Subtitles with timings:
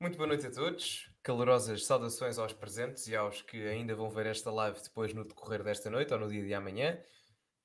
[0.00, 4.24] Muito boa noite a todos, calorosas saudações aos presentes e aos que ainda vão ver
[4.24, 6.98] esta live depois no decorrer desta noite ou no dia de amanhã.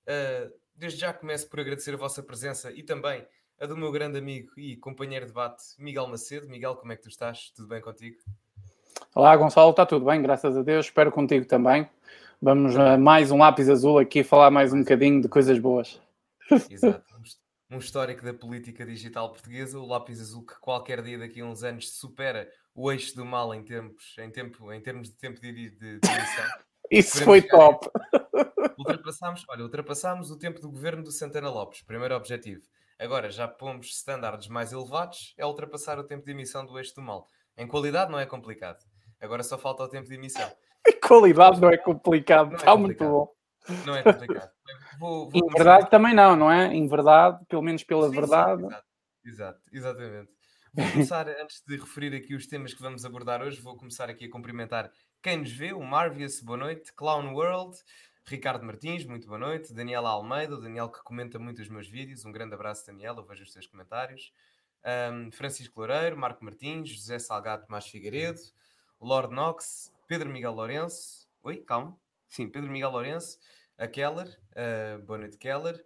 [0.02, 3.26] Uh, desde já começo por agradecer a vossa presença e também
[3.58, 6.50] a do meu grande amigo e companheiro de debate, Miguel Macedo.
[6.50, 7.54] Miguel, como é que tu estás?
[7.56, 8.18] Tudo bem contigo?
[9.16, 10.88] Olá, Gonçalo, está tudo bem, graças a Deus.
[10.88, 11.90] Espero contigo também.
[12.42, 16.02] Vamos a mais um lápis azul aqui falar mais um bocadinho de coisas boas.
[16.70, 17.02] Exato
[17.76, 21.64] um histórico da política digital portuguesa, o lápis azul que qualquer dia daqui a uns
[21.64, 25.70] anos supera o eixo do mal em, tempos, em, tempo, em termos de tempo de,
[25.70, 26.00] de.
[26.90, 27.90] Isso foi top!
[28.78, 32.62] Ultrapassámos, olha, ultrapassámos o tempo do governo do Santana Lopes, primeiro objetivo.
[32.98, 37.02] Agora já pomos estándares mais elevados, é ultrapassar o tempo de emissão do eixo do
[37.02, 37.28] mal.
[37.58, 38.84] Em qualidade não é complicado.
[39.20, 40.50] Agora só falta o tempo de emissão.
[40.88, 43.28] Em qualidade não é complicado, não está é muito bom.
[43.86, 44.52] Não é complicado.
[45.00, 46.74] Vou, vou em verdade também não, não é?
[46.74, 48.62] Em verdade, pelo menos pela sim, verdade.
[48.62, 48.88] Sim, exato,
[49.26, 50.32] exato, exatamente.
[50.74, 54.26] Vou começar, antes de referir aqui os temas que vamos abordar hoje, vou começar aqui
[54.26, 57.78] a cumprimentar quem nos vê, o Marvius, boa noite, Clown World,
[58.26, 62.26] Ricardo Martins, muito boa noite, Daniela Almeida, o Daniel que comenta muito os meus vídeos,
[62.26, 64.34] um grande abraço, Daniela, eu vejo os teus comentários.
[64.86, 68.40] Um, Francisco Loureiro, Marco Martins, José Salgado Tomás Figueiredo,
[69.00, 73.40] Lord Knox, Pedro Miguel Lourenço, oi, calma, sim, Pedro Miguel Lourenço,
[73.78, 75.84] a Keller, uh, boa noite Keller,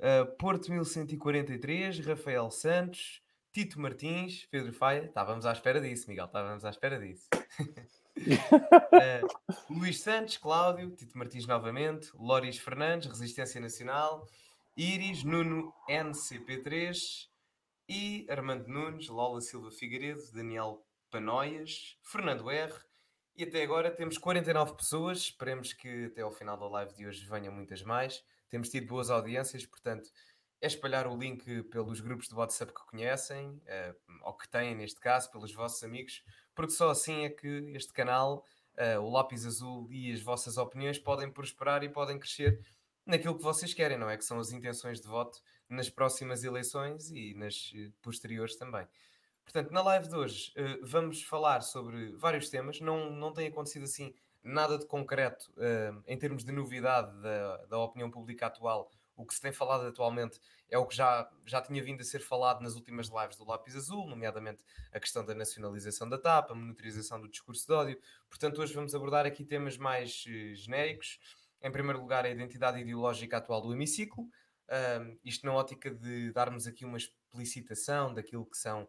[0.00, 3.22] uh, Porto 1143, Rafael Santos,
[3.52, 7.28] Tito Martins, Pedro Faia, estávamos à espera disso, Miguel, estávamos à espera disso.
[7.60, 7.78] uh,
[9.72, 14.26] Luís Santos, Cláudio, Tito Martins novamente, Loris Fernandes, Resistência Nacional,
[14.76, 17.28] Iris, Nuno NCP3
[17.88, 22.72] e Armando Nunes, Lola Silva Figueiredo, Daniel Panoias, Fernando R,
[23.38, 25.18] e até agora temos 49 pessoas.
[25.18, 28.24] Esperemos que até ao final da live de hoje venham muitas mais.
[28.50, 30.10] Temos tido boas audiências, portanto,
[30.60, 34.98] é espalhar o link pelos grupos de WhatsApp que conhecem, uh, ou que têm neste
[34.98, 38.44] caso, pelos vossos amigos, porque só assim é que este canal,
[38.76, 42.60] uh, o Lápis Azul e as vossas opiniões podem prosperar e podem crescer
[43.06, 44.16] naquilo que vocês querem, não é?
[44.16, 48.84] Que são as intenções de voto nas próximas eleições e nas eh, posteriores também.
[49.50, 52.80] Portanto, na live de hoje uh, vamos falar sobre vários temas.
[52.80, 54.14] Não, não tem acontecido assim
[54.44, 58.90] nada de concreto uh, em termos de novidade da, da opinião pública atual.
[59.16, 60.38] O que se tem falado atualmente
[60.70, 63.74] é o que já, já tinha vindo a ser falado nas últimas lives do Lápis
[63.74, 68.00] Azul, nomeadamente a questão da nacionalização da TAP, a monitorização do discurso de ódio.
[68.28, 71.18] Portanto, hoje vamos abordar aqui temas mais uh, genéricos.
[71.62, 74.28] Em primeiro lugar, a identidade ideológica atual do hemiciclo.
[75.24, 78.86] Isto na ótica de darmos aqui uma explicitação daquilo que são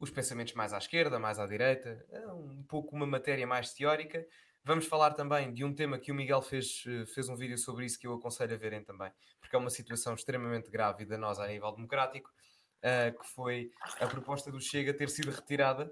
[0.00, 4.24] os pensamentos mais à esquerda, mais à direita, é um pouco uma matéria mais teórica.
[4.64, 7.86] Vamos falar também de um tema que o Miguel fez, eh, fez um vídeo sobre
[7.86, 9.10] isso que eu aconselho a verem também,
[9.40, 12.30] porque é uma situação extremamente grave da nós a nível democrático,
[12.78, 15.90] uh, que foi a proposta do Chega ter sido retirada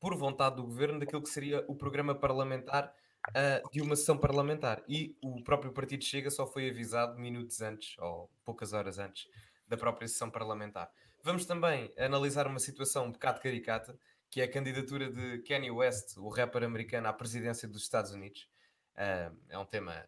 [0.00, 2.92] por vontade do governo daquilo que seria o programa parlamentar
[3.30, 4.82] uh, de uma sessão parlamentar.
[4.88, 9.28] E o próprio partido Chega só foi avisado minutos antes, ou poucas horas antes,
[9.66, 10.90] da própria sessão parlamentar.
[11.24, 13.98] Vamos também analisar uma situação um bocado caricata,
[14.30, 18.46] que é a candidatura de Kanye West, o rapper americano, à presidência dos Estados Unidos.
[18.94, 20.04] Uh, é um tema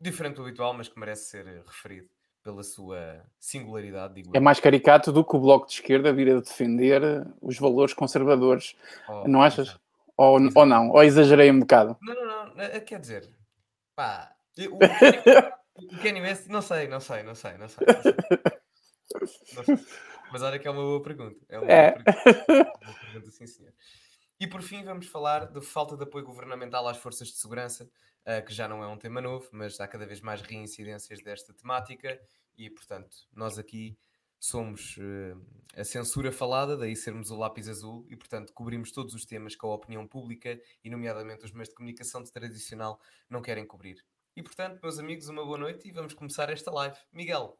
[0.00, 2.08] diferente do habitual, mas que merece ser referido
[2.42, 4.22] pela sua singularidade.
[4.32, 7.02] é mais caricato do que o Bloco de Esquerda vir a defender
[7.42, 8.74] os valores conservadores.
[9.06, 9.78] Oh, não achas?
[10.16, 10.88] Ou, ou não?
[10.90, 11.94] Ou exagerei um bocado?
[12.00, 12.62] Não, não, não.
[12.62, 13.30] Eh, quer dizer,
[13.94, 17.86] pá, o Kanye, o Kanye West, não sei, não sei, não sei, não sei.
[17.86, 18.14] Não sei.
[19.54, 19.78] Não sei.
[20.34, 21.40] Mas olha que é uma boa pergunta.
[21.48, 21.92] É uma é.
[21.94, 22.72] boa pergunta.
[22.82, 23.72] Uma pergunta, sim, senhor.
[24.40, 27.88] E por fim, vamos falar da falta de apoio governamental às forças de segurança,
[28.26, 31.54] uh, que já não é um tema novo, mas há cada vez mais reincidências desta
[31.54, 32.20] temática
[32.58, 33.96] e, portanto, nós aqui
[34.40, 35.40] somos uh,
[35.76, 39.64] a censura falada, daí sermos o lápis azul e, portanto, cobrimos todos os temas que
[39.64, 43.00] a opinião pública e, nomeadamente, os meios de comunicação de tradicional
[43.30, 44.04] não querem cobrir.
[44.34, 46.96] E, portanto, meus amigos, uma boa noite e vamos começar esta live.
[47.12, 47.56] Miguel,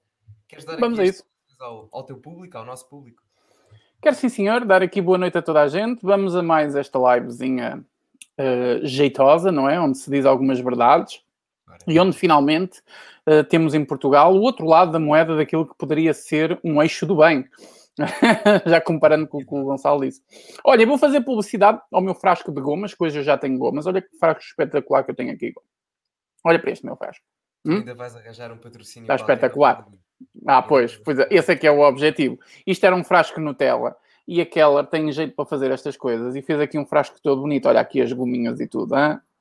[0.49, 3.23] queres dar vamos aqui a isso ao, ao teu público, ao nosso público.
[4.03, 6.01] Quero sim, senhor, dar aqui boa noite a toda a gente.
[6.03, 7.85] Vamos a mais esta livezinha
[8.39, 9.81] uh, jeitosa, não é?
[9.81, 11.23] Onde se diz algumas verdades
[11.87, 12.81] e onde finalmente
[13.27, 17.07] uh, temos em Portugal o outro lado da moeda daquilo que poderia ser um eixo
[17.07, 17.49] do bem.
[18.67, 20.21] já comparando com o que o Gonçalo disse.
[20.65, 23.87] Olha, vou fazer publicidade ao meu frasco de gomas, que hoje eu já tenho gomas.
[23.87, 25.53] Olha que frasco espetacular que eu tenho aqui.
[26.45, 27.25] Olha para este meu frasco.
[27.65, 27.77] Hum?
[27.77, 29.05] Ainda vais arranjar um patrocínio.
[29.05, 29.87] Está espetacular.
[30.47, 32.39] Ah, pois, pois é, esse é que é o objetivo.
[32.67, 33.97] Isto era um frasco Nutella
[34.27, 37.43] e a Keller tem jeito para fazer estas coisas e fez aqui um frasco todo
[37.43, 37.69] bonito.
[37.69, 38.95] Olha aqui as gominhas e tudo.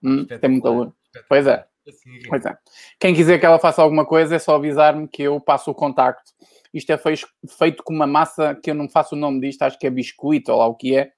[0.04, 0.26] Hum?
[0.26, 0.92] Tem muita luz.
[1.30, 1.66] Pois é.
[1.88, 2.58] Assim, pois é.
[3.00, 6.32] Quem quiser que ela faça alguma coisa é só avisar-me que eu passo o contacto.
[6.74, 9.86] Isto é feito com uma massa que eu não faço o nome disto, acho que
[9.86, 11.12] é biscoito ou lá o que é.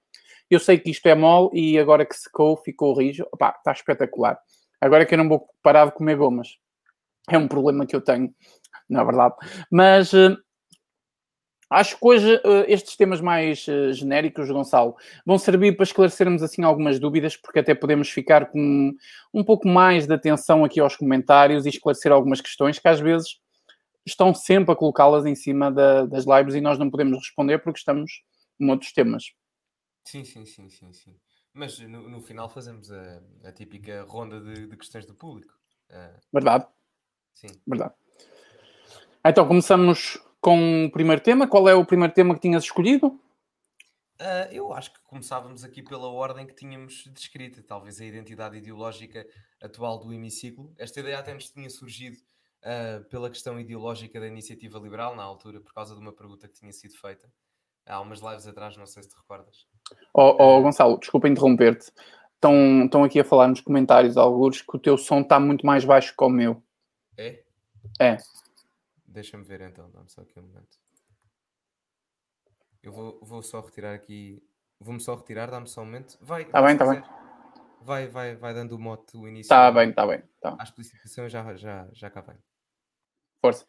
[0.50, 3.26] Eu sei que isto é mole e agora que secou, ficou rijo.
[3.32, 4.38] Opá, está espetacular.
[4.82, 6.58] Agora é que eu não vou parar de comer gomas.
[7.30, 8.34] É um problema que eu tenho,
[8.90, 9.36] na verdade.
[9.72, 10.38] Mas uh,
[11.70, 14.96] acho que hoje uh, estes temas mais uh, genéricos, Gonçalo,
[15.26, 18.94] vão servir para esclarecermos assim algumas dúvidas, porque até podemos ficar com
[19.34, 23.40] um pouco mais de atenção aqui aos comentários e esclarecer algumas questões que às vezes
[24.06, 27.80] estão sempre a colocá-las em cima da, das lives e nós não podemos responder porque
[27.80, 28.24] estamos
[28.60, 29.24] em outros temas.
[30.06, 31.16] Sim, sim, sim, sim, sim.
[31.54, 35.54] Mas no, no final fazemos a, a típica ronda de, de, questões do público.
[35.90, 36.68] Uh, Verdade.
[37.36, 37.48] Sim.
[37.68, 37.94] Verdade.
[39.24, 41.48] Então começamos com o primeiro tema.
[41.48, 43.08] Qual é o primeiro tema que tinhas escolhido?
[44.20, 49.28] Uh, eu acho que começávamos aqui pela ordem que tínhamos descrita, talvez a identidade ideológica
[49.62, 50.74] atual do hemiciclo.
[50.78, 52.16] Esta ideia até nos tinha surgido
[52.64, 56.54] uh, pela questão ideológica da iniciativa liberal, na altura, por causa de uma pergunta que
[56.54, 57.30] tinha sido feita
[57.86, 59.68] há umas lives atrás, não sei se te recordas.
[60.14, 61.92] Oh, oh Gonçalo, desculpa interromper-te.
[62.34, 65.86] Estão, estão aqui a falar nos comentários, alguns, que o teu som está muito mais
[65.86, 66.62] baixo que o meu.
[67.18, 67.44] É?
[68.00, 68.18] É.
[69.06, 70.78] Deixa-me ver então, dá-me só aqui um momento.
[72.84, 74.44] Eu vou, vou só retirar aqui.
[74.80, 76.18] Vou-me só retirar, dá-me só um momento.
[76.22, 76.44] Vai.
[76.44, 77.04] Está bem, está bem.
[77.82, 79.46] Vai, vai, vai dando o mote o início.
[79.46, 80.22] Está bem, está bem.
[80.42, 80.56] Tá.
[80.60, 82.38] A explicação já, já, já cá vem.
[83.42, 83.66] Força.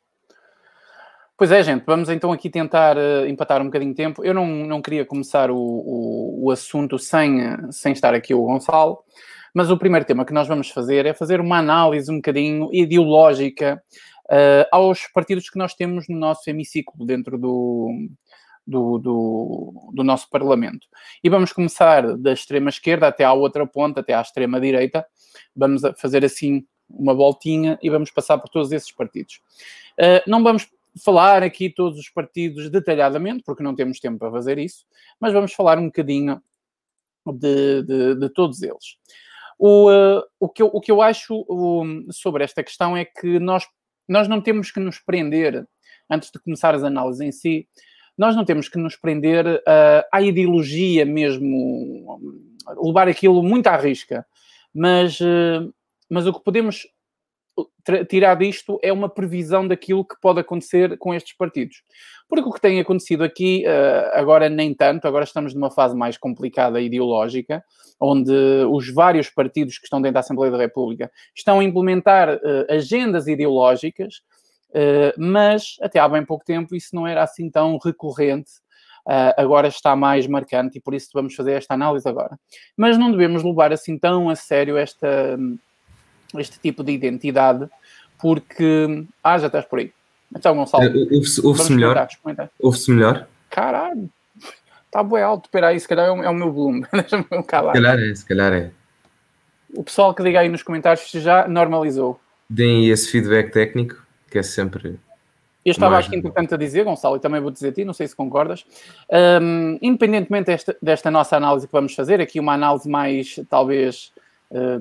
[1.39, 4.25] Pois é, gente, vamos então aqui tentar uh, empatar um bocadinho de tempo.
[4.25, 7.41] Eu não, não queria começar o, o, o, assunto sem,
[7.71, 9.05] sem estar aqui o Gonçalo,
[9.57, 13.83] mas o primeiro tema que nós vamos fazer é fazer uma análise um bocadinho ideológica
[14.27, 18.07] uh, aos partidos que nós temos no nosso hemiciclo dentro do,
[18.67, 20.87] do, do, do, nosso Parlamento.
[21.25, 25.07] E vamos começar da extrema esquerda até à outra ponta, até à extrema direita.
[25.57, 29.41] Vamos fazer assim uma voltinha e vamos passar por todos esses partidos.
[29.99, 30.69] Uh, não vamos
[31.03, 34.85] falar aqui todos os partidos detalhadamente, porque não temos tempo para fazer isso,
[35.19, 36.43] mas vamos falar um bocadinho
[37.27, 38.99] de, de, de todos eles.
[39.59, 41.47] O, uh, o, que eu, o que eu acho
[42.11, 43.67] sobre esta questão é que nós,
[44.09, 45.67] nós não temos que nos prender,
[46.11, 47.69] antes de começar as análises em si,
[48.17, 52.19] nós não temos que nos prender uh, à ideologia mesmo,
[52.83, 54.27] levar aquilo muito à risca,
[54.75, 55.73] mas, uh,
[56.09, 56.87] mas o que podemos
[58.09, 61.83] tirar disto é uma previsão daquilo que pode acontecer com estes partidos.
[62.29, 66.19] Porque o que tem acontecido aqui, uh, agora nem tanto, agora estamos numa fase mais
[66.19, 67.65] complicada ideológica,
[68.01, 68.33] onde
[68.71, 73.29] os vários partidos que estão dentro da Assembleia da República estão a implementar uh, agendas
[73.29, 74.17] ideológicas,
[74.71, 78.51] uh, mas até há bem pouco tempo isso não era assim tão recorrente.
[79.37, 82.37] agora está mais marcante e por isso vamos fazer esta análise agora.
[82.77, 85.39] Mas não devemos levar assim tão a sério esta
[86.39, 87.69] este tipo de identidade,
[88.19, 89.05] porque.
[89.23, 89.93] Ah, já estás por aí.
[90.35, 90.85] Então, Gonçalo.
[90.85, 91.07] Eh,
[91.45, 92.09] ouve-se melhor?
[92.59, 93.27] Ouve-se melhor?
[93.51, 94.11] Caralho,
[94.87, 95.47] está bem alto.
[95.47, 96.87] Espera aí, se calhar é o, é o meu volume.
[96.93, 97.75] Deixa-me calar.
[97.75, 98.71] Se calhar é, se calhar é.
[99.75, 102.19] O pessoal que diga aí nos comentários já normalizou.
[102.49, 104.99] Deem esse feedback técnico, que é sempre.
[105.67, 108.07] Eu estava aqui importante a dizer, Gonçalo, e também vou dizer a ti, não sei
[108.07, 108.65] se concordas.
[109.43, 114.13] Um, independentemente desta, desta nossa análise que vamos fazer, aqui uma análise mais, talvez,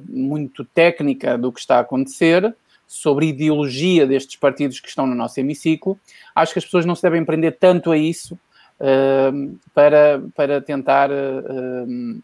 [0.07, 2.56] muito técnica do que está a acontecer,
[2.88, 6.00] sobre ideologia destes partidos que estão no nosso hemiciclo.
[6.33, 8.38] Acho que as pessoas não se devem prender tanto a isso
[8.79, 12.23] uh, para, para tentar uh,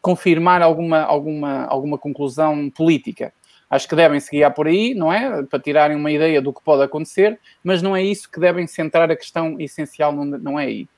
[0.00, 3.32] confirmar alguma, alguma, alguma conclusão política.
[3.68, 5.42] Acho que devem se guiar por aí, não é?
[5.42, 9.10] Para tirarem uma ideia do que pode acontecer, mas não é isso que devem centrar
[9.10, 10.88] a questão essencial, não, não é aí.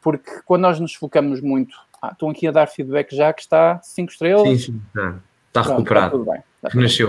[0.00, 3.80] porque quando nós nos focamos muito, ah, estão aqui a dar feedback já que está
[3.82, 4.48] 5 estrelas.
[4.48, 5.14] Sim, sim, está,
[5.46, 6.06] está recuperado.
[6.06, 6.42] Está tudo bem.
[6.70, 7.08] Renasceu.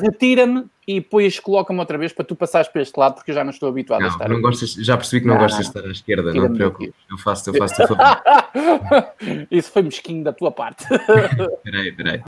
[0.00, 3.44] Retira-me e depois coloca-me outra vez para tu passares para este lado, porque eu já
[3.44, 4.28] não estou habituado não, a estar.
[4.28, 6.94] Não gostas, já percebi que não, não gostas de estar à esquerda, não te preocupes.
[7.10, 7.98] Eu faço, eu faço favor.
[9.50, 10.84] Isso foi mesquinho da tua parte.
[10.92, 12.22] Espera aí, espera aí.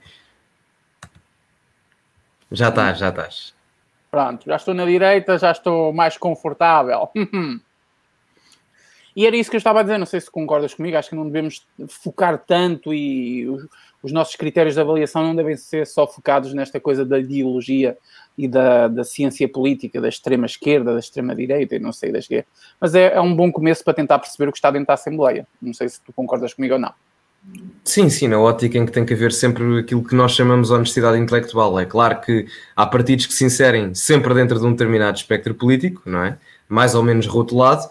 [2.51, 3.53] Já estás, já estás.
[4.09, 7.09] Pronto, já estou na direita, já estou mais confortável.
[9.17, 11.15] E era isso que eu estava a dizer, não sei se concordas comigo, acho que
[11.15, 13.65] não devemos focar tanto e os,
[14.03, 17.97] os nossos critérios de avaliação não devem ser só focados nesta coisa da ideologia
[18.37, 22.27] e da, da ciência política, da extrema esquerda, da extrema direita e não sei das
[22.27, 22.45] que
[22.79, 25.47] Mas é, é um bom começo para tentar perceber o que está dentro da Assembleia.
[25.59, 26.93] Não sei se tu concordas comigo ou não.
[27.83, 30.75] Sim, sim, na ótica em que tem que haver sempre aquilo que nós chamamos de
[30.75, 31.79] honestidade intelectual.
[31.79, 32.45] É claro que
[32.75, 36.37] há partidos que se inserem sempre dentro de um determinado espectro político, não é?
[36.69, 37.89] Mais ou menos rotulado,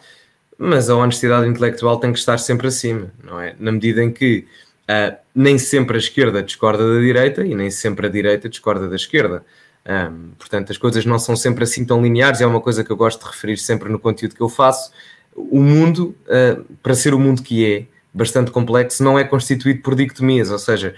[0.58, 3.54] mas a honestidade intelectual tem que estar sempre acima, não é?
[3.58, 4.46] Na medida em que
[4.88, 8.96] uh, nem sempre a esquerda discorda da direita e nem sempre a direita discorda da
[8.96, 9.44] esquerda.
[9.86, 12.96] Um, portanto, as coisas não são sempre assim tão lineares, é uma coisa que eu
[12.96, 14.90] gosto de referir sempre no conteúdo que eu faço.
[15.34, 19.94] O mundo, uh, para ser o mundo que é, bastante complexo, não é constituído por
[19.94, 20.94] dicotomias, ou seja,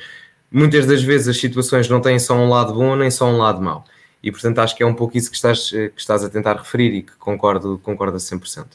[0.50, 3.60] muitas das vezes as situações não têm só um lado bom nem só um lado
[3.60, 3.84] mau.
[4.22, 6.94] E portanto acho que é um pouco isso que estás, que estás a tentar referir
[6.94, 8.66] e que concordo, concordo a 100%.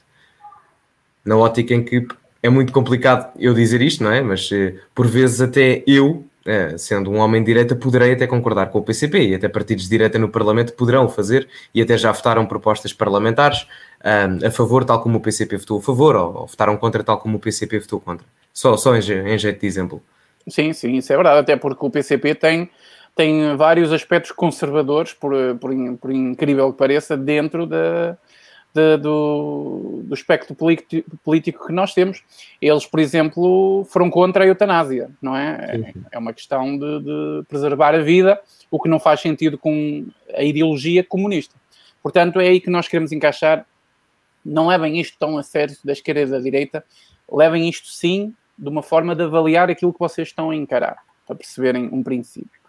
[1.25, 2.06] Na ótica em que
[2.42, 4.22] é muito complicado eu dizer isto, não é?
[4.22, 8.65] Mas eh, por vezes até eu, eh, sendo um homem de direita, poderei até concordar
[8.68, 12.12] com o PCP e até partidos de direita no Parlamento poderão fazer e até já
[12.12, 13.65] votaram propostas parlamentares
[14.03, 17.38] um, a favor, tal como o PCP votou a favor, ou, votaram contra, tal como
[17.38, 18.25] o PCP votou contra.
[18.53, 20.01] Só, só em, em jeito de exemplo.
[20.46, 22.70] Sim, sim, isso é verdade, até porque o PCP tem,
[23.15, 28.18] tem vários aspectos conservadores, por, por, por incrível que pareça, dentro da,
[28.74, 32.24] de, do, do espectro político que nós temos.
[32.62, 35.94] Eles, por exemplo, foram contra a eutanásia, não é?
[36.12, 40.44] É uma questão de, de, preservar a vida, o que não faz sentido com a
[40.44, 41.56] ideologia comunista.
[42.01, 43.65] Portanto, é aí que nós queremos encaixar
[44.46, 46.84] não levem isto tão a sério da esquerda e da direita,
[47.32, 51.36] levem isto sim de uma forma de avaliar aquilo que vocês estão a encarar, para
[51.36, 52.62] perceberem um princípio.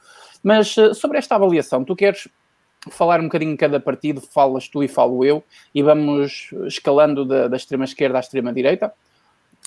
[0.43, 2.29] Mas eh, sobre esta avaliação, tu queres
[2.91, 5.43] falar um bocadinho em cada partido, falas tu e falo eu,
[5.75, 8.93] e vamos escalando da, da extrema esquerda à extrema direita.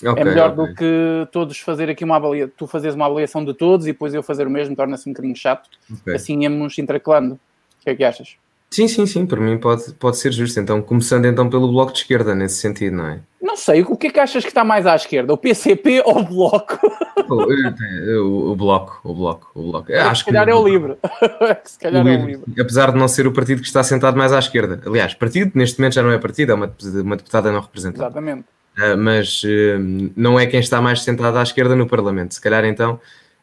[0.00, 0.66] Okay, é melhor okay.
[0.66, 4.14] do que todos fazer aqui uma avaliação, tu fazes uma avaliação de todos e depois
[4.14, 5.68] eu fazer o mesmo, torna-se um bocadinho chato.
[6.00, 6.14] Okay.
[6.14, 7.34] Assim íamos intercalando.
[7.34, 8.36] O que é que achas?
[8.70, 10.60] Sim, sim, sim, para mim pode, pode ser justo.
[10.60, 13.20] Então, começando então pelo Bloco de Esquerda, nesse sentido, não é?
[13.40, 15.32] Não sei, o que é que achas que está mais à esquerda?
[15.32, 16.78] O PCP ou o Bloco?
[17.28, 19.92] O, o, o Bloco, o Bloco, o Bloco.
[19.92, 20.96] É, acho se calhar que, é o Livre.
[21.62, 22.52] se calhar o é o Livre.
[22.58, 24.80] Apesar de não ser o partido que está sentado mais à esquerda.
[24.86, 28.06] Aliás, partido, neste momento já não é partido, é uma, uma deputada não representada.
[28.06, 28.46] Exatamente.
[28.78, 32.32] Uh, mas uh, não é quem está mais sentado à esquerda no Parlamento.
[32.32, 32.98] Se calhar então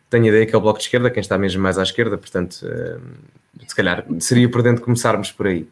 [0.09, 2.17] tenho a ideia que é o Bloco de Esquerda, quem está mesmo mais à esquerda,
[2.17, 3.01] portanto, uh,
[3.67, 5.67] se calhar seria prudente começarmos por aí.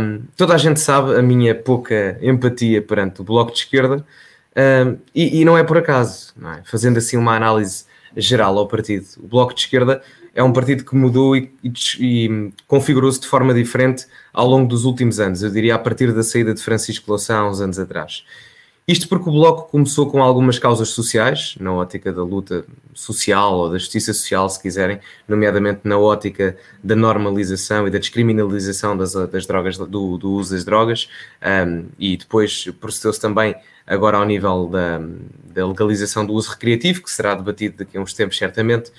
[0.00, 4.04] Um, toda a gente sabe a minha pouca empatia perante o Bloco de Esquerda,
[4.56, 6.62] um, e, e, não é por acaso, é?
[6.64, 7.84] fazendo assim uma análise
[8.16, 9.04] geral ao partido.
[9.18, 10.00] O Bloco de Esquerda
[10.34, 14.84] é um partido que mudou e, e, e configurou-se de forma diferente ao longo dos
[14.84, 18.24] últimos anos, eu diria a partir da saída de Francisco Louçã há uns anos atrás.
[18.88, 22.64] Isto porque o Bloco começou com algumas causas sociais, na ótica da luta
[22.94, 28.96] social ou da justiça social, se quiserem, nomeadamente na ótica da normalização e da descriminalização
[28.96, 31.08] das, das drogas, do, do uso das drogas,
[31.66, 35.00] um, e depois procedeu-se também agora ao nível da,
[35.52, 38.90] da, legalização do uso recreativo, que será debatido daqui a uns tempos, certamente.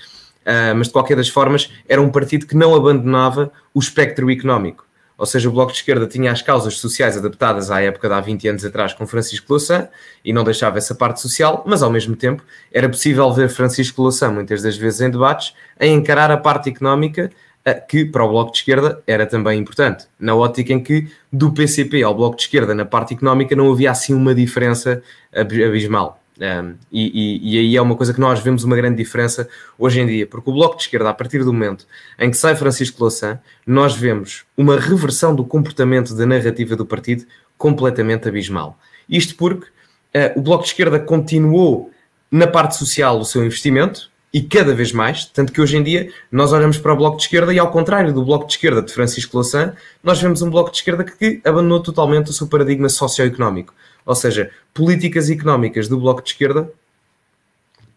[0.41, 4.86] Uh, mas de qualquer das formas, era um partido que não abandonava o espectro económico.
[5.17, 8.21] Ou seja, o Bloco de Esquerda tinha as causas sociais adaptadas à época de há
[8.21, 9.89] 20 anos atrás com Francisco Louçã
[10.23, 14.29] e não deixava essa parte social, mas ao mesmo tempo era possível ver Francisco Louçã,
[14.29, 17.31] muitas das vezes em debates, a encarar a parte económica
[17.65, 21.51] eh, que para o Bloco de Esquerda era também importante, na ótica em que do
[21.51, 25.01] PCP ao Bloco de Esquerda na parte económica não havia assim uma diferença
[25.33, 26.21] abismal.
[26.39, 27.07] Um, e,
[27.41, 30.27] e, e, aí é uma coisa que nós vemos uma grande diferença hoje em dia,
[30.27, 31.87] porque o Bloco de Esquerda, a partir do momento
[32.19, 37.25] em que sai Francisco Louçã, nós vemos uma reversão do comportamento da narrativa do partido
[37.57, 38.77] completamente abismal.
[39.09, 41.91] Isto porque uh, o Bloco de Esquerda continuou
[42.29, 46.11] na parte social o seu investimento e cada vez mais, tanto que hoje em dia
[46.31, 48.93] nós olhamos para o Bloco de Esquerda e ao contrário do Bloco de Esquerda de
[48.93, 53.73] Francisco Louçã, nós vemos um Bloco de Esquerda que abandonou totalmente o seu paradigma socioeconómico
[54.07, 56.71] ou seja, políticas económicas do Bloco de Esquerda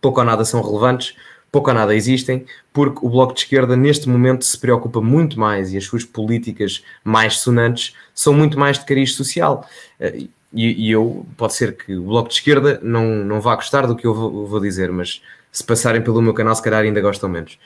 [0.00, 1.14] pouco ou nada são relevantes,
[1.52, 5.72] pouco ou nada existem, porque o Bloco de Esquerda neste momento se preocupa muito mais
[5.72, 9.66] e as suas políticas mais sonantes são muito mais de cariz social.
[9.98, 13.86] Eh, e, e, eu, pode ser que o Bloco de Esquerda não, não vá gostar
[13.86, 17.00] do que eu vou, vou dizer, mas se passarem pelo meu canal, se calhar ainda
[17.00, 17.58] gostam menos.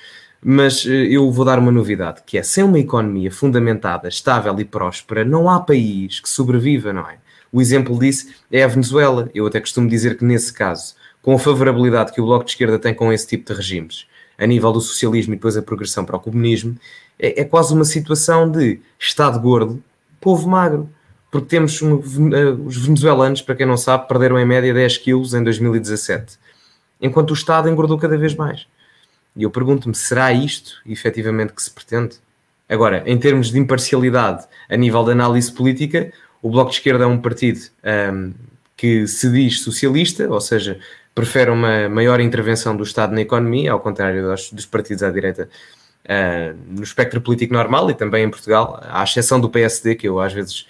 [0.42, 4.64] Mas eh, eu vou dar uma novidade, que é sem uma economia fundamentada, estável e
[4.64, 7.18] próspera, não há país que sobreviva, não é?
[7.54, 9.30] O exemplo disso é a Venezuela.
[9.32, 12.80] Eu até costumo dizer que, nesse caso, com a favorabilidade que o Bloco de Esquerda
[12.80, 16.16] tem com esse tipo de regimes, a nível do socialismo e depois a progressão para
[16.16, 16.76] o comunismo,
[17.16, 19.80] é, é quase uma situação de Estado gordo,
[20.20, 20.90] povo magro.
[21.30, 25.32] Porque temos um, uh, os venezuelanos, para quem não sabe, perderam em média 10 quilos
[25.32, 26.36] em 2017,
[27.00, 28.66] enquanto o Estado engordou cada vez mais.
[29.36, 32.16] E eu pergunto-me, será isto efetivamente que se pretende?
[32.68, 36.12] Agora, em termos de imparcialidade a nível de análise política,
[36.44, 37.58] o Bloco de Esquerda é um partido
[38.12, 38.34] um,
[38.76, 40.78] que se diz socialista, ou seja,
[41.14, 45.48] prefere uma maior intervenção do Estado na economia, ao contrário dos, dos partidos à direita
[46.04, 50.20] uh, no espectro político normal e também em Portugal, à exceção do PSD, que eu
[50.20, 50.66] às vezes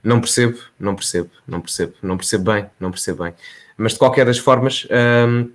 [0.00, 3.34] não percebo, não percebo, não percebo, não percebo bem, não percebo bem.
[3.76, 4.86] Mas de qualquer das formas,
[5.28, 5.50] um,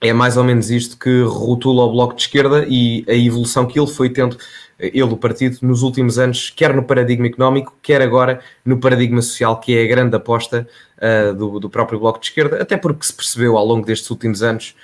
[0.00, 3.78] é mais ou menos isto que rotula o Bloco de Esquerda e a evolução que
[3.78, 4.36] ele foi tendo,
[4.82, 9.60] ele, o partido, nos últimos anos, quer no paradigma económico, quer agora no paradigma social,
[9.60, 10.66] que é a grande aposta
[10.98, 14.42] uh, do, do, próprio Bloco de Esquerda, até porque se percebeu ao longo destes últimos
[14.42, 14.74] anos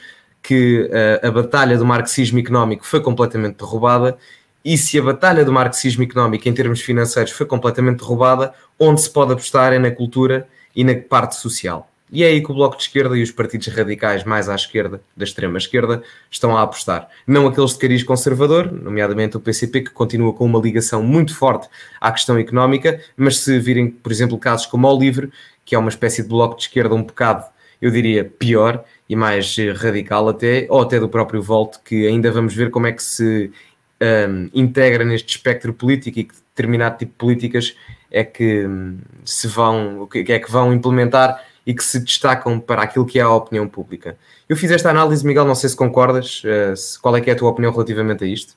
[0.41, 4.17] que uh, a batalha do marxismo económico foi completamente derrubada
[4.65, 9.11] e se a batalha do marxismo económico em termos financeiros foi completamente derrubada, onde se
[9.11, 11.88] pode apostar é na cultura e na parte social.
[12.11, 15.01] E é aí que o Bloco de Esquerda e os partidos radicais mais à esquerda,
[15.17, 17.09] da extrema esquerda, estão a apostar.
[17.27, 21.69] Não aqueles de cariz conservador, nomeadamente o PCP, que continua com uma ligação muito forte
[22.01, 25.31] à questão económica, mas se virem, por exemplo, casos como o Livre,
[25.65, 27.45] que é uma espécie de Bloco de Esquerda um bocado,
[27.81, 32.31] eu diria, pior e mais eh, radical até, ou até do próprio Volt, que ainda
[32.31, 33.53] vamos ver como é que se
[34.01, 37.77] um, integra neste espectro político e que determinado tipo de políticas
[38.11, 42.81] é que um, se vão, que é que vão implementar e que se destacam para
[42.81, 44.17] aquilo que é a opinião pública.
[44.49, 47.37] Eu fiz esta análise, Miguel, não sei se concordas, uh, qual é que é a
[47.37, 48.57] tua opinião relativamente a isto?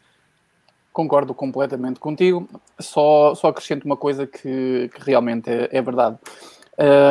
[0.94, 2.48] Concordo completamente contigo,
[2.80, 6.18] só, só acrescento uma coisa que, que realmente é, é verdade.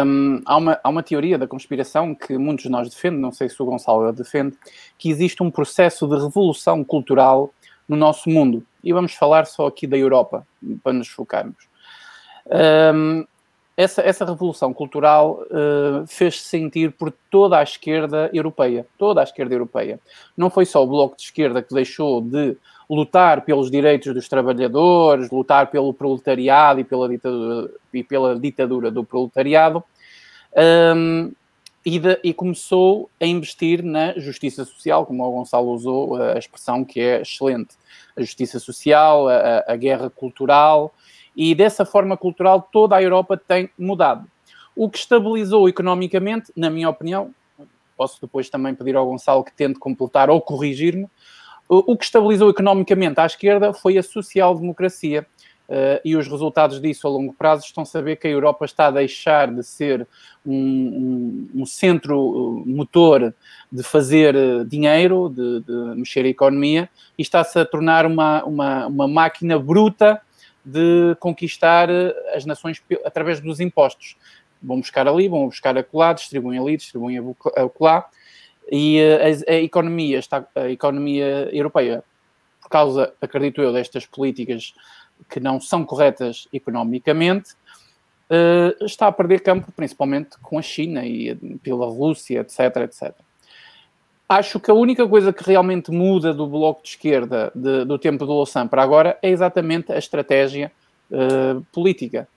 [0.07, 3.51] Um, há, uma, há uma teoria da conspiração que muitos de nós defendem, não sei
[3.51, 4.57] se o Gonçalo defende,
[4.97, 7.53] que existe um processo de revolução cultural
[7.87, 8.65] no nosso mundo.
[8.83, 10.47] E vamos falar só aqui da Europa,
[10.83, 11.69] para nos focarmos.
[12.95, 13.27] Um,
[13.81, 18.87] essa, essa revolução cultural uh, fez-se sentir por toda a esquerda europeia.
[18.99, 19.99] Toda a esquerda europeia.
[20.37, 22.59] Não foi só o Bloco de Esquerda que deixou de
[22.89, 29.03] lutar pelos direitos dos trabalhadores, lutar pelo proletariado e pela ditadura, e pela ditadura do
[29.03, 29.83] proletariado,
[30.95, 31.33] um,
[31.87, 36.85] e, de, e, começou a investir na justiça social, como o Gonçalo usou a expressão
[36.85, 37.77] que é excelente.
[38.15, 40.93] A justiça social, a, a guerra cultural,
[41.37, 44.27] e dessa forma cultural toda a Europa tem mudado.
[44.75, 47.35] O que estabilizou economicamente, na minha opinião,
[47.97, 51.07] posso depois também pedir ao Gonçalo que tente completar ou corrigir-me,
[51.69, 55.25] o que estabilizou economicamente à esquerda foi a social-democracia.
[55.69, 58.89] Uh, e os resultados disso a longo prazo estão a saber que a Europa está
[58.89, 60.05] a deixar de ser
[60.45, 60.53] um,
[61.55, 63.33] um, um centro eh, motor
[63.71, 68.87] de fazer eh, dinheiro, de, de, mexer a economia, e está-se a tornar uma, uma,
[68.89, 70.21] uma máquina bruta
[70.71, 74.17] de conquistar eh, as nações através dos impostos.
[74.63, 77.19] Vão buscar ali, vão buscar acolá, distribuem ali, distribuem
[77.57, 78.09] acolá,
[78.71, 82.05] e eh, a, a, economia está, a economia europeia,
[82.61, 84.75] por causa, acredito eu, destas políticas
[85.29, 87.53] que não são corretas economicamente,
[88.31, 93.15] uh, está a perder campo, principalmente com a China e pela Rússia, etc, etc.
[94.31, 98.25] Acho que a única coisa que realmente muda do bloco de esquerda de, do tempo
[98.25, 100.71] do Louçã para agora é exatamente a estratégia
[101.11, 102.29] uh, política.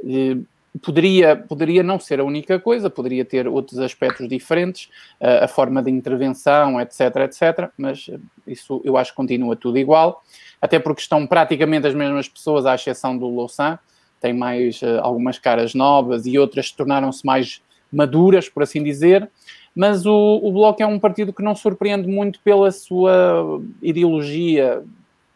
[0.00, 0.44] Uh,
[0.82, 4.86] poderia, poderia não ser a única coisa, poderia ter outros aspectos diferentes,
[5.20, 8.10] uh, a forma de intervenção, etc, etc, mas
[8.44, 10.24] isso eu acho que continua tudo igual,
[10.60, 13.78] até porque estão praticamente as mesmas pessoas, à exceção do Louçã,
[14.20, 19.30] tem mais algumas caras novas e outras tornaram-se mais maduras, por assim dizer,
[19.76, 24.82] mas o, o Bloco é um partido que não surpreende muito pela sua ideologia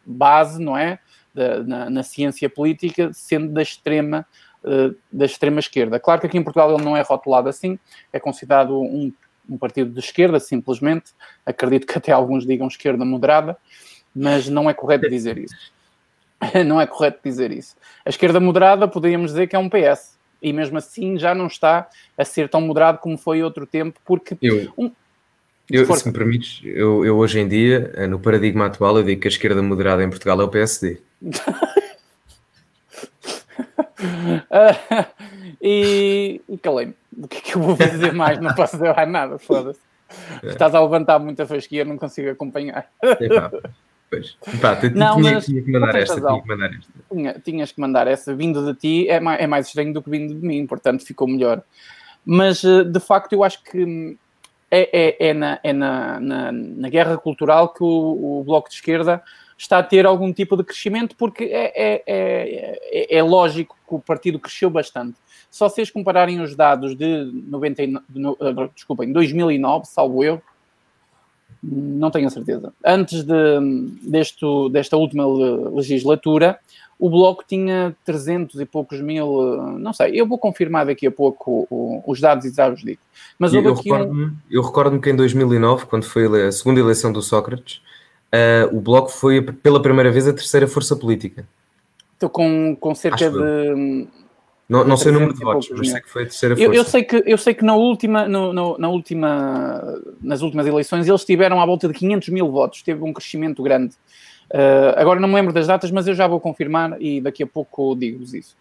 [0.03, 0.97] base, não é?
[1.31, 4.25] Da, na, na, ciência política, sendo da extrema,
[4.63, 5.99] uh, da extrema esquerda.
[5.99, 7.77] Claro que aqui em Portugal ele não é rotulado assim,
[8.11, 9.13] é considerado um,
[9.47, 11.11] um partido de esquerda, simplesmente.
[11.45, 13.55] Acredito que até alguns digam esquerda moderada,
[14.13, 15.55] mas não é correto dizer isso.
[16.65, 17.77] não é correto dizer isso.
[18.03, 21.87] A esquerda moderada poderíamos dizer que é um PS e mesmo assim já não está
[22.17, 24.37] a ser tão moderado como foi outro tempo, porque...
[24.41, 24.91] Eu, um...
[25.69, 29.27] eu se me permites, eu, eu, hoje em dia, no paradigma atual, eu digo que
[29.27, 30.99] a esquerda moderada em Portugal é o PSD.
[31.21, 31.45] uh,
[35.61, 36.95] e, e calei-me.
[37.17, 38.39] O que é que eu vou dizer mais?
[38.39, 39.79] Não posso dizer mais nada, foda-se.
[40.43, 40.47] É.
[40.47, 42.89] Estás a levantar muita fasquia, não consigo acompanhar.
[44.11, 44.37] Pois.
[44.59, 46.91] Pá, não, tinha, mas, tinha, que mandar esta, tinha que mandar esta.
[47.09, 48.35] Tinha, tinhas que mandar essa.
[48.35, 51.29] Vindo de ti é mais, é mais estranho do que vindo de mim, portanto ficou
[51.29, 51.63] melhor.
[52.25, 54.17] Mas eh, de facto eu acho que
[54.69, 58.75] é, é, é, na, é na, na, na, guerra cultural que o, o, Bloco de
[58.75, 59.23] Esquerda
[59.57, 63.99] está a ter algum tipo de crescimento, porque é, é, é, é lógico que o
[63.99, 65.17] partido cresceu bastante.
[65.49, 70.41] Só vocês compararem os dados de, 90, de, uh, desculpem, 2009, salvo eu,
[71.63, 72.73] não tenho a certeza.
[72.83, 73.33] Antes de,
[74.01, 75.25] deste, desta última
[75.71, 76.59] legislatura,
[77.01, 81.67] o Bloco tinha 300 e poucos mil, não sei, eu vou confirmar daqui a pouco
[82.05, 82.99] os dados e já vos digo.
[83.39, 84.61] Mas eu recordo-me um...
[84.61, 87.81] recordo que em 2009, quando foi a segunda eleição do Sócrates,
[88.31, 91.43] uh, o Bloco foi pela primeira vez a terceira força política.
[92.17, 94.07] Então, com, com cerca de...
[94.71, 96.65] Não, não sei o número de votos, mas sei que foi a terceira força.
[96.65, 100.65] Eu, eu, sei que, eu sei que na última, no, no, na última, nas últimas
[100.65, 103.95] eleições eles tiveram à volta de 500 mil votos, teve um crescimento grande.
[104.49, 107.47] Uh, agora não me lembro das datas, mas eu já vou confirmar e daqui a
[107.47, 108.55] pouco digo-vos isso.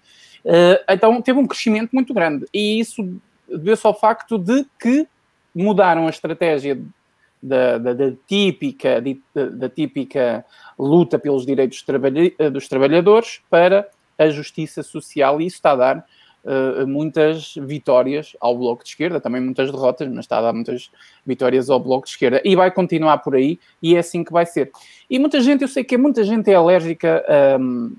[0.44, 3.08] Uh, então teve um crescimento muito grande e isso
[3.48, 5.06] deu-se ao facto de que
[5.54, 6.76] mudaram a estratégia
[7.40, 10.44] da, da, da típica, da, da, típica
[10.76, 11.84] luta pelos direitos
[12.52, 13.86] dos trabalhadores para
[14.20, 16.06] a justiça social e isso está a dar
[16.44, 20.90] uh, muitas vitórias ao Bloco de Esquerda, também muitas derrotas, mas está a dar muitas
[21.24, 24.44] vitórias ao Bloco de Esquerda e vai continuar por aí e é assim que vai
[24.44, 24.70] ser.
[25.08, 27.24] E muita gente, eu sei que muita gente é alérgica
[27.58, 27.96] um,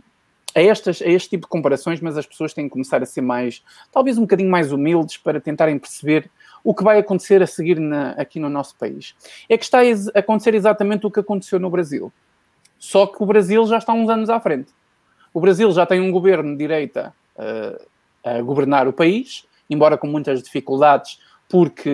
[0.53, 3.21] a, estas, a este tipo de comparações, mas as pessoas têm que começar a ser
[3.21, 6.29] mais, talvez um bocadinho mais humildes para tentarem perceber
[6.63, 9.15] o que vai acontecer a seguir na, aqui no nosso país.
[9.49, 12.13] É que está a acontecer exatamente o que aconteceu no Brasil.
[12.77, 14.71] Só que o Brasil já está uns anos à frente.
[15.33, 17.85] O Brasil já tem um governo de direita uh,
[18.23, 21.91] a governar o país, embora com muitas dificuldades, porque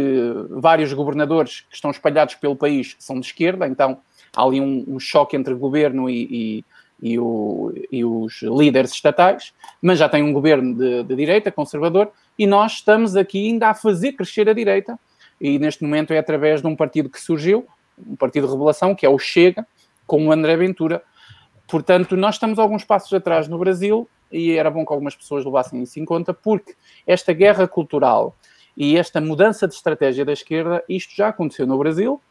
[0.50, 4.00] vários governadores que estão espalhados pelo país são de esquerda, então
[4.36, 6.64] há ali um, um choque entre governo e,
[7.02, 11.52] e, e, o, e, os líderes estatais, mas já tem um governo de, de direita,
[11.52, 15.00] conservador, e nós estamos aqui ainda a fazer crescer a direita,
[15.40, 17.66] e neste momento é através de um partido que surgiu,
[17.98, 19.66] um partido de revelação, que é o Chega,
[20.06, 21.04] com o André Ventura.
[21.68, 25.84] Portanto, nós estamos alguns passos atrás no Brasil e era bom que algumas pessoas levassem
[25.84, 26.76] isso em conta, porque
[27.06, 28.36] esta guerra cultural
[28.76, 32.22] e esta mudança de estratégia da esquerda, isto já aconteceu no Brasil.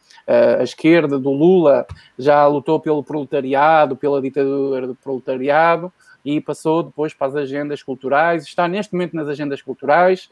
[0.59, 1.85] a esquerda do Lula
[2.17, 5.91] já lutou pelo proletariado, pela ditadura do proletariado,
[6.23, 10.29] e passou depois para as agendas culturais, está neste momento nas agendas culturais.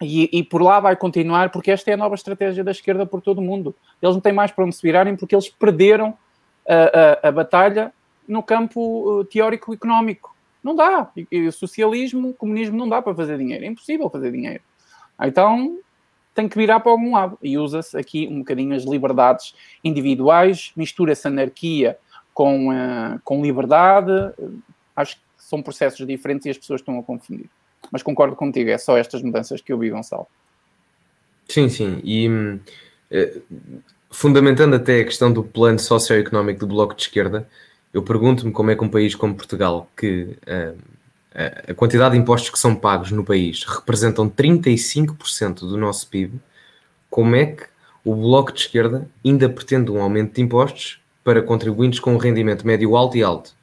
[0.00, 3.20] E, e, por lá vai continuar, porque esta é a nova estratégia da esquerda por
[3.20, 3.74] todo o mundo.
[4.00, 6.16] Eles não têm mais para onde se virarem, porque eles perderam
[6.68, 7.92] a, a, a batalha
[8.28, 10.36] no campo uh, teórico-económico.
[10.62, 11.10] Não dá.
[11.32, 13.64] E, socialismo, comunismo não dá para fazer dinheiro.
[13.64, 14.60] É impossível fazer dinheiro.
[15.20, 15.78] Então
[16.34, 17.38] tem que virar para algum lado.
[17.42, 21.98] E usa-se aqui um bocadinho as liberdades individuais, mistura-se anarquia
[22.34, 24.12] com, uh, com liberdade.
[24.94, 27.48] Acho que são processos diferentes e as pessoas estão a confundir.
[27.90, 30.26] Mas concordo contigo, é só estas mudanças que eu vi, Gonçalo.
[31.48, 32.00] Sim, sim.
[32.04, 32.28] E
[34.10, 37.48] fundamentando até a questão do plano socioeconómico do Bloco de Esquerda,
[37.92, 40.78] eu pergunto-me como é que um país como Portugal, que uh,
[41.68, 46.40] a quantidade de impostos que são pagos no país representam 35% do nosso PIB,
[47.08, 47.64] como é que
[48.04, 52.66] o Bloco de Esquerda ainda pretende um aumento de impostos para contribuintes com um rendimento
[52.66, 53.54] médio alto e alto,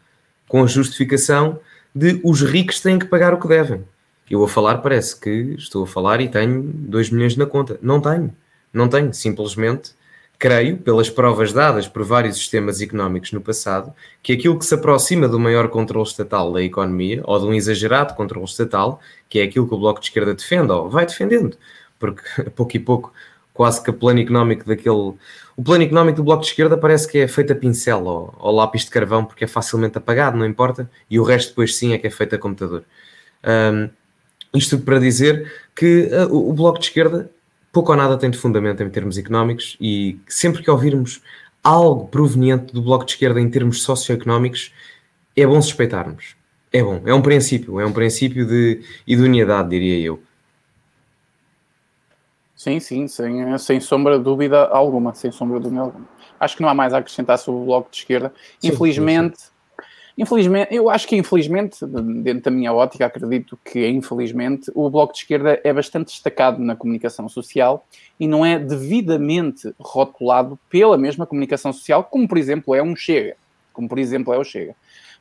[0.48, 1.60] com a justificação
[1.94, 3.84] de os ricos têm que pagar o que devem.
[4.30, 7.80] Eu a falar parece que estou a falar e tenho 2 milhões na conta.
[7.82, 8.36] Não tenho,
[8.74, 9.94] não tenho, simplesmente
[10.38, 15.28] creio, pelas provas dadas por vários sistemas económicos no passado, que aquilo que se aproxima
[15.28, 19.68] do maior controle estatal da economia, ou de um exagerado controle estatal, que é aquilo
[19.68, 21.58] que o Bloco de Esquerda defende, ou vai defendendo,
[22.00, 22.22] porque
[22.56, 23.14] pouco e pouco,
[23.54, 25.14] quase que o plano económico daquele.
[25.58, 28.56] O plano económico do Bloco de Esquerda parece que é feito a pincel ou, ou
[28.56, 31.98] lápis de carvão, porque é facilmente apagado, não importa, e o resto depois sim é
[31.98, 32.84] que é feito a computador.
[33.44, 33.90] Um,
[34.54, 37.30] isto para dizer que uh, o Bloco de Esquerda
[37.76, 41.22] pouco ou nada tem de fundamento em termos económicos e sempre que ouvirmos
[41.62, 44.74] algo proveniente do Bloco de Esquerda em termos socioeconómicos,
[45.36, 46.38] é bom suspeitarmos.
[46.72, 50.24] É bom, é um princípio, é um princípio de idoneidade, diria eu.
[52.56, 56.08] Sim, sim, sem, sem sombra de dúvida alguma, sem sombra de dúvida alguma.
[56.40, 58.34] Acho que não há mais a acrescentar sobre o Bloco de Esquerda.
[58.58, 59.50] Sim, Infelizmente, sim,
[60.18, 65.20] Infelizmente, eu acho que infelizmente, dentro da minha ótica, acredito que infelizmente o Bloco de
[65.20, 67.86] Esquerda é bastante destacado na comunicação social
[68.18, 73.36] e não é devidamente rotulado pela mesma comunicação social, como por exemplo é um Chega.
[73.74, 74.74] Como por exemplo é o Chega.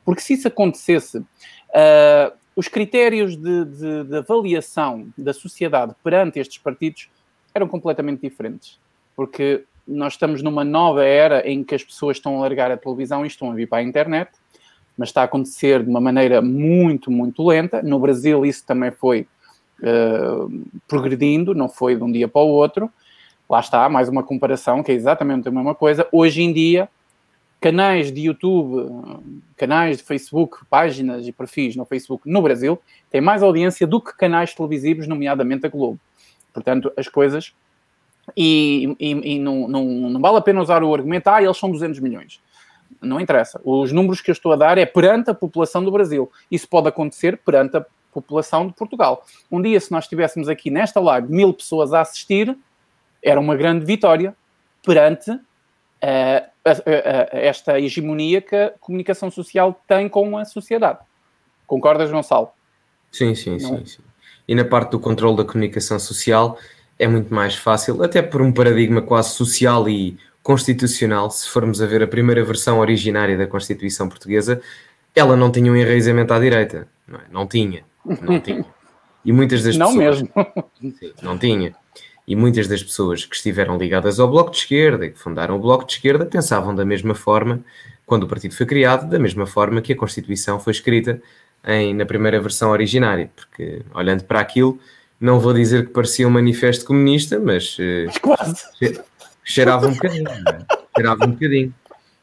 [0.05, 6.57] Porque se isso acontecesse, uh, os critérios de, de, de avaliação da sociedade perante estes
[6.57, 7.09] partidos
[7.53, 8.79] eram completamente diferentes.
[9.13, 13.25] Porque nós estamos numa nova era em que as pessoas estão a largar a televisão
[13.25, 14.31] e estão a vir para a internet
[14.97, 17.81] mas está a acontecer de uma maneira muito, muito lenta.
[17.81, 19.27] No Brasil, isso também foi
[19.81, 22.89] uh, progredindo, não foi de um dia para o outro.
[23.49, 26.07] Lá está, mais uma comparação que é exatamente a mesma coisa.
[26.11, 26.89] Hoje em dia,
[27.61, 29.21] canais de YouTube,
[29.57, 32.79] canais de Facebook, páginas e perfis no Facebook no Brasil
[33.09, 35.99] têm mais audiência do que canais televisivos, nomeadamente a Globo.
[36.53, 37.53] Portanto, as coisas.
[38.35, 41.69] E, e, e não, não, não, vale a pena usar o argumento, ah, eles são
[41.69, 42.39] 200 milhões.
[43.01, 43.61] Não interessa.
[43.63, 46.31] Os números que eu estou a dar é perante a população do Brasil.
[46.49, 49.25] Isso pode acontecer perante a população de Portugal.
[49.51, 52.57] Um dia, se nós estivéssemos aqui nesta live mil pessoas a assistir,
[53.21, 54.35] era uma grande vitória
[54.83, 55.39] perante uh,
[56.03, 60.99] a, a, a, esta hegemonia que a comunicação social tem com a sociedade.
[61.67, 62.49] Concordas, Gonçalo?
[63.11, 64.01] Sim, sim, sim, sim.
[64.47, 66.57] E na parte do controle da comunicação social
[66.97, 71.87] é muito mais fácil, até por um paradigma quase social e constitucional, se formos a
[71.87, 74.61] ver a primeira versão originária da Constituição Portuguesa,
[75.15, 76.87] ela não tinha um enraizamento à direita.
[77.07, 77.23] Não, é?
[77.31, 77.83] não tinha.
[78.21, 78.63] Não tinha.
[79.25, 80.21] E muitas das não pessoas.
[80.21, 80.29] Mesmo.
[80.99, 81.75] Sim, não tinha.
[82.27, 85.59] E muitas das pessoas que estiveram ligadas ao Bloco de Esquerda e que fundaram o
[85.59, 87.65] Bloco de Esquerda pensavam da mesma forma,
[88.05, 91.19] quando o partido foi criado, da mesma forma que a Constituição foi escrita
[91.65, 93.31] em, na primeira versão originária.
[93.35, 94.79] Porque, olhando para aquilo,
[95.19, 97.79] não vou dizer que parecia um manifesto comunista, mas.
[97.79, 98.63] Uh, quase.
[99.45, 100.27] Cheirava um bocadinho.
[100.27, 100.65] É?
[100.97, 101.73] Cheirava um bocadinho.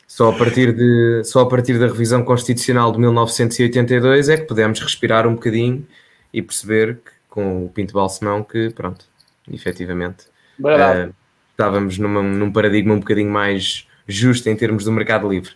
[0.09, 4.79] Só a, partir de, só a partir da revisão constitucional de 1982 é que pudemos
[4.81, 5.87] respirar um bocadinho
[6.35, 9.07] e perceber que, com o Pinto Balsemão que, pronto,
[9.51, 10.27] efetivamente,
[10.61, 11.15] uh,
[11.51, 15.53] estávamos numa, num paradigma um bocadinho mais justo em termos do mercado livre.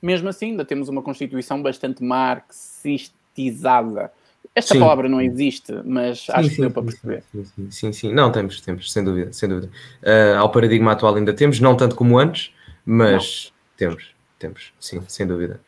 [0.00, 4.10] Mesmo assim, ainda temos uma Constituição bastante marxistizada.
[4.58, 4.80] Esta sim.
[4.80, 7.22] palavra não existe, mas sim, acho que deu para perceber.
[7.30, 9.70] Sim, sim, sim, sim, Não, temos, temos, sem dúvida, sem dúvida.
[10.02, 12.52] Uh, ao paradigma atual ainda temos, não tanto como antes,
[12.84, 13.76] mas não.
[13.76, 15.60] temos, temos, sim, sem dúvida.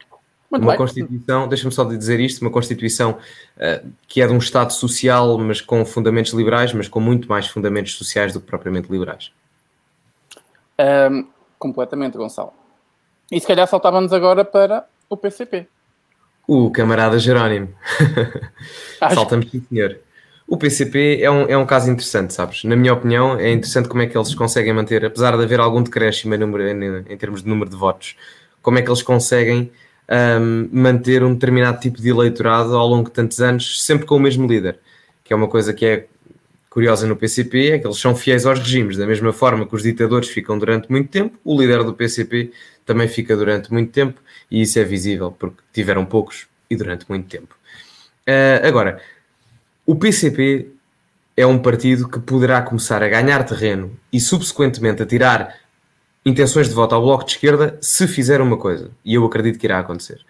[0.51, 0.77] Muito uma bem.
[0.77, 5.61] Constituição, deixa-me só dizer isto, uma Constituição uh, que é de um Estado social, mas
[5.61, 9.31] com fundamentos liberais, mas com muito mais fundamentos sociais do que propriamente liberais.
[11.13, 11.29] Um,
[11.61, 12.53] completamente, Gonçalo.
[13.31, 15.69] E se calhar saltávamos agora para o PCP.
[16.53, 17.69] O camarada Jerónimo.
[19.15, 20.01] Saltamos, sim, senhor.
[20.49, 22.65] O PCP é um, é um caso interessante, sabes?
[22.65, 25.81] Na minha opinião, é interessante como é que eles conseguem manter, apesar de haver algum
[25.81, 28.17] decréscimo em, número, em, em termos de número de votos,
[28.61, 29.71] como é que eles conseguem
[30.41, 34.21] um, manter um determinado tipo de eleitorado ao longo de tantos anos, sempre com o
[34.21, 34.81] mesmo líder,
[35.23, 36.07] que é uma coisa que é
[36.71, 39.83] curiosa no PCP, é que eles são fiéis aos regimes, da mesma forma que os
[39.83, 42.53] ditadores ficam durante muito tempo, o líder do PCP
[42.87, 47.29] também fica durante muito tempo, e isso é visível, porque tiveram poucos e durante muito
[47.29, 47.57] tempo.
[48.27, 49.03] Uh, agora,
[49.85, 50.71] o PCP
[51.37, 55.57] é um partido que poderá começar a ganhar terreno e subsequentemente a tirar
[56.25, 59.67] intenções de voto ao Bloco de Esquerda se fizer uma coisa, e eu acredito que
[59.67, 60.21] irá acontecer,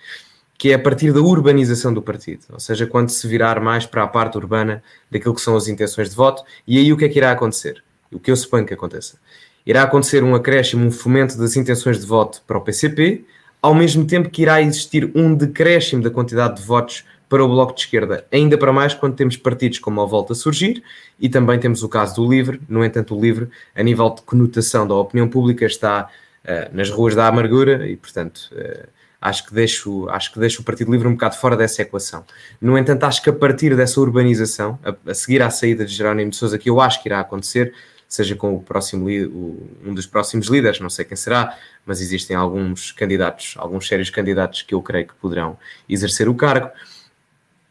[0.61, 4.03] que é a partir da urbanização do partido, ou seja, quando se virar mais para
[4.03, 7.09] a parte urbana daquilo que são as intenções de voto, e aí o que é
[7.09, 7.83] que irá acontecer?
[8.13, 9.17] O que eu suponho que aconteça?
[9.65, 13.25] Irá acontecer um acréscimo, um fomento das intenções de voto para o PCP,
[13.63, 17.75] ao mesmo tempo que irá existir um decréscimo da quantidade de votos para o Bloco
[17.75, 20.83] de Esquerda, ainda para mais quando temos partidos como a Volta a surgir
[21.19, 22.61] e também temos o caso do LIVRE.
[22.69, 26.11] No entanto, o LIVRE, a nível de conotação da opinião pública, está
[26.45, 30.65] uh, nas ruas da amargura e, portanto, uh, acho, que deixo, acho que deixo o
[30.65, 32.25] Partido Livre um bocado fora dessa equação.
[32.61, 36.31] No entanto, acho que a partir dessa urbanização, a, a seguir à saída de Jerónimo
[36.31, 37.75] de Souza, que eu acho que irá acontecer,
[38.09, 42.35] seja com o próximo o, um dos próximos líderes, não sei quem será, mas existem
[42.35, 46.71] alguns candidatos, alguns sérios candidatos que eu creio que poderão exercer o cargo.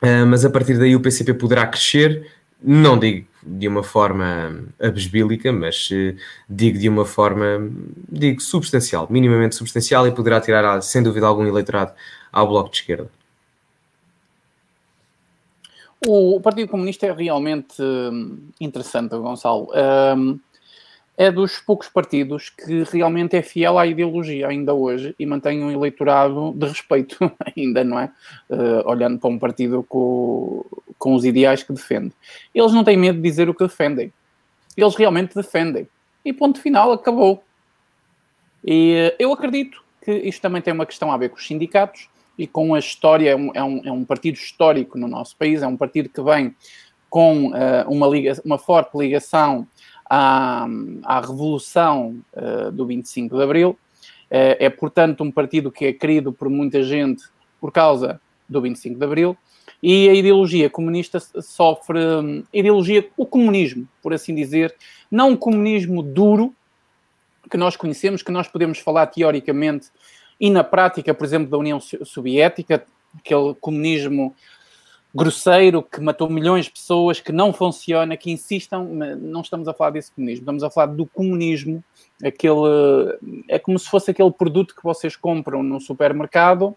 [0.02, 2.32] Uh, mas a partir daí o PCP poderá crescer,
[2.64, 6.16] não digo de uma forma abesbílica, mas uh,
[6.50, 7.72] digo de uma forma,
[8.10, 11.94] digo, substancial, minimamente substancial e poderá tirar, sem dúvida, algum eleitorado
[12.32, 13.10] ao Bloco de Esquerda.
[16.08, 19.68] O Partido Comunista é realmente hum, interessante, Gonçalo.
[20.16, 20.40] Um,
[21.20, 25.70] é dos poucos partidos que realmente é fiel à ideologia ainda hoje e mantém um
[25.70, 27.18] eleitorado de respeito,
[27.58, 28.10] ainda, não é?
[28.50, 30.66] Uh, olhando para um partido com,
[30.98, 32.14] com os ideais que defende.
[32.56, 34.14] Eles não têm medo de dizer o que defendem.
[34.78, 35.90] Eles realmente defendem.
[36.24, 37.44] E ponto final, acabou.
[38.64, 42.08] E uh, eu acredito que isto também tem uma questão a ver com os sindicatos
[42.38, 45.62] e com a história, é um, é um, é um partido histórico no nosso país,
[45.62, 46.56] é um partido que vem
[47.10, 49.68] com uh, uma, liga, uma forte ligação
[50.10, 50.68] à,
[51.04, 53.70] à Revolução uh, do 25 de Abril.
[53.70, 57.24] Uh, é, portanto, um partido que é querido por muita gente
[57.60, 59.38] por causa do 25 de Abril.
[59.82, 62.00] E a ideologia comunista sofre.
[62.00, 64.76] Um, ideologia, o comunismo, por assim dizer,
[65.10, 66.54] não um comunismo duro
[67.50, 69.90] que nós conhecemos, que nós podemos falar teoricamente
[70.40, 72.86] e na prática, por exemplo, da União Soviética,
[73.18, 74.34] aquele comunismo
[75.14, 78.86] grosseiro que matou milhões de pessoas, que não funciona, que insistam,
[79.20, 81.84] não estamos a falar desse comunismo, estamos a falar do comunismo,
[82.24, 83.18] aquele,
[83.48, 86.76] é como se fosse aquele produto que vocês compram no supermercado,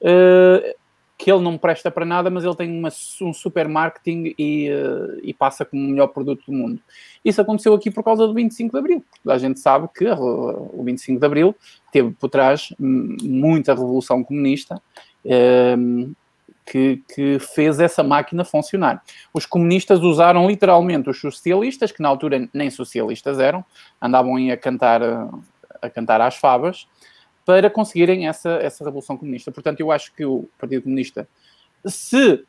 [0.00, 0.80] uh,
[1.16, 2.88] que ele não presta para nada, mas ele tem uma,
[3.20, 6.80] um super marketing e, uh, e, passa como o melhor produto do mundo.
[7.24, 11.20] Isso aconteceu aqui por causa do 25 de Abril, a gente sabe que o 25
[11.20, 11.54] de Abril
[11.92, 14.82] teve por trás muita revolução comunista,
[15.24, 16.16] uh,
[16.66, 19.02] que, que, fez essa máquina funcionar.
[19.32, 23.64] Os comunistas usaram literalmente os socialistas, que na altura nem socialistas eram,
[24.00, 25.02] andavam a cantar,
[25.82, 26.86] a cantar às favas,
[27.44, 29.50] para conseguirem essa, essa revolução comunista.
[29.50, 31.28] Portanto, eu acho que o Partido Comunista,
[31.84, 32.44] se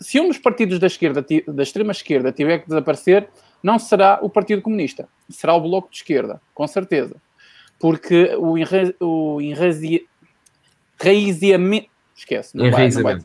[0.00, 3.28] se um dos partidos da esquerda, da extrema esquerda, tiver que desaparecer,
[3.62, 7.16] não será o Partido Comunista, será o Bloco de Esquerda, com certeza.
[7.78, 10.08] Porque o, enra, o enraiziamento.
[12.18, 13.18] Esquece, não vai, não vai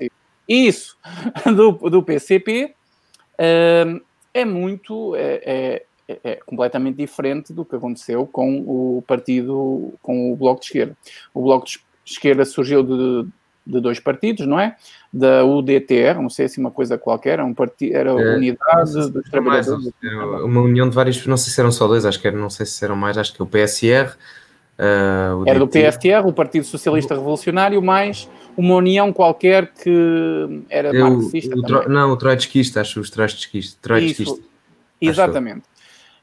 [0.47, 0.97] Isso,
[1.55, 2.73] do, do PCP
[3.39, 4.01] uh,
[4.33, 5.15] é muito.
[5.15, 5.41] É,
[6.05, 10.97] é, é, completamente diferente do que aconteceu com o partido, com o Bloco de Esquerda.
[11.33, 13.29] O Bloco de Esquerda surgiu de,
[13.65, 14.75] de dois partidos, não é?
[15.11, 19.11] Da UDTR, não sei se uma coisa qualquer, era, um partido, era a é, Unidade
[19.11, 19.93] dos Trabalhadores.
[20.01, 22.49] Mais, uma união de vários, não sei se eram só dois, acho que era, não
[22.49, 24.15] sei se eram mais, acho que é o PSR.
[24.77, 30.95] Uh, o era do PSR, o Partido Socialista Revolucionário, mais uma união qualquer que era
[30.95, 31.55] Eu, marxista.
[31.55, 34.39] O, o, não, o trotskista, acho os trotskistas.
[35.01, 35.63] Exatamente.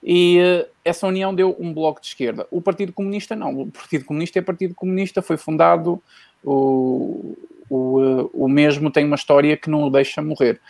[0.03, 2.47] E uh, essa união deu um bloco de esquerda.
[2.51, 3.63] O Partido Comunista não.
[3.63, 6.03] O Partido Comunista é Partido Comunista, foi fundado
[6.43, 7.37] o,
[7.69, 10.61] o, o mesmo tem uma história que não o deixa morrer.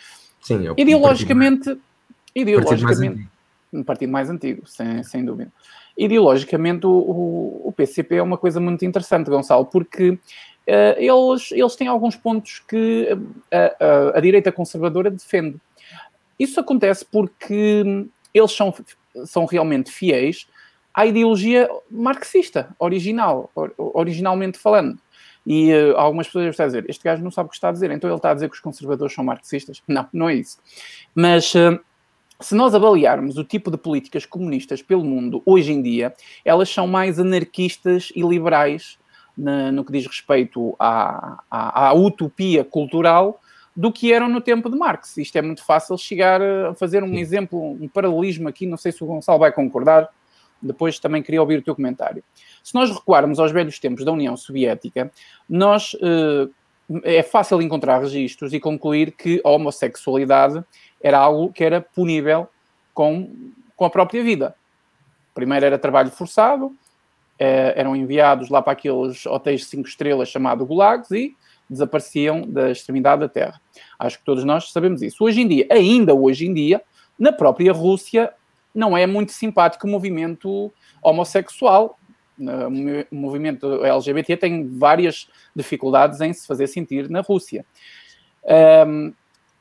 [0.41, 1.81] Sim, é o ideologicamente, partido
[2.35, 3.27] ideologicamente
[3.73, 5.51] um partido mais antigo, sem, sem dúvida.
[5.97, 10.17] Ideologicamente, o, o, PCP é uma coisa muito interessante, Gonçalo, porque
[10.67, 13.09] eles, eles têm alguns pontos que
[13.51, 15.57] a, a, a direita conservadora defende.
[16.39, 18.73] Isso acontece porque eles são,
[19.25, 20.47] são realmente fiéis
[20.93, 24.97] à ideologia marxista, original, originalmente falando.
[25.45, 27.71] E uh, algumas pessoas estão a dizer: este gajo não sabe o que está a
[27.71, 29.81] dizer, então ele está a dizer que os conservadores são marxistas.
[29.87, 30.59] Não, não é isso.
[31.15, 31.53] Mas.
[31.53, 31.79] Uh,
[32.39, 36.11] se nós avaliarmos o tipo de políticas comunistas pelo mundo hoje em dia,
[36.43, 38.97] elas são mais anarquistas e liberais
[39.37, 43.39] na, no que diz respeito à, à, à, utopia cultural
[43.75, 45.17] do que eram no tempo de Marx.
[45.17, 49.03] Isto é muito fácil chegar a fazer um exemplo, um paralelismo aqui, não sei se
[49.03, 50.09] o Gonçalo vai concordar,
[50.61, 52.23] depois também queria ouvir o teu comentário.
[52.63, 55.11] Se nós recuarmos aos velhos tempos da União Soviética,
[55.49, 56.49] nós eh,
[57.03, 60.63] é fácil encontrar registros e concluir que a homossexualidade
[61.01, 62.47] era algo que era punível
[62.93, 63.29] com,
[63.75, 64.55] com a própria vida.
[65.33, 66.75] Primeiro era trabalho forçado,
[67.43, 71.35] eram enviados lá para aqueles hotéis de cinco estrelas chamados gulags e
[71.69, 73.61] desapareciam da extremidade da Terra.
[73.97, 75.23] Acho que todos nós sabemos isso.
[75.23, 76.81] Hoje em dia, ainda hoje em dia,
[77.17, 78.31] na própria Rússia,
[78.75, 81.97] não é muito simpático o movimento homossexual.
[82.37, 87.65] O movimento LGBT tem várias dificuldades em se fazer sentir na Rússia.
[88.87, 89.13] Um,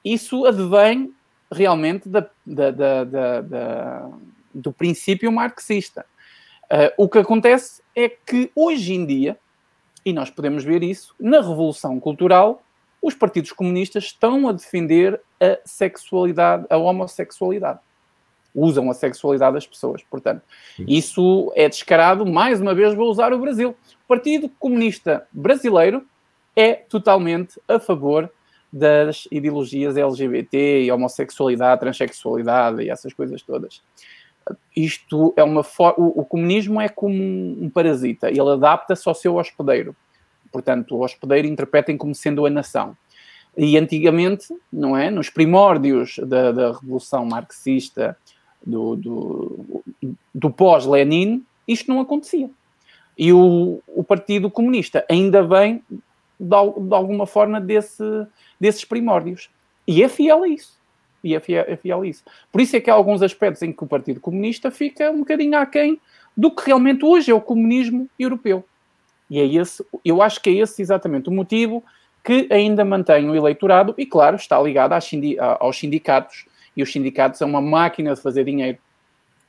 [0.05, 1.13] isso advém
[1.53, 2.71] realmente da, da,
[3.05, 4.11] da,
[4.55, 6.07] do princípio marxista.
[6.71, 9.39] Uh, o que acontece é que hoje em dia,
[10.05, 12.63] e nós podemos ver isso, na Revolução Cultural,
[13.03, 17.81] os partidos comunistas estão a defender a sexualidade, a homossexualidade
[18.55, 20.03] usam a sexualidade das pessoas.
[20.11, 20.43] Portanto,
[20.79, 22.27] isso é descarado.
[22.27, 23.71] Mais uma vez, vou usar o Brasil.
[24.05, 26.05] O Partido Comunista Brasileiro
[26.57, 28.31] é totalmente a favor
[28.73, 33.83] das ideologias LGBT e homossexualidade, transexualidade e essas coisas todas.
[34.77, 35.63] Isto é uma
[35.97, 39.95] o, o comunismo é como um, um parasita, ele adapta-se ao seu hospedeiro.
[40.53, 42.97] Portanto, o hospedeiro interpretem como sendo a nação.
[43.57, 45.11] E antigamente, não é?
[45.11, 48.17] Nos primórdios da, da Revolução Marxista
[48.65, 49.83] do, do,
[50.35, 52.51] do pós-Lenin, isto não acontecia.
[53.19, 55.83] E o, o Partido Comunista ainda vem,
[56.39, 58.03] de, de, alguma forma, desse,
[58.59, 59.51] desses primórdios.
[59.87, 60.80] E é fiel a isso.
[61.23, 62.25] E é fiel, é fiel a isso.
[62.51, 65.57] Por isso é que há alguns aspectos em que o Partido Comunista fica um bocadinho
[65.59, 66.01] aquém
[66.37, 68.65] do que realmente hoje é o comunismo europeu.
[69.29, 71.85] E é esse, eu acho que é esse exatamente o motivo
[72.25, 74.93] que ainda mantém o eleitorado e, claro, está ligado
[75.59, 78.79] aos sindicatos e os sindicatos são uma máquina de fazer dinheiro.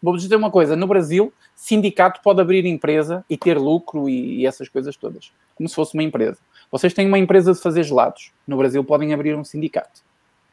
[0.02, 4.68] Vou-vos dizer uma coisa: no Brasil, sindicato pode abrir empresa e ter lucro e, essas
[4.68, 6.38] coisas todas, como se fosse uma empresa.
[6.72, 10.02] Vocês têm uma empresa de fazer gelados, no Brasil podem abrir um sindicato,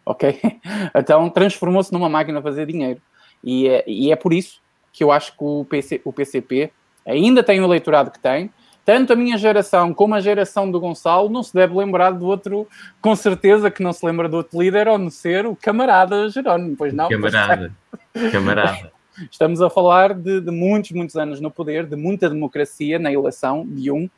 [0.08, 0.40] ok?
[0.94, 3.00] Então transformou-se numa máquina de fazer dinheiro.
[3.44, 4.60] E é, e é por isso
[4.92, 6.72] que eu acho que o, PC, o PCP
[7.06, 8.50] ainda tem o eleitorado que tem,
[8.84, 12.66] tanto a minha geração como a geração do Gonçalo não se deve lembrar do outro,
[13.00, 16.74] com certeza que não se lembra do outro líder, ou não ser o camarada Jerónimo,
[16.76, 17.08] pois não?
[17.08, 17.72] Camarada,
[18.32, 18.92] camarada.
[19.30, 23.66] Estamos a falar de, de, muitos, muitos anos no poder, de muita democracia na eleição
[23.66, 24.08] de um,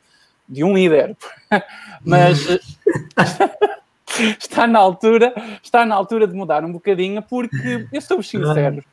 [0.47, 1.17] de um líder.
[2.05, 2.47] Mas
[4.39, 8.83] está na altura, está na altura de mudar um bocadinho, porque eu sou sincero,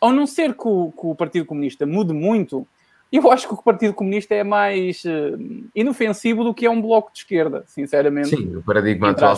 [0.00, 2.66] ao não ser que o, que o Partido Comunista mude muito
[3.12, 7.12] eu acho que o Partido Comunista é mais uh, inofensivo do que é um bloco
[7.12, 8.30] de esquerda, sinceramente.
[8.30, 9.36] Sim, o paradigma atual.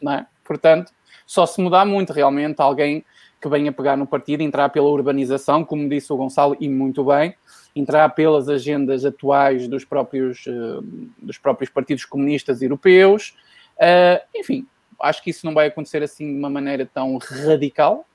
[0.00, 0.26] Não é?
[0.44, 0.92] Portanto,
[1.26, 3.04] só se mudar muito realmente alguém
[3.40, 7.34] que venha pegar no partido, entrar pela urbanização, como disse o Gonçalo, e muito bem,
[7.74, 10.80] entrar pelas agendas atuais dos próprios, uh,
[11.18, 13.34] dos próprios partidos comunistas europeus.
[13.76, 14.66] Uh, enfim,
[15.00, 18.06] acho que isso não vai acontecer assim de uma maneira tão radical,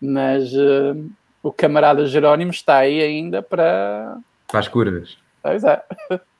[0.00, 1.10] mas uh,
[1.42, 4.18] o camarada Jerónimo está aí ainda para.
[4.50, 5.18] Faz curvas.
[5.42, 5.82] Pois é.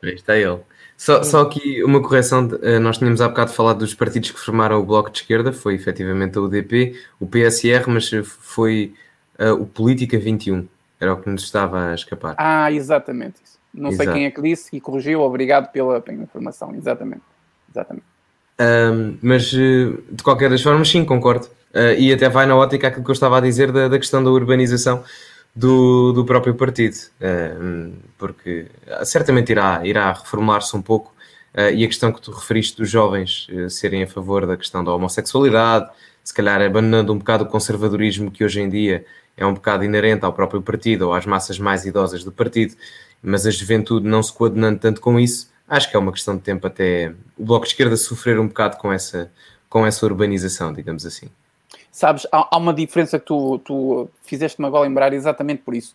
[0.03, 0.61] Aí está ele.
[0.97, 4.79] Só, só aqui uma correção, eh, nós tínhamos há bocado falado dos partidos que formaram
[4.81, 8.95] o Bloco de Esquerda, foi efetivamente a UDP, o PSR, mas foi
[9.39, 10.67] uh, o Política 21,
[11.01, 12.37] era o que nos estava a escapar.
[12.39, 13.59] Ah, exatamente isso.
[13.75, 14.05] Não Exato.
[14.05, 17.23] sei quem é que disse e corrigiu, obrigado pela, pela informação, exatamente.
[17.69, 18.07] exatamente.
[18.61, 21.49] Um, mas de qualquer das formas, sim, concordo.
[21.75, 24.23] Uh, e até vai na ótica aquilo que eu estava a dizer da, da questão
[24.23, 25.03] da urbanização
[25.55, 28.67] do, do próprio partido, uh, porque
[29.03, 31.13] certamente irá, irá reformular-se um pouco.
[31.53, 34.93] Uh, e a questão que tu referiste dos jovens serem a favor da questão da
[34.95, 35.91] homossexualidade,
[36.23, 39.05] se calhar abandonando um bocado o conservadorismo que hoje em dia
[39.37, 42.75] é um bocado inerente ao próprio partido ou às massas mais idosas do partido,
[43.21, 46.43] mas a juventude não se coadunando tanto com isso, acho que é uma questão de
[46.43, 49.31] tempo até o Bloco de Esquerda sofrer um bocado com essa,
[49.69, 51.29] com essa urbanização, digamos assim.
[51.91, 55.95] Sabes, há, uma diferença que tu, tu fizeste-me agora lembrar exatamente por isso.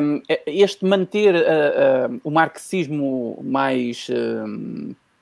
[0.00, 4.08] Um, este manter uh, uh, o marxismo mais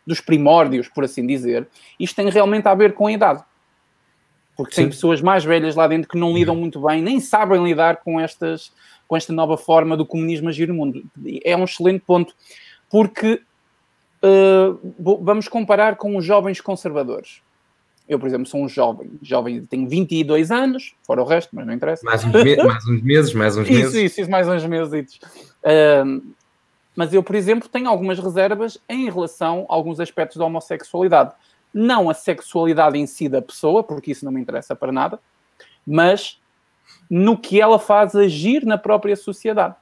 [0.06, 1.66] dos primórdios, por assim dizer,
[1.98, 3.42] isto tem realmente a ver com a idade.
[4.56, 4.82] Porque Sim.
[4.82, 8.20] tem pessoas mais velhas lá dentro que não lidam muito bem, nem sabem lidar com,
[8.20, 8.72] estas,
[9.06, 11.02] com esta nova forma do comunismo agir no mundo.
[11.44, 12.34] É um excelente ponto,
[12.88, 13.42] porque
[14.98, 17.40] vamos comparar com os jovens conservadores
[18.08, 21.74] eu, por exemplo, sou um jovem, jovem, tenho 22 anos, fora o resto, mas não
[21.74, 22.04] interessa.
[22.04, 23.94] Mais uns, me mais uns meses, mais uns meses.
[23.94, 25.18] Isso, isso, isso mais uns meses.
[25.64, 26.34] Uh,
[26.94, 31.32] mas eu, por exemplo, tenho algumas reservas em relação a alguns aspectos da homossexualidade.
[31.74, 35.18] Não a sexualidade em si da pessoa, porque isso não me interessa para nada,
[35.84, 36.40] mas
[37.10, 39.74] no que ela faz agir na própria sociedade.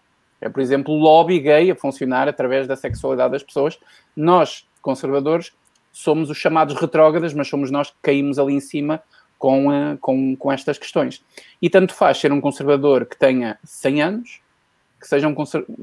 [0.44, 3.78] É, por exemplo, o lobby gay a funcionar através da sexualidade das pessoas.
[4.14, 5.52] Nós, conservadores,
[5.90, 9.02] somos os chamados retrógradas, mas somos nós que caímos ali em cima
[9.38, 11.24] com, uh, com, com estas questões.
[11.62, 14.40] E tanto faz ser um conservador que tenha 100 anos,
[15.00, 15.74] que seja um conservador.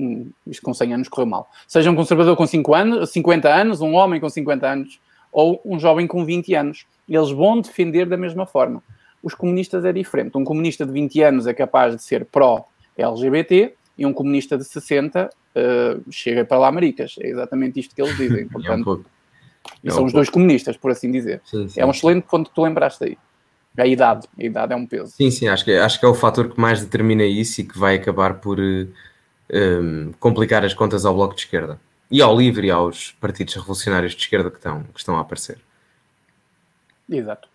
[0.45, 1.49] Isto com 100 anos correu mal.
[1.67, 4.99] Seja um conservador com 5 anos, 50 anos, um homem com 50 anos,
[5.31, 6.85] ou um jovem com 20 anos.
[7.09, 8.83] Eles vão defender da mesma forma.
[9.23, 10.37] Os comunistas é diferente.
[10.37, 15.25] Um comunista de 20 anos é capaz de ser pró-LGBT e um comunista de 60
[15.25, 17.15] uh, eh, chega para lá maricas.
[17.19, 18.47] É exatamente isto que eles dizem.
[18.49, 19.05] Portanto,
[19.83, 21.41] e é são um os dois comunistas, por assim dizer.
[21.45, 23.17] Sim, sim, é um excelente ponto que tu lembraste aí.
[23.77, 25.11] A idade, a idade é um peso.
[25.11, 27.77] Sim, sim, acho que, acho que é o fator que mais determina isso e que
[27.77, 28.87] vai acabar por um,
[29.49, 31.79] eh, complicar as contas ao Bloco de Esquerda.
[32.09, 35.57] E ao LIVRE e aos partidos revolucionários de esquerda que estão, que estão a aparecer.
[37.09, 37.47] Exato.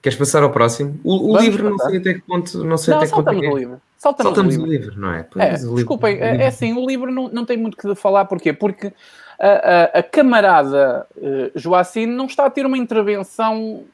[0.00, 0.98] Queres passar ao próximo?
[1.04, 2.64] O, o livro não sei até que ponto.
[2.64, 3.48] Não, sei não, até que ponto é.
[3.48, 3.82] o livro.
[4.00, 4.66] Saltamos, saltamos o, livro.
[4.66, 5.28] o livro, não é?
[5.36, 8.50] é desculpem, é, é assim, o livro não, não tem muito que falar, porquê?
[8.50, 8.94] Porque
[9.38, 13.84] a, a, a camarada uh, Joacine não está a ter uma intervenção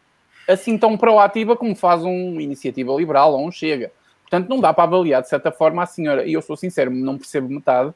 [0.46, 3.90] assim tão proativa como faz um Iniciativa Liberal ou um Chega.
[4.22, 7.18] Portanto, não dá para avaliar de certa forma a senhora, e eu sou sincero, não
[7.18, 7.92] percebo metade,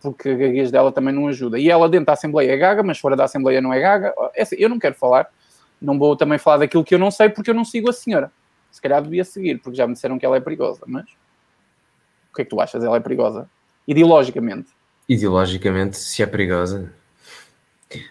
[0.00, 1.58] porque a gaguez dela também não ajuda.
[1.58, 4.14] E ela dentro da Assembleia é gaga, mas fora da Assembleia não é gaga.
[4.34, 5.28] É assim, eu não quero falar,
[5.78, 8.32] não vou também falar daquilo que eu não sei, porque eu não sigo a senhora.
[8.70, 11.04] Se calhar devia seguir, porque já me disseram que ela é perigosa, mas
[12.30, 12.82] o que é que tu achas?
[12.82, 13.48] Ela é perigosa?
[13.86, 14.68] Ideologicamente
[15.10, 16.92] ideologicamente, se é perigosa.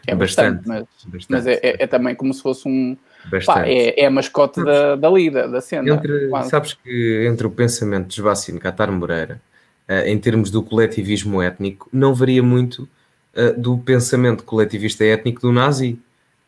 [0.05, 1.25] É bastante, bastante mas, bastante.
[1.29, 2.97] mas é, é, é, também como se fosse um.
[3.45, 5.93] Pá, é, é a mascote da, da lida, da cena.
[5.93, 9.41] Entre, sabes que entre o pensamento de Joacine Catar Moreira,
[9.87, 12.89] uh, em termos do coletivismo étnico, não varia muito
[13.33, 15.97] uh, do pensamento coletivista étnico do nazi.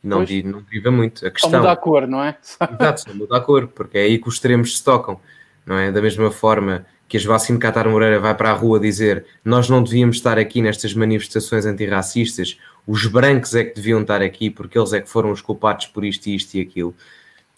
[0.04, 1.26] Não, di, não deriva muito.
[1.26, 2.36] A questão, só muda a cor, não é?
[2.42, 5.20] Exato, só muda a cor, porque é aí que os extremos se tocam.
[5.66, 5.92] Não é?
[5.92, 9.84] Da mesma forma que a Joacine Catar Moreira vai para a rua dizer nós não
[9.84, 12.58] devíamos estar aqui nestas manifestações antirracistas,
[12.88, 16.06] os brancos é que deviam estar aqui porque eles é que foram os culpados por
[16.06, 16.96] isto, isto e aquilo.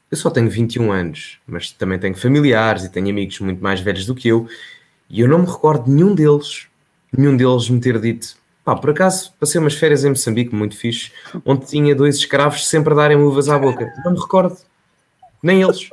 [0.10, 4.08] Eu só tenho 21 anos, mas também tenho familiares e tenho amigos muito mais velhos
[4.08, 4.48] do que eu
[5.08, 6.66] e eu não me recordo de nenhum deles,
[7.16, 8.36] nenhum deles me ter dito
[8.66, 11.12] pá, por acaso passei umas férias em Moçambique muito fixe,
[11.46, 13.94] onde tinha dois escravos sempre a darem uvas à boca.
[14.04, 14.58] Não me recordo.
[15.44, 15.92] Nem eles.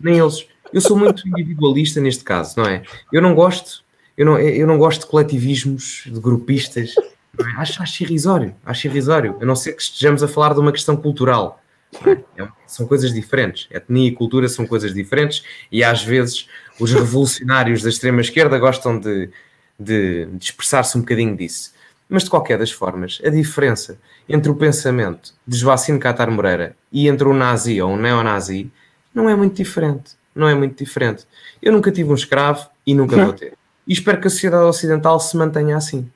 [0.00, 2.82] Nem eles eu sou muito individualista neste caso, não é?
[3.12, 3.84] Eu não gosto,
[4.18, 6.96] eu não, eu não gosto de coletivismos, de grupistas.
[7.38, 7.44] É?
[7.56, 9.38] Acho, acho irrisório, acho irrisório.
[9.40, 11.62] A não ser que estejamos a falar de uma questão cultural.
[12.04, 12.42] É?
[12.42, 13.68] É, são coisas diferentes.
[13.70, 16.48] Etnia e cultura são coisas diferentes e às vezes
[16.80, 19.30] os revolucionários da extrema-esquerda gostam de,
[19.78, 21.72] de, de expressar-se um bocadinho disso.
[22.08, 23.96] Mas de qualquer das formas, a diferença
[24.28, 28.72] entre o pensamento de Joacine Catar Moreira e entre um nazi ou um neonazi
[29.14, 31.24] não é muito diferente não é muito diferente.
[31.62, 33.54] Eu nunca tive um escravo e nunca vou ter.
[33.86, 36.10] E espero que a sociedade ocidental se mantenha assim.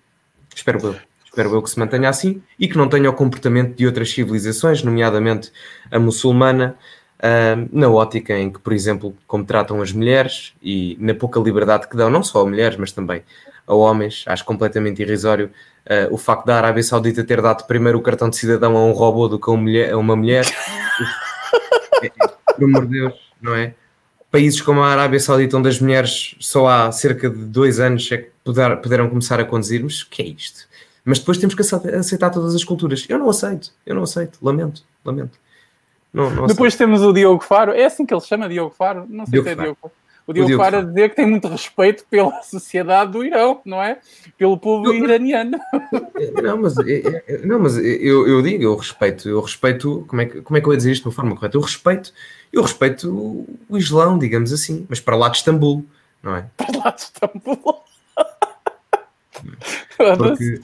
[0.55, 0.97] Espero eu.
[1.25, 4.83] espero eu que se mantenha assim, e que não tenha o comportamento de outras civilizações,
[4.83, 5.53] nomeadamente
[5.91, 6.77] a muçulmana,
[7.19, 11.89] uh, na ótica em que, por exemplo, como tratam as mulheres e na pouca liberdade
[11.89, 13.23] que dão, não só a mulheres, mas também
[13.67, 15.51] a homens, acho completamente irrisório
[15.87, 18.93] uh, o facto da Arábia Saudita ter dado primeiro o cartão de cidadão a um
[18.93, 20.47] robô do que a, mulher, a uma mulher.
[22.03, 22.11] é, é,
[22.55, 23.75] por amor de Deus, não é?
[24.31, 28.19] Países como a Arábia Saudita, onde as mulheres só há cerca de dois anos é
[28.19, 30.69] que puder, puderam começar a conduzir-nos, que é isto?
[31.05, 33.07] Mas depois temos que aceitar todas as culturas.
[33.09, 35.39] Eu não aceito, eu não aceito, lamento, lamento.
[36.13, 39.07] Não, não depois temos o Diogo Faro, é assim que ele chama Diogo Faro?
[39.09, 39.67] Não sei Diogo se é Faro.
[39.67, 39.93] Diogo Faro
[40.29, 43.83] o Diogo, Diogo Faro a dizer que tem muito respeito pela sociedade do Irão, não
[43.83, 43.99] é?
[44.37, 45.59] Pelo povo eu, iraniano.
[46.43, 46.75] Não, mas,
[47.45, 50.67] não, mas eu, eu digo, eu respeito, eu respeito, como é, que, como é que
[50.67, 51.57] eu ia dizer isto de uma forma correta?
[51.57, 52.13] Eu respeito,
[52.53, 55.85] eu respeito o Islão, digamos assim, mas para lá de Istambul,
[56.23, 56.47] não é?
[56.57, 57.83] Para lá de Istambul.
[60.17, 60.61] Porque,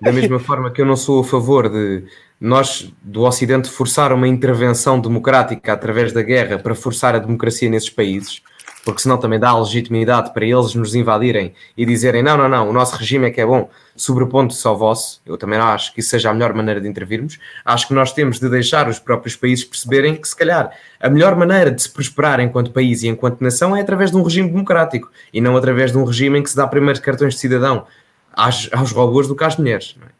[0.00, 2.04] da mesma forma que eu não sou a favor de
[2.40, 7.90] nós do Ocidente forçar uma intervenção democrática através da guerra para forçar a democracia nesses
[7.90, 8.42] países,
[8.84, 12.72] porque senão também dá legitimidade para eles nos invadirem e dizerem não, não, não, o
[12.72, 15.20] nosso regime é que é bom, sobrepondo-se ao vosso.
[15.24, 17.38] Eu também não acho que isso seja a melhor maneira de intervirmos.
[17.64, 21.36] Acho que nós temos de deixar os próprios países perceberem que, se calhar, a melhor
[21.36, 25.10] maneira de se prosperar enquanto país e enquanto nação é através de um regime democrático
[25.32, 27.86] e não através de um regime em que se dá primeiro cartões de cidadão
[28.32, 29.96] aos, robôs do que às mulheres.
[30.02, 30.10] É?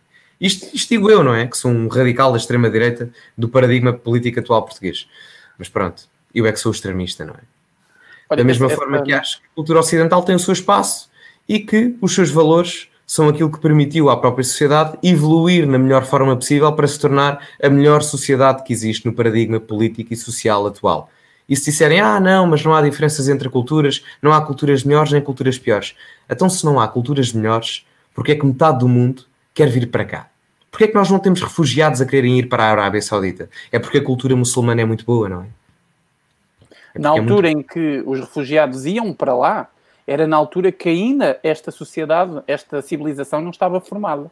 [0.40, 1.46] Isto, isto digo eu, não é?
[1.46, 5.08] Que sou um radical da extrema-direita do paradigma político atual português.
[5.58, 6.04] Mas pronto,
[6.34, 7.51] eu é que sou extremista, não é?
[8.32, 11.10] Olha, da mesma forma que acho que a cultura ocidental tem o seu espaço
[11.48, 16.04] e que os seus valores são aquilo que permitiu à própria sociedade evoluir na melhor
[16.04, 20.66] forma possível para se tornar a melhor sociedade que existe no paradigma político e social
[20.66, 21.10] atual.
[21.46, 25.12] E se disserem, ah, não, mas não há diferenças entre culturas, não há culturas melhores
[25.12, 25.94] nem culturas piores.
[26.30, 30.06] Então, se não há culturas melhores, porque é que metade do mundo quer vir para
[30.06, 30.28] cá?
[30.70, 33.50] Porquê é que nós não temos refugiados a quererem ir para a Arábia Saudita?
[33.70, 35.46] É porque a cultura muçulmana é muito boa, não é?
[36.94, 37.66] É na altura é muito...
[37.66, 39.70] em que os refugiados iam para lá,
[40.06, 44.30] era na altura que ainda esta sociedade, esta civilização não estava formada.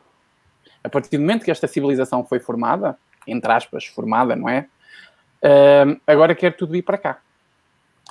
[0.82, 2.96] A partir do momento que esta civilização foi formada,
[3.26, 4.66] entre aspas, formada, não é?
[5.42, 7.18] Uh, agora quer tudo ir para cá.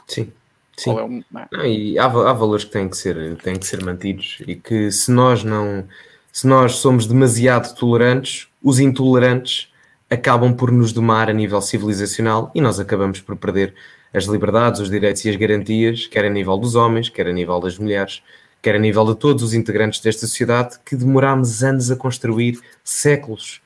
[0.07, 0.31] Sim.
[0.77, 0.97] Sim.
[0.97, 1.47] É um, é?
[1.51, 4.91] Não, e há, há valores que têm que, ser, têm que ser mantidos e que
[4.91, 5.85] se nós não
[6.31, 9.73] se nós somos demasiado tolerantes, os intolerantes
[10.09, 13.73] acabam por nos domar a nível civilizacional e nós acabamos por perder
[14.13, 17.59] as liberdades, os direitos e as garantias, quer a nível dos homens, quer a nível
[17.59, 18.21] das mulheres,
[18.61, 23.61] quer a nível de todos os integrantes desta sociedade, que demorámos anos a construir, séculos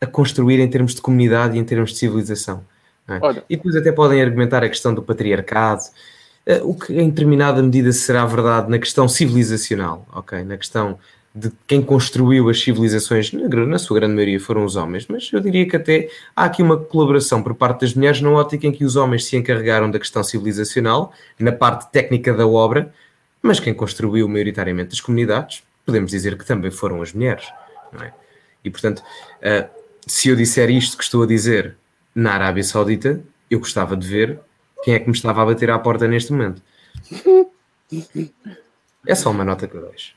[0.00, 2.64] a construir em termos de comunidade e em termos de civilização.
[3.08, 3.42] É?
[3.48, 5.82] E depois até podem argumentar a questão do patriarcado,
[6.44, 10.42] eh, o que em determinada medida será verdade na questão civilizacional, ok?
[10.44, 10.98] Na questão
[11.34, 15.66] de quem construiu as civilizações, na, sua grande maioria foram os homens, mas eu diria
[15.66, 18.96] que até há aqui uma colaboração por parte das mulheres na ótica em que os
[18.96, 22.92] homens se encarregaram da questão civilizacional, na parte técnica da obra,
[23.40, 27.46] mas quem construiu maioritariamente as comunidades, podemos dizer que também foram as mulheres,
[28.00, 28.12] é?
[28.64, 29.68] E portanto, uh,
[30.06, 31.76] se eu disser isto que estou a dizer
[32.14, 34.38] na Arábia Saudita, eu gostava de ver
[34.84, 36.62] quem é que me estava a bater à porta neste momento.
[39.06, 40.14] É só uma nota que eu deixo.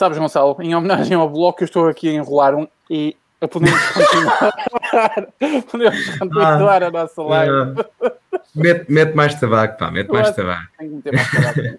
[0.00, 5.62] Sabes, Gonçalo, em homenagem ao bloco, eu estou aqui a enrolar um e podemos continuar,
[5.70, 7.52] podemos continuar ah, a nossa live.
[7.52, 8.10] Uh,
[8.54, 10.68] mete, mete, mais tabaco, pá, mete mais tabaco.
[10.78, 11.78] Tenho que meter mais tabaco.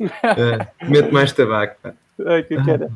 [0.00, 1.94] uh, mete mais tabaco, pá.
[2.26, 2.90] Ai, que cara.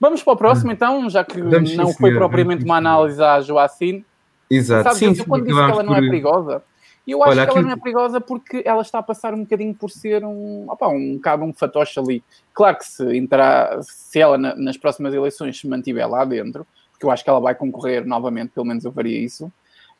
[0.00, 4.04] Vamos para o próximo, então, já que Vamos não foi propriamente uma análise à Joacine.
[4.50, 4.82] Exato.
[4.82, 6.60] Sabes, sim, eu, sim, quando disse que ela não é perigosa,
[7.06, 9.42] e eu acho Olha, que ela não é perigosa porque ela está a passar um
[9.42, 12.22] bocadinho por ser um, opa, um cabo, um fatoche ali.
[12.52, 17.06] Claro que se entrar, se ela na, nas próximas eleições se mantiver lá dentro, porque
[17.06, 19.46] eu acho que ela vai concorrer novamente, pelo menos eu faria isso.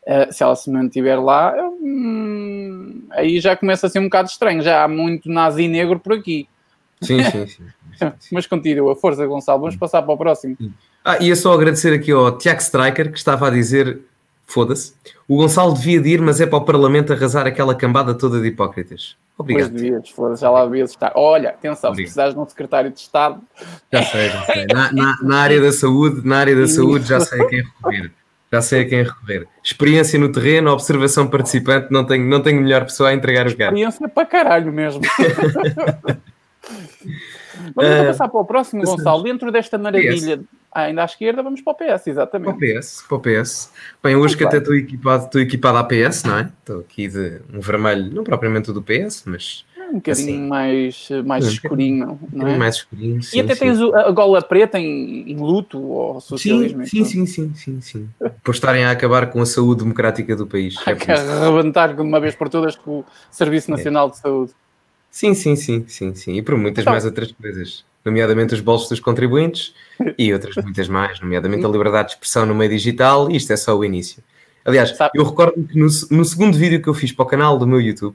[0.02, 4.62] Uh, se ela se mantiver lá, hum, aí já começa a ser um bocado estranho.
[4.62, 6.48] Já há muito nazi negro por aqui.
[7.00, 7.64] Sim, sim, sim.
[8.32, 10.57] Mas continua, força Gonçalo, vamos passar para o próximo.
[11.04, 14.00] Ah, ia só agradecer aqui ao Tiago Striker que estava a dizer
[14.47, 14.94] Foda-se.
[15.26, 18.47] O Gonçalo devia de ir, mas é para o Parlamento arrasar aquela cambada toda de
[18.47, 19.16] hipócritas.
[19.36, 19.70] Obrigado.
[19.70, 21.12] Pois devias, foda-se, já lá devias estar.
[21.14, 21.94] Olha, atenção, Obrigado.
[21.94, 23.40] se precisares de um secretário de Estado.
[23.92, 24.66] Já sei, já sei.
[24.66, 28.12] Na, na, na área da saúde, na área da saúde já sei a quem recorrer.
[28.53, 29.49] Já sei a quem recorrer.
[29.62, 33.78] Experiência no terreno, observação participante, não tenho, não tenho melhor pessoa a entregar os gatos.
[33.78, 35.03] Experiência para caralho mesmo.
[37.74, 39.22] Vamos uh, passar para o próximo, Gonçalo.
[39.22, 40.40] Dentro desta maravilha
[40.72, 42.59] ah, ainda à esquerda, vamos para o PS, exatamente.
[42.59, 43.72] Para o PS, para o PS.
[44.02, 44.48] Bem, hoje Muito que bem.
[44.48, 46.50] até estou equipado, estou equipado à PS, não é?
[46.61, 51.46] Estou aqui de um vermelho, não propriamente do PS, mas um bocadinho assim, mais, mais
[51.46, 52.57] um escurinho, não é?
[52.57, 53.61] Mais escurinho, sim, E até sim.
[53.61, 56.84] tens a gola preta em, em luto ou socialismo.
[56.86, 58.09] Sim, sim, sim, sim, sim,
[58.42, 60.76] Por estarem a acabar com a saúde democrática do país.
[60.86, 63.76] É que arrebentar de uma vez por todas com o Serviço é.
[63.76, 64.11] Nacional é.
[64.11, 64.52] de Saúde.
[65.16, 66.34] Sim, sim, sim, sim, sim.
[66.34, 67.86] E por muitas então, mais outras coisas.
[68.04, 69.74] Nomeadamente os bolsos dos contribuintes
[70.18, 73.56] e outras muitas mais, nomeadamente a liberdade de expressão no meio digital, e isto é
[73.56, 74.22] só o início.
[74.62, 75.12] Aliás, Sabe?
[75.14, 77.80] eu recordo que no, no segundo vídeo que eu fiz para o canal do meu
[77.80, 78.14] YouTube,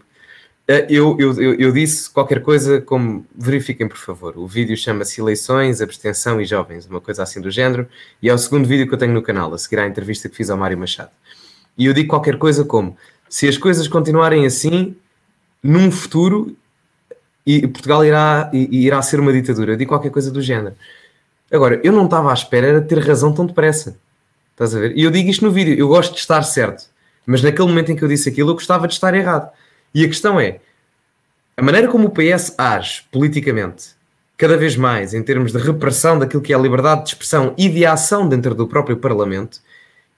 [0.67, 4.37] eh, eu, eu, eu, eu, disse qualquer coisa como verifiquem por favor.
[4.37, 7.87] O vídeo chama-se Eleições, Abstenção e Jovens, uma coisa assim do género,
[8.21, 10.35] e é o segundo vídeo que eu tenho no canal, a seguir à entrevista que
[10.35, 11.09] fiz ao Mário Machado.
[11.75, 12.95] E eu digo qualquer coisa como:
[13.27, 14.95] se as coisas continuarem assim,
[15.63, 16.55] num futuro,
[17.45, 19.75] e Portugal irá, irá ser uma ditadura.
[19.75, 20.75] Digo qualquer coisa do género.
[21.51, 23.97] Agora, eu não estava à espera de ter razão tão depressa.
[24.51, 24.95] Estás a ver?
[24.95, 26.85] E eu digo isto no vídeo: eu gosto de estar certo,
[27.25, 29.51] mas naquele momento em que eu disse aquilo, eu gostava de estar errado.
[29.93, 30.59] E a questão é:
[31.57, 33.89] a maneira como o PS age politicamente,
[34.37, 37.67] cada vez mais em termos de repressão daquilo que é a liberdade de expressão e
[37.67, 39.59] de ação dentro do próprio Parlamento,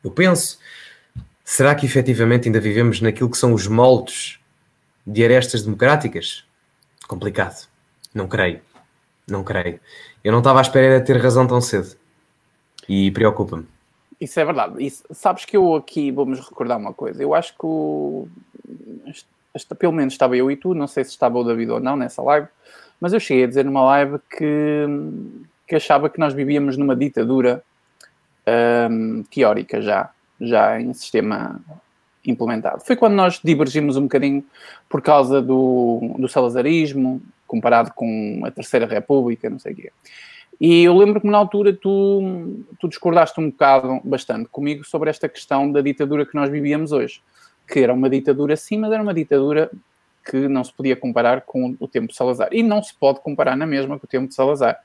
[0.03, 0.59] eu penso,
[1.43, 4.39] será que efetivamente ainda vivemos naquilo que são os moldes
[5.05, 6.45] de arestas democráticas?
[7.13, 7.67] Complicado.
[8.11, 8.59] Não creio.
[9.27, 9.79] Não creio.
[10.23, 11.95] Eu não estava à espera de ter razão tão cedo.
[12.89, 13.67] E preocupa-me.
[14.19, 14.83] Isso é verdade.
[14.83, 17.21] Isso, sabes que eu aqui vamos recordar uma coisa.
[17.21, 18.27] Eu acho que o,
[19.53, 21.95] esta, pelo menos estava eu e tu, não sei se estava o David ou não
[21.95, 22.47] nessa live,
[22.99, 24.87] mas eu cheguei a dizer numa live que,
[25.67, 27.63] que achava que nós vivíamos numa ditadura
[28.89, 30.09] um, teórica já,
[30.41, 31.61] já em sistema
[32.25, 32.83] implementado.
[32.85, 34.43] Foi quando nós divergimos um bocadinho
[34.89, 39.91] por causa do, do salazarismo, comparado com a Terceira República, não sei o quê.
[40.61, 45.27] E eu lembro que na altura tu, tu discordaste um bocado, bastante comigo, sobre esta
[45.27, 47.21] questão da ditadura que nós vivíamos hoje
[47.67, 49.71] que era uma ditadura sim, mas era uma ditadura
[50.29, 52.49] que não se podia comparar com o tempo de Salazar.
[52.51, 54.79] E não se pode comparar na mesma com o tempo de Salazar.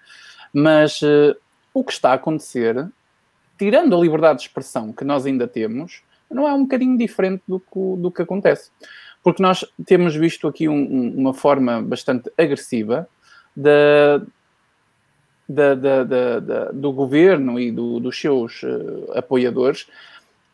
[0.53, 1.37] Mas uh,
[1.73, 2.89] o que está a acontecer,
[3.59, 7.61] tirando a liberdade de expressão que nós ainda temos, não é um bocadinho diferente do
[7.61, 8.71] que, do que acontece.
[9.23, 13.09] Porque nós temos visto aqui um, um, uma forma bastante agressiva
[13.57, 14.21] da
[16.75, 19.87] do governo e do, dos seus uh, apoiadores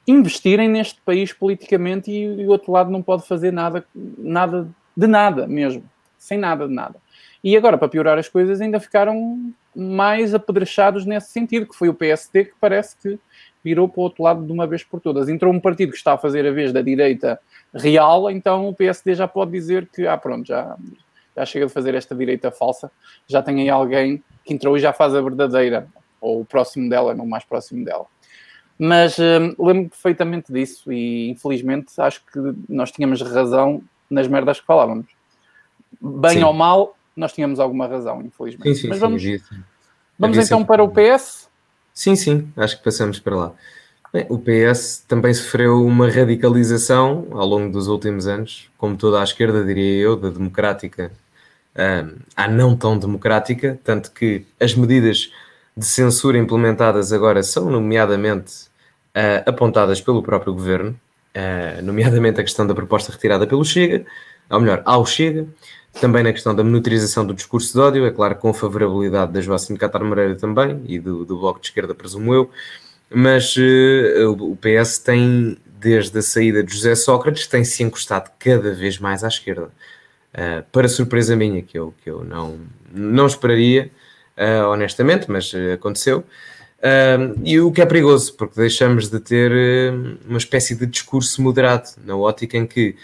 [0.07, 5.07] investirem neste país politicamente e, e o outro lado não pode fazer nada, nada de
[5.07, 5.83] nada mesmo,
[6.18, 6.97] sem nada de nada.
[7.43, 11.95] E agora, para piorar as coisas, ainda ficaram mais apedrechados nesse sentido, que foi o
[11.95, 13.18] PSD que parece que
[13.65, 15.29] virou para o outro lado de uma vez por todas.
[15.29, 17.41] Entrou um partido que está a fazer a vez da direita
[17.75, 20.77] real, então o PSD já pode dizer que, ah, pronto, já,
[21.35, 22.91] já chega de fazer esta direita falsa,
[23.27, 25.89] já tem aí alguém que entrou e já faz a verdadeira,
[26.21, 28.07] ou o próximo dela, não o mais próximo dela.
[28.79, 32.39] Mas hum, lembro perfeitamente disso e infelizmente acho que
[32.69, 35.07] nós tínhamos razão nas merdas que falávamos.
[36.01, 36.45] Bem sim.
[36.45, 38.75] ou mal, nós tínhamos alguma razão, infelizmente.
[38.75, 39.23] Sim, sim, Mas vamos,
[40.19, 41.49] vamos então para o PS?
[41.95, 43.55] Sim, sim, acho que passamos para lá.
[44.12, 49.24] Bem, o PS também sofreu uma radicalização ao longo dos últimos anos, como toda a
[49.24, 51.12] esquerda, diria eu, da democrática
[51.76, 55.30] hum, à não tão democrática, tanto que as medidas
[55.76, 58.66] de censura implementadas agora são, nomeadamente,
[59.16, 60.99] uh, apontadas pelo próprio governo,
[61.36, 64.07] uh, nomeadamente a questão da proposta retirada pelo Chega,
[64.51, 65.47] ou melhor, ao Chega,
[66.01, 69.78] também na questão da monitorização do discurso de ódio, é claro, com favorabilidade da Joacine
[69.78, 72.51] Catar Moreira também e do, do Bloco de Esquerda, presumo eu,
[73.11, 78.72] mas uh, o PS tem, desde a saída de José Sócrates, tem se encostado cada
[78.72, 79.70] vez mais à esquerda.
[80.34, 82.59] Uh, para surpresa minha, que eu, que eu não,
[82.92, 83.90] não esperaria,
[84.36, 86.24] uh, honestamente, mas aconteceu.
[86.80, 89.53] Uh, e o que é perigoso, porque deixamos de ter
[90.26, 92.97] uma espécie de discurso moderado, na ótica em que,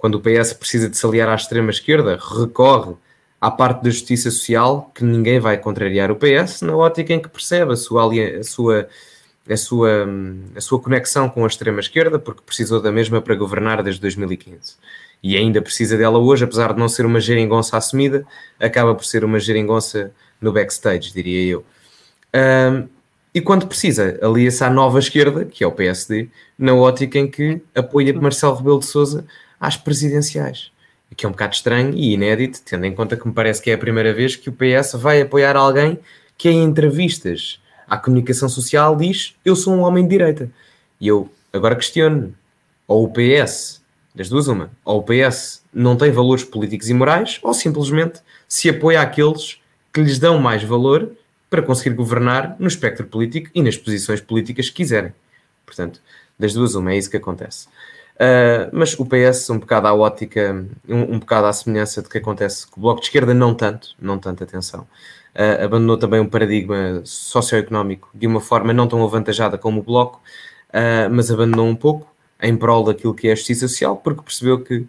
[0.00, 2.94] quando o PS precisa de se aliar à extrema-esquerda, recorre
[3.40, 7.28] à parte da justiça social, que ninguém vai contrariar o PS, na ótica em que
[7.28, 8.88] percebe a sua, a sua,
[9.48, 10.08] a sua,
[10.56, 14.76] a sua conexão com a extrema-esquerda, porque precisou da mesma para governar desde 2015
[15.22, 18.26] e ainda precisa dela hoje, apesar de não ser uma geringonça assumida,
[18.58, 21.64] acaba por ser uma geringonça no backstage, diria eu.
[22.34, 22.88] Um,
[23.34, 26.28] e quando precisa, alia-se à nova esquerda, que é o PSD,
[26.58, 29.24] na ótica em que apoia Marcelo Rebelo de Sousa
[29.60, 30.72] às presidenciais.
[31.12, 33.70] O que é um bocado estranho e inédito, tendo em conta que me parece que
[33.70, 35.98] é a primeira vez que o PS vai apoiar alguém
[36.38, 40.50] que em entrevistas à comunicação social diz eu sou um homem de direita.
[41.00, 42.34] E eu agora questiono,
[42.86, 43.82] ou o PS,
[44.14, 48.68] das duas uma, ou o PS não tem valores políticos e morais, ou simplesmente se
[48.68, 49.60] apoia àqueles
[49.92, 51.12] que lhes dão mais valor
[51.48, 55.12] para conseguir governar no espectro político e nas posições políticas que quiserem.
[55.66, 56.00] Portanto,
[56.38, 57.68] das duas, uma, é isso que acontece.
[58.20, 62.18] Uh, mas o PS, um bocado à ótica, um, um bocado à semelhança de que
[62.18, 64.86] acontece com o Bloco de Esquerda, não tanto, não tanto, atenção.
[65.34, 70.20] Uh, abandonou também um paradigma socioeconómico de uma forma não tão avantajada como o Bloco,
[70.68, 72.06] uh, mas abandonou um pouco
[72.42, 74.86] em prol daquilo que é a justiça social, porque percebeu que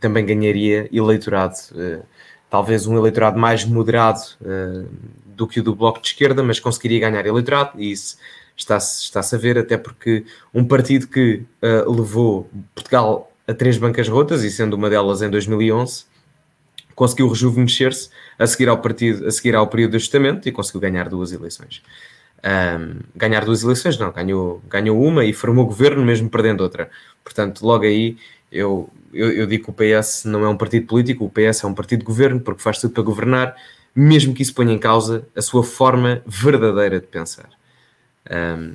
[0.00, 1.54] também ganharia eleitorado,
[2.48, 4.20] talvez um eleitorado mais moderado
[5.26, 8.16] do que o do Bloco de Esquerda, mas conseguiria ganhar eleitorado, e isso
[8.56, 14.08] está-se está a ver, até porque um partido que uh, levou Portugal a três bancas
[14.08, 16.04] rotas, e sendo uma delas em 2011,
[16.94, 21.08] conseguiu rejuvenescer-se a seguir ao partido, a seguir ao período de ajustamento e conseguiu ganhar
[21.08, 21.82] duas eleições.
[22.44, 26.90] Um, ganhar duas eleições, não, ganhou, ganhou uma e formou governo mesmo perdendo outra.
[27.22, 28.16] Portanto, logo aí
[28.50, 31.66] eu, eu, eu, digo que o PS não é um partido político, o PS é
[31.66, 33.56] um partido de governo porque faz tudo para governar,
[33.94, 37.48] mesmo que isso ponha em causa a sua forma verdadeira de pensar.
[38.30, 38.74] Um,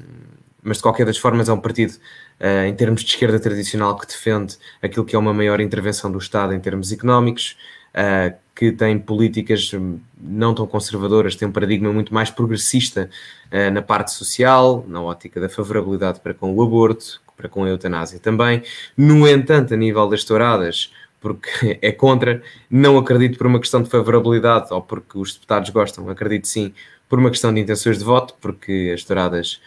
[0.64, 1.94] mas de qualquer das formas é um partido
[2.42, 6.18] uh, em termos de esquerda tradicional que defende aquilo que é uma maior intervenção do
[6.18, 7.58] Estado em termos económicos,
[7.94, 9.72] uh, que tem políticas
[10.20, 13.10] não tão conservadoras, tem um paradigma muito mais progressista
[13.52, 17.70] uh, na parte social, na ótica da favorabilidade para com o aborto, para com a
[17.70, 18.64] eutanásia também.
[18.98, 20.92] No entanto, a nível das touradas,
[21.22, 26.10] porque é contra, não acredito por uma questão de favorabilidade ou porque os deputados gostam,
[26.10, 26.74] acredito sim
[27.10, 29.62] por uma questão de intenções de voto, porque as touradas,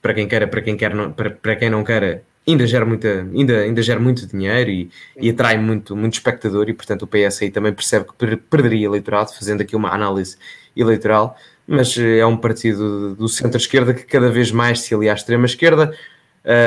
[0.00, 3.08] para quem quer, para quem quer, não, para, para quem não quer, ainda gera, muita,
[3.08, 7.42] ainda, ainda gera muito dinheiro e, e atrai muito, muito espectador e, portanto, o PS
[7.42, 10.36] aí também percebe que perderia eleitorado, fazendo aqui uma análise
[10.76, 15.14] eleitoral, mas eh, é um partido do centro-esquerda que cada vez mais se alia à
[15.14, 15.94] extrema-esquerda,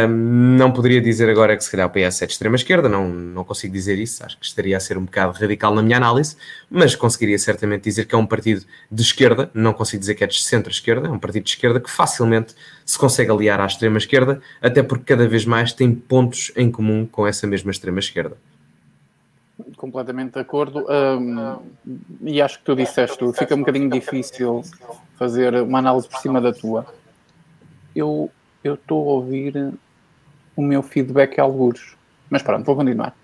[0.07, 3.43] não poderia dizer agora que se calhar o PS é de extrema esquerda, não, não
[3.43, 6.37] consigo dizer isso, acho que estaria a ser um bocado radical na minha análise,
[6.69, 10.27] mas conseguiria certamente dizer que é um partido de esquerda, não consigo dizer que é
[10.27, 12.53] de centro-esquerda, é um partido de esquerda que facilmente
[12.85, 17.07] se consegue aliar à extrema esquerda, até porque cada vez mais tem pontos em comum
[17.07, 18.37] com essa mesma extrema esquerda.
[19.77, 21.59] Completamente de acordo, um,
[22.21, 24.63] e acho que tu disseste, fica um bocadinho difícil
[25.17, 26.85] fazer uma análise por cima da tua.
[27.95, 28.29] Eu
[28.63, 29.73] eu estou a ouvir
[30.55, 31.95] o meu feedback a alguns.
[32.29, 33.15] Mas pronto, vou continuar.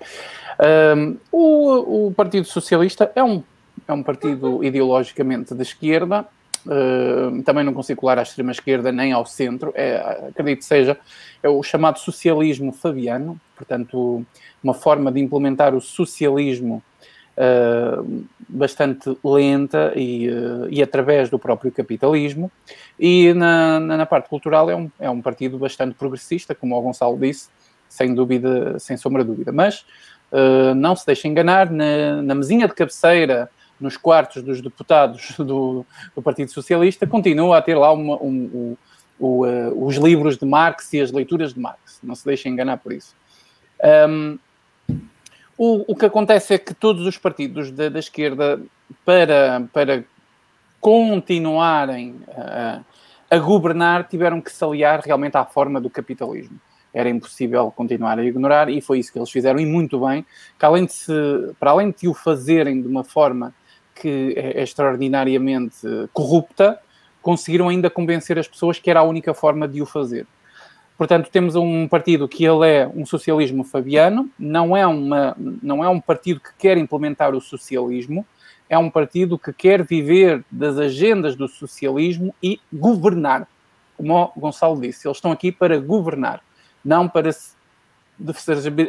[0.96, 3.44] Um, o, o, Partido Socialista é um,
[3.88, 6.28] é um partido ideologicamente de esquerda,
[6.66, 10.98] uh, também não consigo colar à extrema-esquerda nem ao centro, é, acredito que seja
[11.44, 14.26] é o chamado socialismo fabiano, portanto,
[14.64, 16.82] uma forma de implementar o socialismo
[17.38, 22.52] uh, bastante lenta e, uh, e, através do próprio capitalismo.
[23.00, 26.82] E na, na, na, parte cultural é um, é um partido bastante progressista, como o
[26.82, 27.50] Gonçalo disse,
[27.88, 29.52] sem dúvida, sem sombra de dúvida.
[29.52, 29.86] Mas
[30.32, 35.86] uh, não se deixe enganar, na, na mesinha de cabeceira nos quartos dos deputados do,
[36.16, 38.78] do, Partido Socialista, continua a ter lá uma, um, um,
[39.20, 42.00] um, uh, os livros de Marx e as leituras de Marx.
[42.02, 43.16] Não se deixe enganar por isso.
[44.10, 44.40] Um,
[45.58, 48.62] o, o que acontece é que todos os partidos da, da esquerda,
[49.04, 50.04] para, para
[50.80, 52.82] continuarem a,
[53.30, 56.60] a governar, tiveram que se aliar realmente à forma do capitalismo
[56.94, 60.26] era impossível continuar a ignorar e foi isso que eles fizeram e muito bem,
[60.58, 61.14] que além de se,
[61.60, 63.54] para além de o fazerem de uma forma
[63.94, 65.78] que é, é extraordinariamente
[66.12, 66.80] corrupta,
[67.22, 70.26] conseguiram ainda convencer as pessoas que era a única forma de o fazer.
[70.98, 75.88] Portanto, temos um partido que ele é um socialismo fabiano, não é, uma, não é
[75.88, 78.26] um partido que quer implementar o socialismo,
[78.68, 83.48] é um partido que quer viver das agendas do socialismo e governar.
[83.96, 86.42] Como o Gonçalo disse, eles estão aqui para governar,
[86.84, 87.30] não para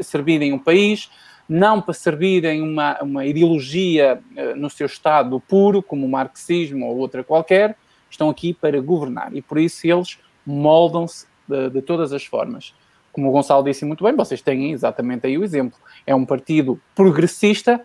[0.02, 1.10] servirem um país,
[1.46, 6.96] não para servirem uma, uma ideologia uh, no seu estado puro, como o marxismo ou
[6.96, 7.76] outra qualquer,
[8.10, 9.34] estão aqui para governar.
[9.34, 12.74] E por isso eles moldam-se de, de todas as formas.
[13.12, 15.78] Como o Gonçalo disse muito bem, vocês têm exatamente aí o exemplo.
[16.06, 17.80] É um partido progressista,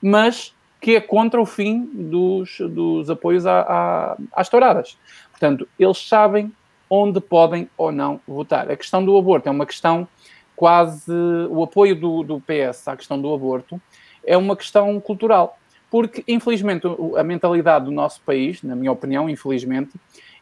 [0.00, 4.96] mas que é contra o fim dos, dos apoios a, a, às touradas.
[5.30, 6.52] Portanto, eles sabem
[6.88, 8.70] onde podem ou não votar.
[8.70, 10.06] A questão do aborto é uma questão
[10.54, 11.12] quase.
[11.50, 13.80] O apoio do, do PS à questão do aborto
[14.24, 15.58] é uma questão cultural.
[15.90, 16.86] Porque, infelizmente,
[17.16, 19.92] a mentalidade do nosso país, na minha opinião, infelizmente,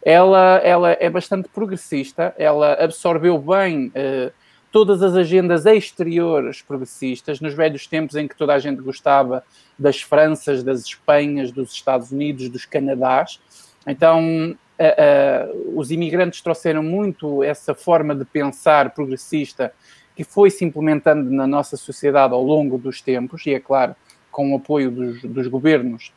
[0.04, 4.30] ela, ela é bastante progressista, ela absorveu bem uh,
[4.70, 9.42] todas as agendas exteriores progressistas, nos velhos tempos em que toda a gente gostava
[9.78, 13.40] das Franças, das Espanhas, dos Estados Unidos, dos Canadás.
[13.86, 19.72] Então, uh, uh, os imigrantes trouxeram muito essa forma de pensar progressista
[20.14, 23.96] que foi se implementando na nossa sociedade ao longo dos tempos, e é claro,
[24.30, 26.12] com o apoio dos, dos governos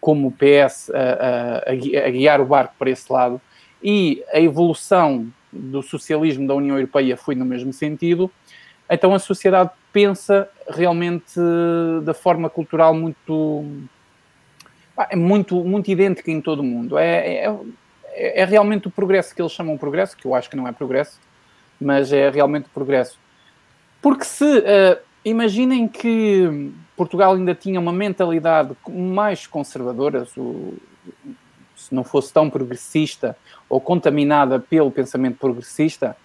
[0.00, 3.40] como o PS a, a, a, guiar o barco para esse lado,
[3.82, 8.30] e a evolução do socialismo da União Europeia foi no mesmo sentido,
[8.90, 11.40] então a sociedade pensa realmente
[12.04, 13.64] da forma cultural muito
[15.10, 16.98] é muito, muito idêntica em todo o mundo.
[16.98, 20.56] É, é, é, realmente o progresso que eles chamam de progresso, que eu acho que
[20.56, 21.20] não é progresso,
[21.80, 23.18] mas é realmente progresso.
[24.02, 32.32] Porque se uh, imaginem que Portugal ainda tinha uma mentalidade mais conservadora, se não fosse
[32.32, 33.36] tão progressista
[33.68, 36.16] ou contaminada pelo pensamento progressista,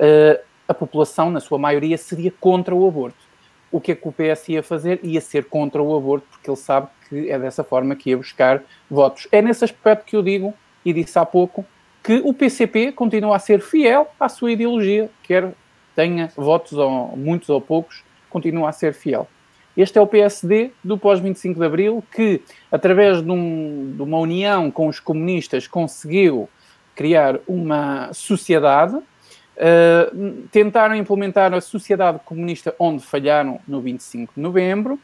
[0.00, 3.24] uh, a população, na sua maioria, seria contra o aborto.
[3.70, 4.98] O que é que o PS ia fazer?
[5.04, 8.64] Ia ser contra o aborto, porque ele sabe que é dessa forma que ia buscar
[8.90, 9.28] votos.
[9.30, 10.52] É nesse aspecto que eu digo,
[10.84, 11.64] e disse há pouco,
[12.02, 15.52] que o PCP continua a ser fiel à sua ideologia, quer
[15.94, 19.28] tenha votos ou muitos ou poucos, continua a ser fiel.
[19.76, 22.40] Este é o PSD do pós-25 de Abril, que,
[22.72, 26.48] através de, um, de, uma união com os comunistas, conseguiu
[26.94, 28.96] criar uma sociedade.
[28.96, 34.98] Uh, tentaram implementar a sociedade comunista onde falharam no 25 de novembro,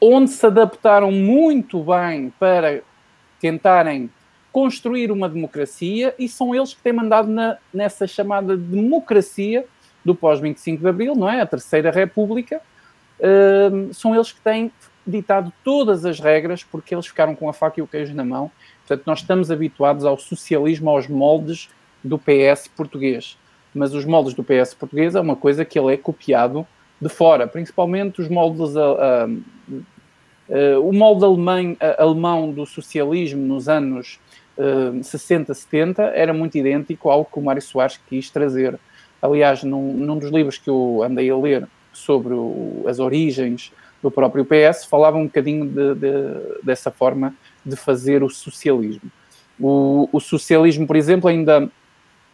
[0.00, 2.82] onde se adaptaram muito bem para
[3.40, 4.10] tentarem
[4.52, 9.64] construir uma democracia e são eles que têm mandado na, nessa chamada democracia
[10.04, 11.40] do pós-25 de Abril, não é?
[11.40, 12.60] A Terceira República.
[13.20, 14.72] Uh, são eles que têm
[15.06, 18.50] ditado todas as regras porque eles ficaram com a faca e o queijo na mão.
[18.86, 21.68] Portanto, nós estamos habituados ao socialismo, aos moldes
[22.02, 23.36] do PS português.
[23.74, 26.66] Mas os moldes do PS português é uma coisa que ele é copiado
[27.00, 28.74] de fora, principalmente os moldes.
[28.74, 29.42] Uh,
[30.48, 34.18] uh, o molde alemão, alemão do socialismo nos anos
[35.02, 38.78] 60, 70 era muito idêntico ao que o Mário Soares quis trazer.
[39.22, 41.68] Aliás, num, num dos livros que eu andei a ler
[42.00, 43.72] sobre o, as origens
[44.02, 47.34] do próprio PS, falava um bocadinho de, de, dessa forma
[47.64, 49.10] de fazer o socialismo.
[49.58, 51.70] O, o, socialismo, por exemplo, ainda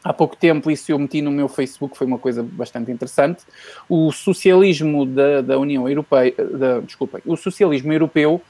[0.05, 3.43] há pouco tempo, isso eu meti no meu Facebook, foi uma coisa bastante interessante.
[3.89, 8.41] O socialismo da, da União Europeia, da, desculpa, o socialismo europeu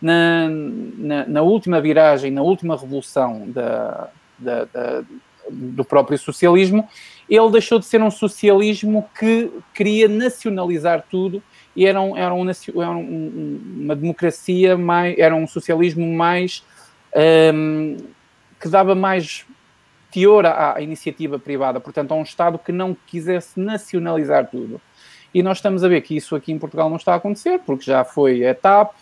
[0.00, 5.04] na, na, na, última viragem, na última revolução da, da, da,
[5.50, 6.86] do próprio socialismo,
[7.28, 11.42] ele deixou de ser um socialismo que queria nacionalizar tudo
[11.74, 16.64] e era, um, era, um, era um, uma democracia mais, era um socialismo mais
[17.54, 17.96] um,
[18.60, 19.44] que dava mais
[20.10, 24.80] teor à, à, iniciativa privada, portanto, a um Estado que não quisesse nacionalizar tudo.
[25.34, 27.84] E nós estamos a ver que isso aqui em Portugal não está a acontecer, porque
[27.84, 28.94] já foi a TAP,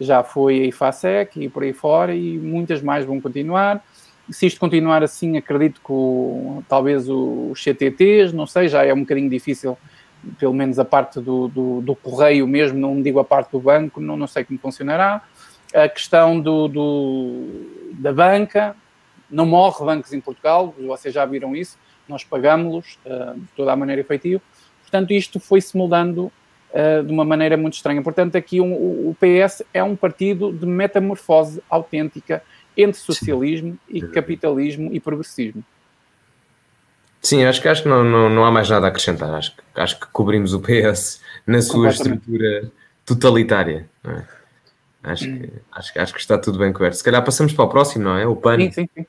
[0.00, 3.84] já foi a IFASEC e por aí fora, e muitas mais vão continuar.
[4.30, 9.00] Se isto continuar assim, acredito que o, talvez os CTTs, não sei, já é um
[9.00, 9.76] bocadinho difícil,
[10.38, 14.00] pelo menos a parte do, do, do correio mesmo, não digo a parte do banco,
[14.00, 15.22] não, não sei como funcionará.
[15.74, 18.76] A questão do, do, da banca,
[19.30, 23.76] não morre bancos em Portugal, vocês já viram isso, nós pagamos-los uh, de toda a
[23.76, 24.40] maneira efetiva.
[24.82, 26.30] Portanto, isto foi-se mudando
[26.72, 28.02] uh, de uma maneira muito estranha.
[28.02, 32.42] Portanto, aqui um, o PS é um partido de metamorfose autêntica
[32.76, 35.64] entre socialismo e capitalismo e progressismo.
[37.20, 39.32] Sim, acho que, acho que não, não, não há mais nada a acrescentar.
[39.32, 42.70] Acho que, acho que cobrimos o PS na sua estrutura
[43.06, 43.88] totalitária.
[44.04, 44.22] É?
[45.04, 46.96] Acho, que, acho, acho que está tudo bem coberto.
[46.96, 48.26] Se calhar passamos para o próximo, não é?
[48.26, 48.56] O PAN.
[48.58, 49.06] Sim, sim, sim.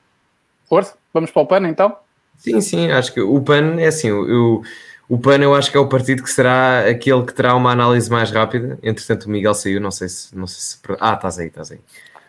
[0.68, 1.96] Força, vamos para o PAN então?
[2.36, 4.62] Sim, sim, acho que o PAN é assim, eu,
[5.08, 8.10] o PAN eu acho que é o partido que será aquele que terá uma análise
[8.10, 8.78] mais rápida.
[8.82, 10.36] Entretanto, o Miguel saiu, não sei se.
[10.36, 11.80] Não sei se ah, estás aí, estás aí.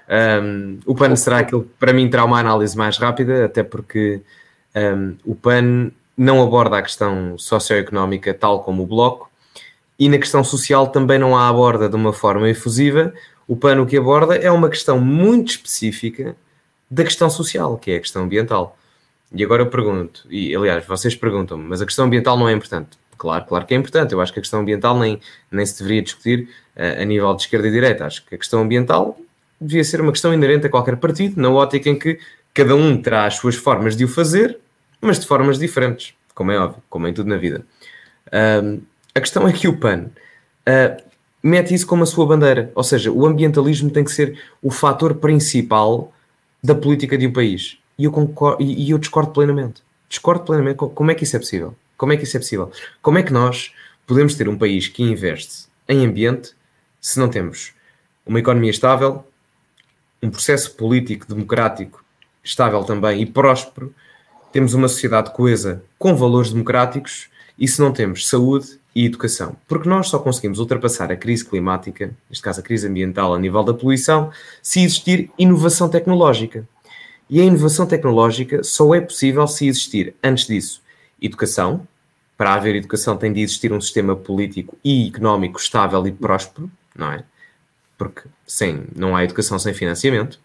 [0.07, 4.21] Um, o PAN será aquele que para mim terá uma análise mais rápida, até porque
[4.75, 9.29] um, o PAN não aborda a questão socioeconómica tal como o Bloco,
[9.97, 13.13] e na questão social também não a aborda de uma forma efusiva.
[13.47, 16.35] O PAN o que aborda é uma questão muito específica
[16.89, 18.77] da questão social, que é a questão ambiental.
[19.33, 22.97] E agora eu pergunto, e aliás, vocês perguntam-me, mas a questão ambiental não é importante?
[23.17, 24.13] Claro, claro que é importante.
[24.13, 25.19] Eu acho que a questão ambiental nem,
[25.51, 28.05] nem se deveria discutir uh, a nível de esquerda e direita.
[28.05, 29.17] Acho que a questão ambiental
[29.59, 32.19] devia ser uma questão inerente a qualquer partido, na ótica em que
[32.53, 34.57] cada um terá as suas formas de o fazer,
[35.01, 37.65] mas de formas diferentes, como é óbvio, como em tudo na vida.
[39.13, 40.05] A questão é que o PAN
[40.67, 41.03] uh,
[41.41, 45.15] mete isso como a sua bandeira, ou seja, o ambientalismo tem que ser o fator
[45.15, 46.11] principal
[46.63, 47.77] da política de um país.
[47.97, 49.81] E eu, concordo, e eu discordo plenamente.
[50.09, 50.77] Discordo plenamente.
[50.77, 51.75] Como é que isso é possível?
[51.95, 52.71] Como é que isso é possível?
[53.01, 53.73] Como é que nós
[54.05, 56.53] podemos ter um país que investe em ambiente
[56.99, 57.73] se não temos
[58.25, 59.23] uma economia estável,
[60.25, 62.03] um processo político democrático
[62.43, 63.93] estável também e próspero,
[64.51, 69.55] temos uma sociedade coesa com valores democráticos e se não temos saúde e educação.
[69.67, 73.63] Porque nós só conseguimos ultrapassar a crise climática, neste caso a crise ambiental a nível
[73.63, 76.67] da poluição, se existir inovação tecnológica.
[77.29, 80.81] E a inovação tecnológica só é possível se existir, antes disso,
[81.21, 81.87] educação,
[82.37, 87.11] para haver educação tem de existir um sistema político e económico estável e próspero, não
[87.11, 87.23] é?
[87.97, 90.39] Porque sem, não há educação sem financiamento.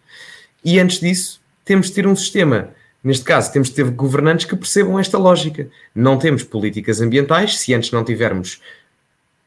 [0.63, 2.69] E antes disso, temos de ter um sistema.
[3.03, 5.67] Neste caso, temos de ter governantes que percebam esta lógica.
[5.93, 8.61] Não temos políticas ambientais se antes não tivermos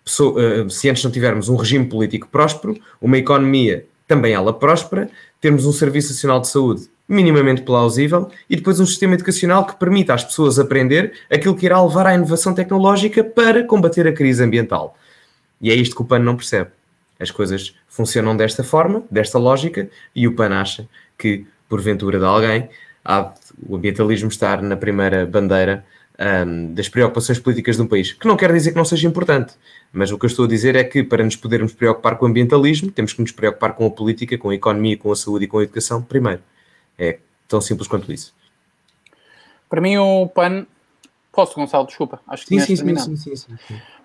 [0.05, 5.09] eh, se antes não tivermos um regime político próspero, uma economia também ela próspera,
[5.41, 10.15] termos um Serviço Nacional de Saúde minimamente plausível e depois um sistema educacional que permita
[10.15, 14.97] às pessoas aprender aquilo que irá levar à inovação tecnológica para combater a crise ambiental.
[15.61, 16.71] E é isto que o PAN não percebe.
[17.25, 20.87] As coisas funcionam desta forma, desta lógica, e o PAN acha
[21.19, 22.69] que, porventura de alguém,
[23.03, 23.33] há
[23.67, 25.85] o ambientalismo estar na primeira bandeira
[26.47, 29.55] um, das preocupações políticas de um país, que não quer dizer que não seja importante,
[29.91, 32.29] mas o que eu estou a dizer é que para nos podermos preocupar com o
[32.29, 35.49] ambientalismo, temos que nos preocupar com a política, com a economia, com a saúde e
[35.49, 36.43] com a educação primeiro.
[36.99, 37.19] É
[37.49, 38.35] tão simples quanto isso.
[39.69, 40.67] Para mim, o PAN.
[41.35, 41.87] Posso, Gonçalo?
[41.87, 42.21] Desculpa.
[42.29, 43.57] Acho que sim, sim, sim, sim, sim.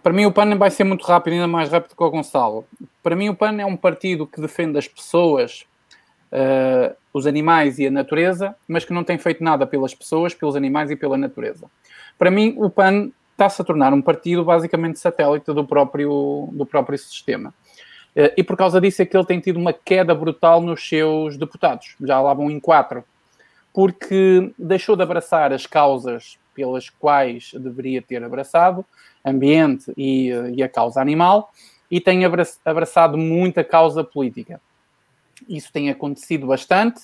[0.01, 2.65] Para mim, o PAN vai ser muito rápido, ainda mais rápido que o Gonçalo.
[3.03, 5.65] Para mim, o PAN é um partido que defende as pessoas,
[6.31, 10.55] uh, os animais e a natureza, mas que não tem feito nada pelas pessoas, pelos
[10.55, 11.67] animais e pela natureza.
[12.17, 16.97] Para mim, o PAN está-se a tornar um partido basicamente satélite do próprio, do próprio
[16.97, 17.53] sistema.
[18.15, 21.37] Uh, e por causa disso é que ele tem tido uma queda brutal nos seus
[21.37, 21.95] deputados.
[22.01, 23.03] Já lá vão em quatro.
[23.71, 28.85] Porque deixou de abraçar as causas pelas quais deveria ter abraçado,
[29.25, 31.53] ambiente e, eh, e a causa animal,
[31.89, 32.23] e tem
[32.65, 34.59] abraçado muita causa política.
[35.47, 36.99] Isso tem acontecido bastante.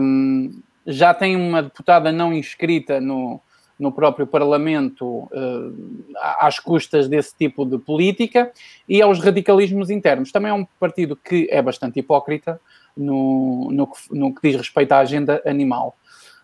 [0.00, 3.40] Um, já tem uma deputada não inscrita no,
[3.78, 8.52] no próprio Parlamento uh, às custas desse tipo de política
[8.88, 10.30] e aos radicalismos internos.
[10.30, 12.60] Também é um partido que é bastante hipócrita
[12.96, 15.96] no, no, que, no que diz respeito à agenda animal.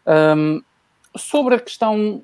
[0.07, 0.62] Um,
[1.19, 2.23] sobre a questão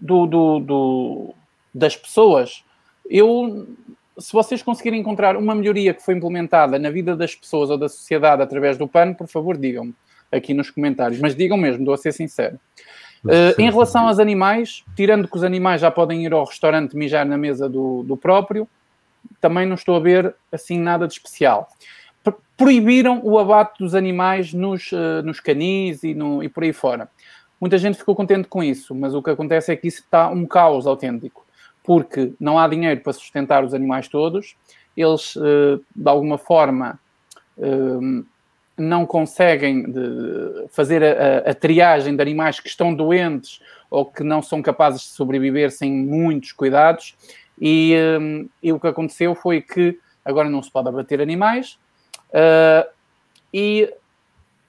[0.00, 1.34] do, do, do,
[1.74, 2.64] das pessoas,
[3.08, 3.66] eu
[4.18, 7.88] se vocês conseguirem encontrar uma melhoria que foi implementada na vida das pessoas ou da
[7.88, 9.94] sociedade através do PAN, por favor, digam-me
[10.30, 11.20] aqui nos comentários.
[11.20, 12.58] Mas digam mesmo, estou a ser sincero.
[13.24, 17.26] Uh, em relação aos animais, tirando que os animais já podem ir ao restaurante mijar
[17.26, 18.68] na mesa do, do próprio,
[19.40, 21.68] também não estou a ver assim nada de especial.
[22.56, 27.08] Proibiram o abate dos animais nos, uh, nos canis e, no, e por aí fora.
[27.60, 30.46] Muita gente ficou contente com isso, mas o que acontece é que isso está um
[30.46, 31.48] caos autêntico
[31.88, 34.54] porque não há dinheiro para sustentar os animais todos,
[34.94, 37.00] eles, eh, de alguma forma,
[37.56, 38.22] eh,
[38.76, 39.86] não conseguem
[40.68, 45.08] fazer a, a, triagem de animais que estão doentes ou que não são capazes de
[45.08, 47.16] sobreviver sem muitos cuidados.
[47.58, 51.78] E, eh, e o que aconteceu foi que agora não se pode abater animais
[53.50, 53.90] e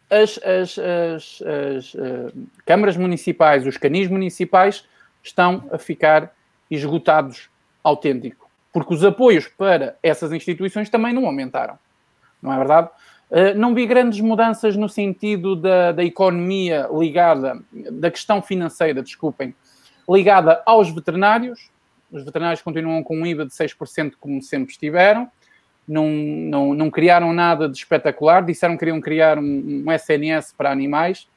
[0.09, 1.95] as, as, as, as
[2.65, 4.85] câmaras municipais, os canis municipais
[5.23, 6.33] estão a ficar
[6.69, 7.49] esgotados
[7.83, 11.77] autêntico, porque os apoios para essas instituições também não aumentaram,
[12.41, 12.89] não é verdade?
[13.29, 19.53] Uh, não vi grandes mudanças no sentido da, da economia ligada, da questão financeira, desculpem,
[20.09, 21.69] ligada aos veterinários.
[22.11, 25.29] Os veterinários continuam com um IVA de 6% como sempre estiveram.
[25.89, 28.45] Não, não, não criaram nada de espetacular.
[28.45, 31.27] Disseram que queriam criar um, um SNS para animais.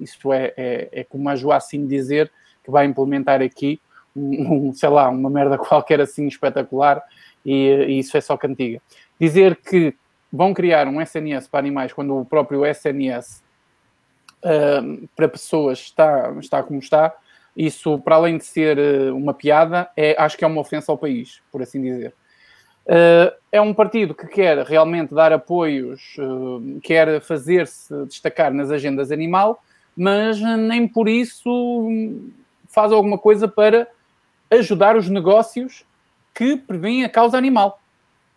[0.00, 2.32] Isso é, é, é como a Joacim dizer
[2.64, 3.78] que vai implementar aqui
[4.16, 7.02] um, sei lá, uma merda qualquer assim espetacular
[7.44, 8.80] e, e, isso é só cantiga.
[9.20, 9.94] Dizer que
[10.32, 13.42] vão criar um SNS para animais quando o próprio SNS
[14.44, 17.14] uh, para pessoas está, está como está,
[17.56, 20.98] isso, para além de ser uh, uma piada, é, acho que é uma ofensa ao
[20.98, 22.14] país, por assim dizer.
[22.88, 29.12] Uh, é um partido que quer realmente dar apoios, uh, quer fazer-se destacar nas agendas
[29.12, 29.62] animal,
[29.94, 31.86] mas nem por isso
[32.66, 33.86] faz alguma coisa para
[34.50, 35.84] ajudar os negócios
[36.34, 37.78] que prevêem a causa animal.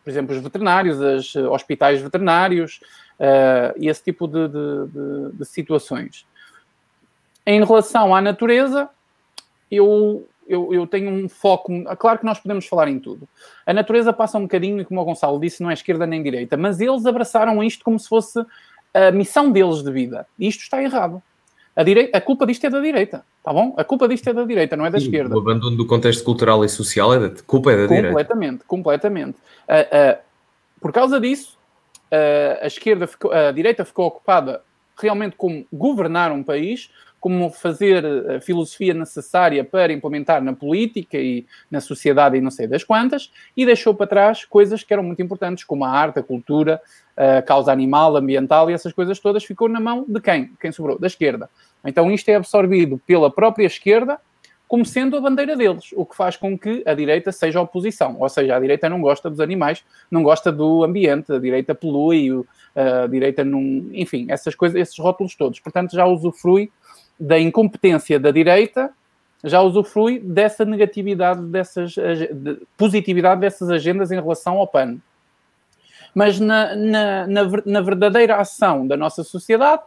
[0.04, 2.80] Por exemplo, os veterinários, os eh, hospitais veterinários
[3.78, 6.26] e esse tipo de, de, de, de, situações.
[7.46, 8.90] Em relação à natureza,
[9.70, 11.72] eu, eu, eu, tenho um foco.
[11.98, 13.28] Claro que nós podemos falar em tudo.
[13.66, 16.80] A natureza passa um bocadinho, como o Gonçalo disse, não é esquerda nem direita, mas
[16.80, 18.40] eles abraçaram isto como se fosse
[18.94, 20.28] a missão deles de vida.
[20.38, 21.22] E isto está errado.
[21.76, 23.74] A, direita, a culpa disto é da direita, tá bom?
[23.78, 25.34] A culpa disto é da direita, não é da Sim, esquerda.
[25.34, 28.12] O abandono do contexto cultural e social é da culpa é da completamente, direita.
[28.12, 29.38] Completamente, completamente.
[29.70, 30.22] Uh, uh,
[30.82, 31.58] por causa disso,
[32.12, 34.62] uh, a esquerda, ficou, a direita ficou ocupada
[34.98, 36.92] realmente como governar um país,
[37.22, 42.66] como fazer a filosofia necessária para implementar na política e na sociedade e não sei
[42.66, 46.24] das quantas, e deixou para trás coisas que eram muito importantes, como a arte, a
[46.24, 46.82] cultura,
[47.16, 50.52] a causa animal, ambiental e essas coisas todas, ficou na mão de quem?
[50.60, 50.98] Quem sobrou?
[50.98, 51.48] Da esquerda.
[51.86, 54.20] Então isto é absorvido pela própria esquerda
[54.68, 58.16] como sendo a bandeira deles, o que faz com que a direita seja a oposição.
[58.18, 62.30] Ou seja, a direita não gosta dos animais, não gosta do ambiente, a direita polui,
[62.74, 63.60] a direita não.
[63.92, 65.60] Enfim, essas coisas, esses rótulos todos.
[65.60, 66.72] Portanto, já usufrui
[67.22, 68.92] da incompetência da direita,
[69.44, 74.98] já usufrui dessa negatividade, dessas, de positividade dessas agendas em relação ao PAN.
[76.16, 79.84] Mas na, na, na, na verdadeira ação da nossa sociedade,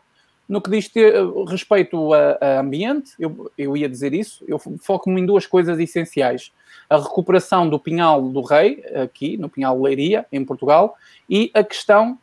[0.48, 1.14] no que diz ter,
[1.48, 6.52] respeito a, a ambiente, eu, eu, ia dizer isso, eu foco-me em duas coisas essenciais.
[6.88, 10.96] A recuperação do Pinhal do Rei, aqui no Pinhal Leiria, em Portugal,
[11.28, 12.18] e a questão.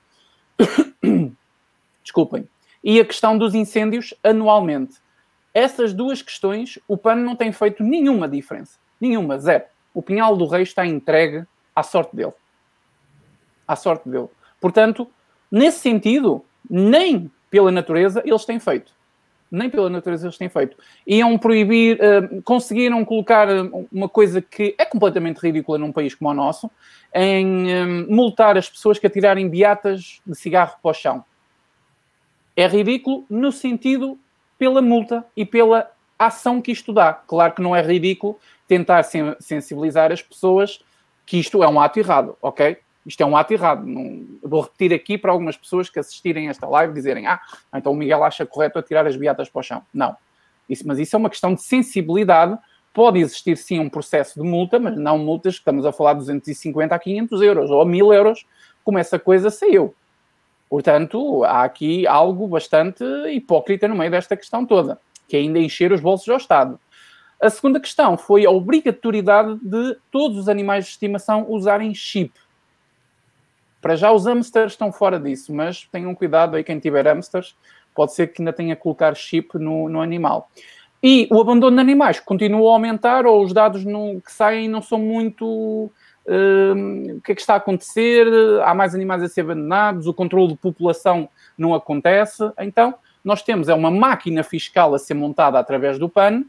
[2.03, 2.47] Desculpem.
[2.83, 4.95] E a questão dos incêndios anualmente.
[5.53, 8.79] Essas duas questões, o PAN não tem feito nenhuma diferença.
[8.99, 9.65] Nenhuma, zero.
[9.93, 11.43] O Pinhal do Rei está entregue
[11.75, 12.33] à sorte dele.
[13.67, 14.29] À sorte dele.
[14.59, 15.07] Portanto,
[15.51, 18.93] nesse sentido, nem pela natureza eles têm feito.
[19.51, 20.77] Nem pela natureza eles têm feito.
[21.05, 26.29] Iam proibir, uh, conseguiram colocar eh, uma coisa que é completamente ridícula num país como
[26.29, 26.71] o nosso,
[27.13, 31.25] em um, multar as pessoas que atirarem beatas de cigarro para o chão.
[32.55, 34.17] É ridículo no sentido
[34.57, 37.13] pela multa e pela ação que isto dá.
[37.13, 38.37] Claro que não é ridículo
[38.67, 39.03] tentar
[39.39, 40.79] sensibilizar as pessoas
[41.25, 42.77] que isto é um ato errado, ok?
[43.05, 43.85] Isto é um ato errado.
[43.85, 47.41] Não, vou repetir aqui para algumas pessoas que assistirem a esta live dizerem: Ah,
[47.73, 49.81] então o Miguel acha correto atirar as beatas para o chão.
[49.93, 50.15] Não.
[50.69, 52.57] Isso, mas isso é uma questão de sensibilidade.
[52.93, 56.19] Pode existir sim um processo de multa, mas não multas que estamos a falar de
[56.19, 58.45] 250 a 500 euros ou a 1000 euros,
[58.83, 59.95] como essa coisa saiu.
[60.71, 64.97] Portanto, há aqui algo bastante hipócrita no meio desta questão toda,
[65.27, 66.79] que é ainda encher os bolsos ao Estado.
[67.41, 72.31] A segunda questão foi a obrigatoriedade de todos os animais de estimação usarem chip.
[73.81, 77.53] Para já os hamsters estão fora disso, mas tenham cuidado aí quem tiver hamsters,
[77.93, 80.49] pode ser que ainda tenha que colocar chip no, no animal.
[81.03, 84.99] E o abandono de animais continua a aumentar, ou os dados que saem não são
[84.99, 85.91] muito.
[86.25, 88.27] Uh, o que é que está a acontecer?
[88.63, 92.51] Há mais animais a ser abandonados, o controle de população não acontece.
[92.59, 96.43] Então, nós temos é uma máquina fiscal a ser montada através do PAN,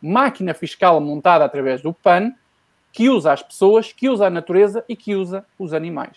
[0.00, 2.32] máquina fiscal montada através do PAN,
[2.92, 6.16] que usa as pessoas, que usa a natureza e que usa os animais.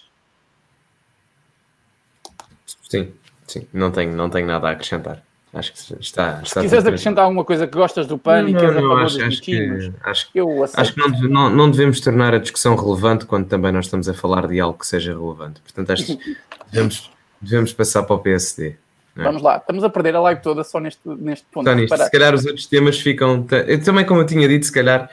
[2.66, 3.14] Sim,
[3.48, 5.22] sim, não tenho, não tenho nada a acrescentar.
[5.54, 6.42] Acho que está.
[6.44, 9.18] está Se quiseres acrescentar alguma coisa que gostas do PAN e queres a favor acho,
[9.18, 10.80] dos acho que, acho, eu aceito.
[10.82, 14.16] Acho que não, não, não, devemos tornar a discussão relevante quando também nós estamos a
[14.16, 15.62] falar de algo que seja relevante.
[15.62, 16.38] Portanto, acho que
[16.72, 18.76] devemos, devemos passar para o PSD.
[19.16, 19.22] É?
[19.22, 21.70] Vamos lá, estamos a perder a live toda só neste, neste ponto.
[21.70, 21.96] Só nisto.
[21.96, 23.46] Se calhar os outros temas ficam.
[23.68, 25.08] Eu, também, como eu tinha dito, se calhar,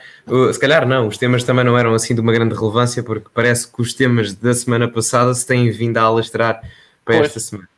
[0.51, 3.71] se calhar não, os temas também não eram assim de uma grande relevância, porque parece
[3.71, 6.61] que os temas da semana passada se têm vindo a alastrar
[7.05, 7.27] para pois.
[7.27, 7.69] esta semana.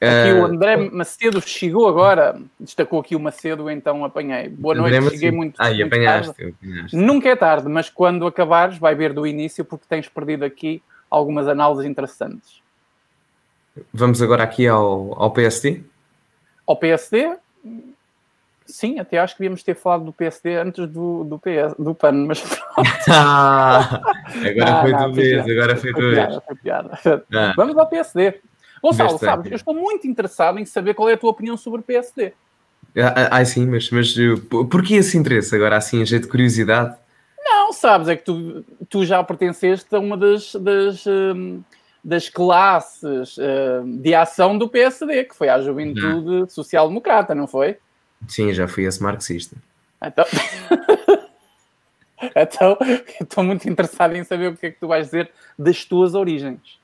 [0.00, 4.48] Aqui uh, o André Macedo chegou agora, destacou aqui o Macedo, então apanhei.
[4.48, 6.54] Boa noite, André cheguei muito, ah, muito apanhaste, tarde.
[6.60, 6.96] apanhaste.
[6.96, 11.48] Nunca é tarde, mas quando acabares vai ver do início porque tens perdido aqui algumas
[11.48, 12.60] análises interessantes.
[13.92, 15.82] Vamos agora aqui ao, ao PSD?
[16.66, 17.36] Ao PSD?
[18.66, 22.26] Sim, até acho que devíamos ter falado do PSD antes do, do, PS, do PAN,
[22.26, 22.42] mas
[23.08, 24.02] ah,
[24.44, 26.38] agora foi do vez, agora foi do vez.
[27.32, 27.54] Ah.
[27.56, 28.40] Vamos ao PSD.
[28.86, 31.82] Gonçalo, sabes, eu estou muito interessado em saber qual é a tua opinião sobre o
[31.82, 32.32] PSD.
[32.96, 34.14] Ah, ah sim, mas, mas
[34.70, 36.96] porquê esse interesse agora, assim, a jeito de curiosidade?
[37.38, 41.62] Não, sabes, é que tu, tu já pertenceste a uma das, das, hum,
[42.02, 47.78] das classes hum, de ação do PSD, que foi a Juventude Social-Democrata, não foi?
[48.28, 49.56] Sim, já fui esse marxista.
[50.02, 50.24] Então...
[52.34, 52.78] então,
[53.20, 56.78] estou muito interessado em saber o que é que tu vais dizer das tuas origens.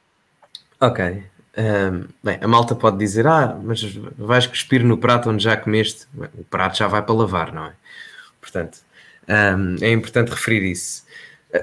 [0.81, 1.23] Ok.
[1.57, 3.83] Um, bem, a malta pode dizer, ah, mas
[4.17, 6.07] vais cuspir no prato onde já comeste.
[6.39, 7.73] O prato já vai para lavar, não é?
[8.41, 8.79] Portanto,
[9.29, 11.05] um, é importante referir isso.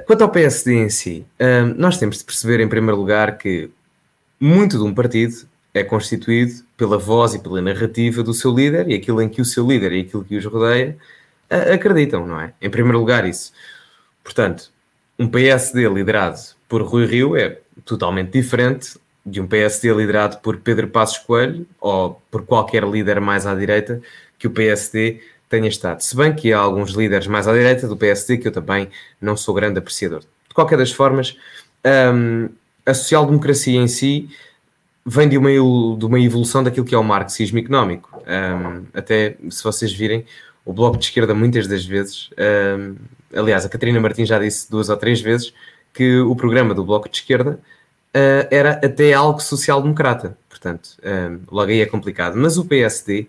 [0.06, 3.72] Quanto ao PSD em si, um, nós temos de perceber, em primeiro lugar, que
[4.40, 8.94] muito de um partido é constituído pela voz e pela narrativa do seu líder e
[8.94, 10.98] aquilo em que o seu líder e aquilo que os rodeia
[11.74, 12.54] acreditam, não é?
[12.62, 13.52] Em primeiro lugar, isso.
[14.24, 14.72] Portanto,
[15.18, 18.98] um PSD liderado por Rui Rio é totalmente diferente
[19.30, 24.02] de um PSD liderado por Pedro Passos Coelho ou por qualquer líder mais à direita
[24.38, 26.02] que o PSD tenha estado.
[26.02, 28.88] Se bem que há alguns líderes mais à direita do PSD que eu também
[29.20, 30.22] não sou grande apreciador.
[30.48, 31.36] De qualquer das formas,
[32.14, 32.50] um,
[32.86, 34.30] a social-democracia em si
[35.06, 38.22] vem de uma, de uma evolução daquilo que é o marxismo económico.
[38.28, 40.26] Um, até se vocês virem,
[40.64, 42.30] o Bloco de Esquerda muitas das vezes,
[42.78, 42.96] um,
[43.36, 45.54] aliás, a Catarina Martins já disse duas ou três vezes
[45.94, 47.60] que o programa do Bloco de Esquerda
[48.16, 50.38] uh, era até algo social-democrata.
[50.50, 52.36] Portanto, um, logo aí é complicado.
[52.38, 53.28] Mas o PSD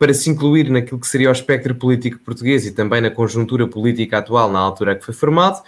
[0.00, 4.16] para se incluir naquilo que seria o espectro político português e também na conjuntura política
[4.16, 5.62] atual na altura que foi formado,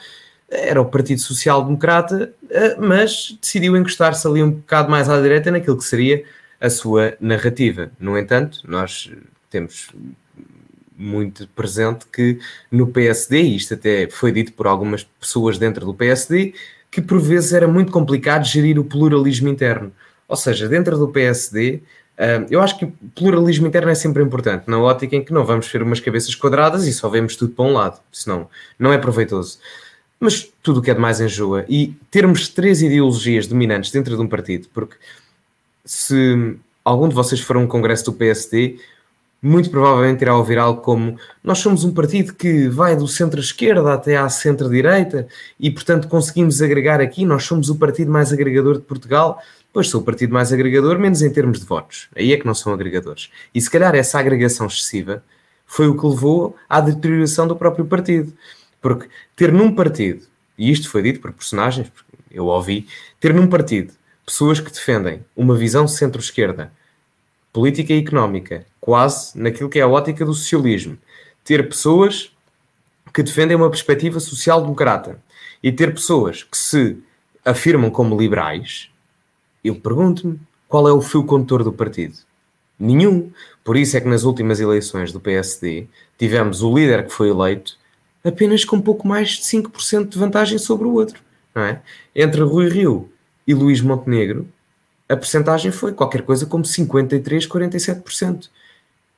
[0.48, 5.50] era o Partido Social Democrata, eh, mas decidiu encostar-se ali um bocado mais à direita
[5.50, 6.24] naquilo que seria
[6.58, 7.90] a sua narrativa.
[8.00, 9.12] No entanto, nós
[9.50, 9.90] temos
[10.96, 12.38] muito presente que
[12.70, 16.54] no PSD, e isto até foi dito por algumas pessoas dentro do PSD,
[16.92, 19.90] que por vezes era muito complicado gerir o pluralismo interno.
[20.28, 21.80] Ou seja, dentro do PSD,
[22.16, 22.86] eh, eu acho que
[23.16, 26.86] pluralismo interno é sempre importante, na ótica em que não vamos ter umas cabeças quadradas
[26.86, 28.48] e só vemos tudo para um lado, senão
[28.78, 29.58] não é proveitoso
[30.22, 31.64] mas tudo o que é demais enjoa.
[31.68, 34.94] E termos três ideologias dominantes dentro de um partido, porque
[35.84, 38.78] se algum de vocês for a um congresso do PSD,
[39.42, 44.16] muito provavelmente irá ouvir algo como nós somos um partido que vai do centro-esquerda até
[44.16, 45.26] à centro-direita
[45.58, 49.42] e, portanto, conseguimos agregar aqui, nós somos o partido mais agregador de Portugal.
[49.72, 52.08] Pois sou o partido mais agregador, menos em termos de votos.
[52.14, 53.30] Aí é que não são agregadores.
[53.54, 55.24] E se calhar essa agregação excessiva
[55.66, 58.32] foi o que levou à deterioração do próprio partido.
[58.80, 60.26] Porque ter num partido,
[60.58, 61.90] e isto foi dito por personagens,
[62.30, 62.86] eu ouvi,
[63.18, 63.94] ter num partido
[64.24, 66.70] pessoas que defendem uma visão centro-esquerda,
[67.52, 70.96] política e económica, quase naquilo que é a ótica do socialismo,
[71.44, 72.32] ter pessoas
[73.12, 75.20] que defendem uma perspectiva social-democrata
[75.62, 76.96] e ter pessoas que se
[77.44, 78.88] afirmam como liberais,
[79.62, 82.16] eu pergunto-me qual é o fio condutor do partido?
[82.78, 83.30] Nenhum.
[83.62, 85.86] Por isso é que nas últimas eleições do PSD
[86.18, 87.76] tivemos o líder que foi eleito
[88.24, 91.20] apenas com pouco mais de 5% de vantagem sobre o outro.
[91.54, 91.82] Não é?
[92.14, 93.10] Entre Rui Rio
[93.46, 94.48] e Luís Montenegro,
[95.12, 98.48] a percentagem foi qualquer coisa como 53, 47%.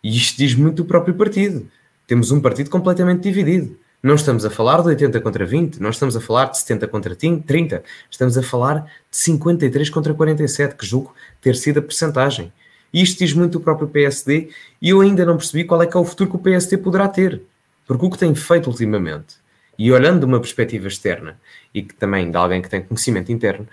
[0.02, 1.68] E isto diz muito do próprio partido.
[2.04, 3.78] Temos um partido completamente dividido.
[4.02, 7.14] Não estamos a falar de 80 contra 20, não estamos a falar de 70 contra
[7.14, 8.80] 30, estamos a falar
[9.10, 12.52] de 53 contra 47, que julgo ter sido a percentagem.
[12.92, 14.50] E isto diz muito do próprio PSD
[14.82, 17.08] e eu ainda não percebi qual é que é o futuro que o PSD poderá
[17.08, 17.40] ter.
[17.86, 19.36] Porque o que tem feito ultimamente,
[19.78, 21.38] e olhando de uma perspectiva externa,
[21.72, 23.66] e que também de alguém que tem conhecimento interno,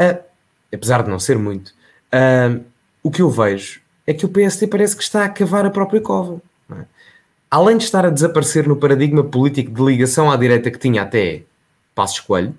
[0.00, 0.31] uh,
[0.72, 2.62] apesar de não ser muito, uh,
[3.02, 6.00] o que eu vejo é que o PST parece que está a cavar a própria
[6.00, 6.40] cova.
[6.70, 6.84] É?
[7.50, 11.42] Além de estar a desaparecer no paradigma político de ligação à direita que tinha até
[11.94, 12.54] Passos Coelho,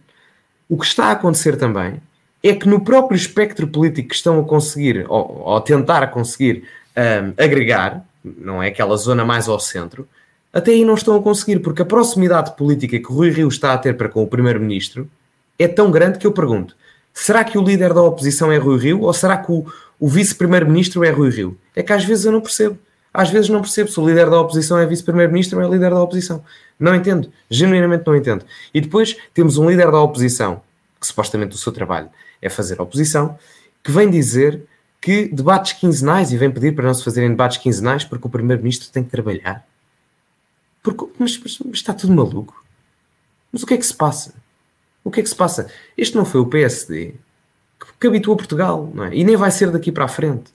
[0.69, 2.01] o que está a acontecer também
[2.41, 6.63] é que no próprio espectro político que estão a conseguir, ou, ou tentar conseguir
[6.97, 10.07] um, agregar, não é aquela zona mais ao centro,
[10.51, 13.77] até aí não estão a conseguir, porque a proximidade política que Rui Rio está a
[13.77, 15.09] ter para com o Primeiro-Ministro
[15.57, 16.75] é tão grande que eu pergunto:
[17.13, 19.65] será que o líder da oposição é Rui Rio ou será que o,
[19.99, 21.57] o vice-primeiro-ministro é Rui Rio?
[21.75, 22.77] É que às vezes eu não percebo.
[23.13, 26.01] Às vezes não percebo se o líder da oposição é vice-primeiro-ministro ou é líder da
[26.01, 26.43] oposição.
[26.79, 27.31] Não entendo.
[27.49, 28.43] Genuinamente não entendo.
[28.73, 30.61] E depois temos um líder da oposição,
[30.99, 32.09] que supostamente o seu trabalho
[32.41, 33.37] é fazer oposição,
[33.83, 34.63] que vem dizer
[34.99, 38.89] que debates quinzenais e vem pedir para não se fazerem debates quinzenais porque o primeiro-ministro
[38.89, 39.67] tem que trabalhar.
[40.81, 42.63] Porque, mas, mas, mas, está tudo maluco.
[43.51, 44.33] Mas o que é que se passa?
[45.03, 45.67] O que é que se passa?
[45.97, 47.15] Este não foi o PSD
[47.79, 49.15] que, que habituou Portugal, não é?
[49.15, 50.51] E nem vai ser daqui para a frente.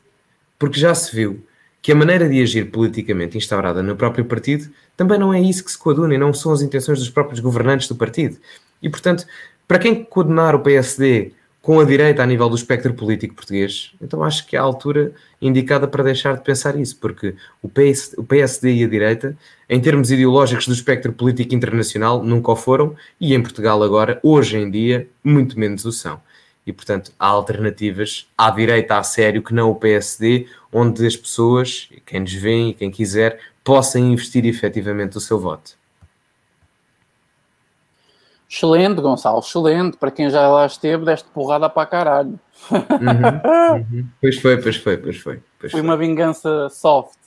[0.59, 1.45] Porque já se viu
[1.81, 5.71] que a maneira de agir politicamente instaurada no próprio partido também não é isso que
[5.71, 8.37] se coaduna e não são as intenções dos próprios governantes do partido.
[8.83, 9.27] E, portanto,
[9.67, 11.33] para quem coadunar o PSD
[11.69, 15.13] com a direita a nível do espectro político português, então acho que é a altura
[15.39, 19.37] indicada para deixar de pensar isso, porque o, PS, o PSD e a direita,
[19.69, 24.57] em termos ideológicos do espectro político internacional, nunca o foram, e em Portugal agora, hoje
[24.57, 26.19] em dia, muito menos o são.
[26.67, 31.91] E, portanto, há alternativas à direita a sério que não o PSD, onde as pessoas,
[32.07, 35.78] quem nos vê e quem quiser, possam investir efetivamente o seu voto.
[38.49, 39.97] Excelente, Gonçalo, excelente.
[39.99, 42.41] Para quem já lá esteve, deste porrada para caralho.
[42.71, 44.09] Uhum, uhum.
[44.21, 45.43] Pois foi, pois foi, pois foi.
[45.61, 47.19] Pois foi, uma vingança soft.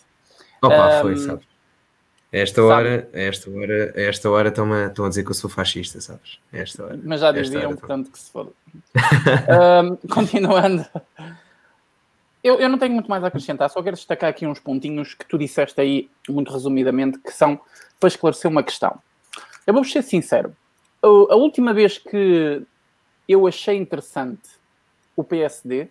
[0.61, 1.41] Opa, um, foi, sabe?
[2.31, 5.99] Esta hora, esta hora, esta hora estão a, estão a dizer que eu sou fascista,
[5.99, 6.39] sabes?
[6.51, 6.99] Esta hora.
[7.03, 8.51] Mas já diziam, portanto, que se foda.
[9.83, 10.85] um, continuando.
[12.43, 15.25] Eu, eu não tenho muito mais a acrescentar, só quero destacar aqui uns pontinhos que
[15.25, 17.59] tu disseste aí, muito resumidamente, que são
[17.99, 18.97] para esclarecer uma questão.
[19.67, 20.55] Eu vou ser sincero,
[21.01, 22.61] a última vez que
[23.27, 24.49] eu achei interessante
[25.15, 25.87] o PSD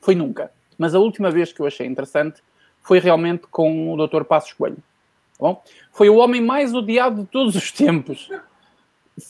[0.00, 0.50] foi nunca.
[0.76, 2.42] Mas a última vez que eu achei interessante
[2.82, 4.24] foi realmente com o Dr.
[4.24, 4.76] Passos Coelho.
[4.76, 5.62] Tá bom?
[5.92, 8.30] Foi o homem mais odiado de todos os tempos.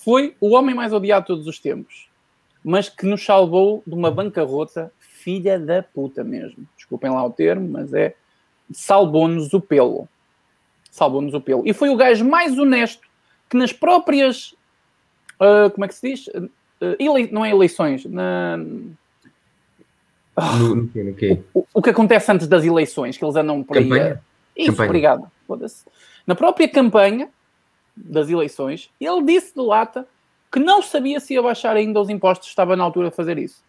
[0.02, 2.08] Foi o homem mais odiado de todos os tempos.
[2.64, 6.66] Mas que nos salvou de uma bancarrota filha da puta mesmo.
[6.76, 8.14] Desculpem lá o termo, mas é
[8.72, 10.08] salvou-nos o pelo.
[10.90, 11.66] Salvou-nos o pelo.
[11.66, 13.06] E foi o gajo mais honesto
[13.48, 14.54] que nas próprias
[15.44, 16.26] uh, como é que se diz?
[16.28, 16.50] Uh,
[16.98, 17.30] ele...
[17.30, 18.56] não é eleições, na...
[18.56, 20.90] No, no?
[21.54, 24.20] O, o, que acontece antes das eleições, que eles andam por campanha?
[24.56, 24.64] aí.
[24.64, 24.88] Isso, campanha.
[24.88, 25.30] obrigado.
[26.26, 27.28] Na própria campanha
[27.96, 30.08] das eleições, ele disse de lata
[30.50, 33.62] que não sabia se ia baixar ainda os impostos, estava na altura de fazer isso.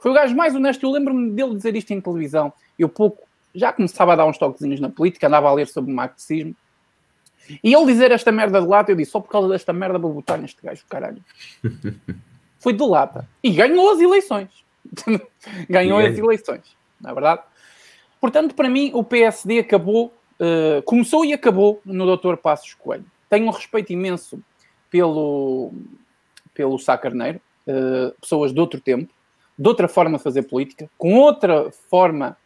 [0.00, 0.84] Foi o gajo mais honesto.
[0.84, 2.52] Eu lembro-me dele dizer isto em televisão.
[2.78, 5.94] Eu pouco já começava a dar uns toquezinhos na política, andava a ler sobre o
[5.94, 6.54] marxismo.
[7.62, 10.12] E ele dizer esta merda de lata, eu disse, só por causa desta merda vou
[10.12, 11.22] votar neste gajo, caralho.
[12.58, 13.28] Foi de lata.
[13.42, 14.48] E ganhou as eleições.
[15.68, 17.42] ganhou as eleições, não é verdade?
[18.20, 22.36] Portanto, para mim, o PSD acabou, uh, começou e acabou no Dr.
[22.36, 23.04] Passos Coelho.
[23.28, 24.42] Tenho um respeito imenso
[24.90, 25.72] pelo,
[26.54, 29.12] pelo Sá Carneiro, uh, pessoas de outro tempo,
[29.58, 32.36] de outra forma de fazer política, com outra forma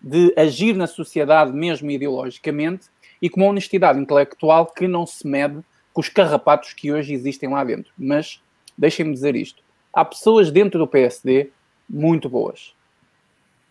[0.00, 2.86] de agir na sociedade, mesmo ideologicamente,
[3.22, 5.60] e com uma honestidade intelectual que não se mede
[5.92, 7.92] com os carrapatos que hoje existem lá dentro.
[7.96, 8.42] Mas
[8.76, 9.62] deixem-me dizer isto:
[9.92, 11.50] há pessoas dentro do PSD
[11.88, 12.74] muito boas.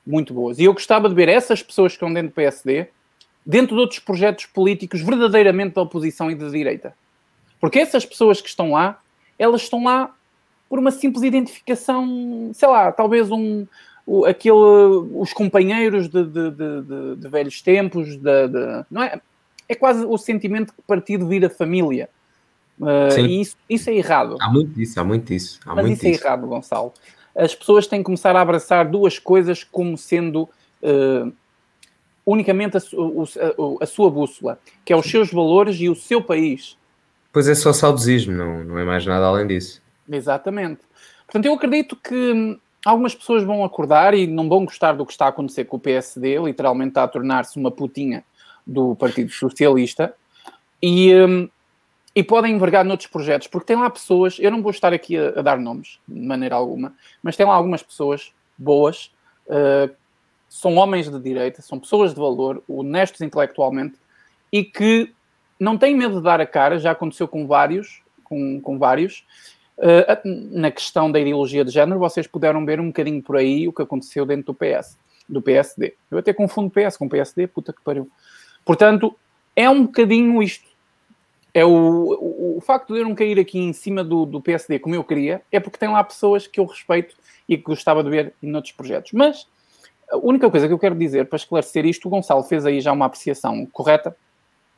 [0.07, 0.57] Muito boas.
[0.57, 2.87] E eu gostava de ver essas pessoas que estão dentro do PSD
[3.45, 6.93] dentro de outros projetos políticos verdadeiramente da oposição e da direita.
[7.59, 9.01] Porque essas pessoas que estão lá,
[9.37, 10.15] elas estão lá
[10.69, 13.67] por uma simples identificação, sei lá, talvez um,
[14.27, 14.53] aquele,
[15.13, 18.07] os companheiros de, de, de, de velhos tempos,
[18.89, 19.19] não é?
[19.71, 22.09] É quase o sentimento que partido vira família.
[22.77, 24.35] Uh, e isso, isso é errado.
[24.41, 25.61] Há muito disso, há muito disso.
[25.65, 26.23] Há Mas muito isso é disso.
[26.23, 26.93] é errado, Gonçalo.
[27.33, 30.49] As pessoas têm que começar a abraçar duas coisas como sendo
[30.83, 31.31] uh,
[32.25, 36.77] unicamente a, a, a, sua bússola, que é os seus valores e o seu país.
[37.31, 39.81] Pois é só saudosismo, não, não é mais nada além disso.
[40.11, 40.81] Exatamente.
[41.25, 45.27] Portanto, eu acredito que algumas pessoas vão acordar e não vão gostar do que está
[45.27, 48.25] a acontecer com o PSD, literalmente está a tornar-se uma putinha
[48.65, 50.13] do Partido Socialista,
[50.81, 51.49] e, um,
[52.15, 55.39] e podem envergar noutros projetos, porque tem lá pessoas, eu não vou estar aqui a,
[55.39, 59.11] a dar nomes de maneira alguma, mas tem lá algumas pessoas boas,
[59.47, 59.93] uh,
[60.49, 63.95] são homens de direita, são pessoas de valor, honestos intelectualmente,
[64.51, 65.13] e que
[65.59, 69.23] não têm medo de dar a cara, já aconteceu com vários, com, com vários,
[69.81, 73.73] Uh, na questão da ideologia de género, vocês puderam ver um bocadinho por aí o
[73.73, 74.95] que aconteceu dentro do PS,
[75.27, 75.95] do PSD.
[76.11, 78.07] Eu até confundo PS com PSD, puta que pariu.
[78.65, 79.15] Portanto,
[79.55, 80.69] é um bocadinho isto.
[81.53, 84.79] É o, o, o facto de eu não cair aqui em cima do, do PSD
[84.79, 87.15] como eu queria, é porque tem lá pessoas que eu respeito
[87.47, 89.11] e que gostava de ver em outros projetos.
[89.11, 89.47] Mas
[90.09, 92.91] a única coisa que eu quero dizer para esclarecer isto, o Gonçalo fez aí já
[92.91, 94.15] uma apreciação correta.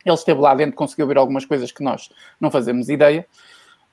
[0.05, 3.25] Ele esteve lá dentro, conseguiu ver algumas coisas que nós não fazemos ideia.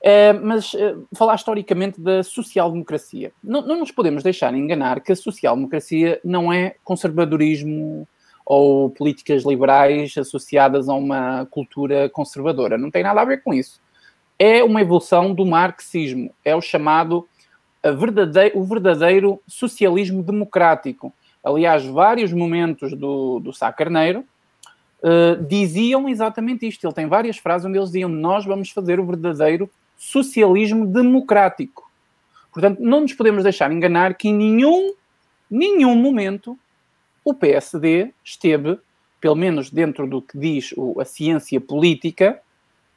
[0.01, 3.31] Uh, mas uh, falar historicamente da social-democracia.
[3.43, 8.07] Não, não, nos podemos deixar enganar que a social-democracia não é conservadorismo
[8.53, 12.77] ou políticas liberais associadas a uma cultura conservadora.
[12.77, 13.79] Não tem nada a ver com isso.
[14.37, 16.35] É uma evolução do marxismo.
[16.43, 17.25] É o chamado
[17.81, 21.13] verdadeiro, o verdadeiro socialismo democrático.
[21.41, 24.25] Aliás, vários momentos do, do Sá Carneiro
[25.01, 26.85] uh, diziam exatamente isto.
[26.85, 31.89] Ele tem várias frases onde eles diziam: Nós vamos fazer o verdadeiro socialismo democrático.
[32.51, 34.93] Portanto, não nos podemos deixar enganar que em nenhum,
[35.49, 36.59] nenhum momento
[37.23, 38.79] o PSD esteve,
[39.19, 42.39] pelo menos dentro do que diz a ciência política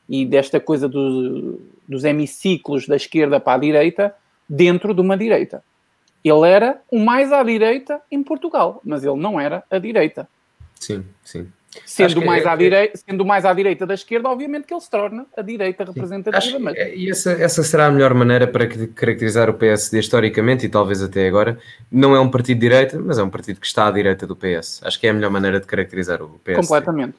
[0.09, 4.15] e desta coisa do, dos hemiciclos da esquerda para a direita,
[4.49, 5.63] dentro de uma direita.
[6.23, 10.29] Ele era o mais à direita em Portugal, mas ele não era a direita.
[10.81, 11.51] Sim, sim.
[11.85, 14.91] Sendo mais, é, à direita, sendo mais à direita da esquerda, obviamente que ele se
[14.91, 16.59] torna a direita representativa.
[16.59, 16.77] Mas...
[16.77, 21.03] É, e essa, essa será a melhor maneira para caracterizar o PSD historicamente e talvez
[21.03, 21.59] até agora.
[21.91, 24.37] Não é um partido de direita, mas é um partido que está à direita do
[24.37, 24.81] PS.
[24.85, 26.57] Acho que é a melhor maneira de caracterizar o PS.
[26.57, 27.15] Completamente.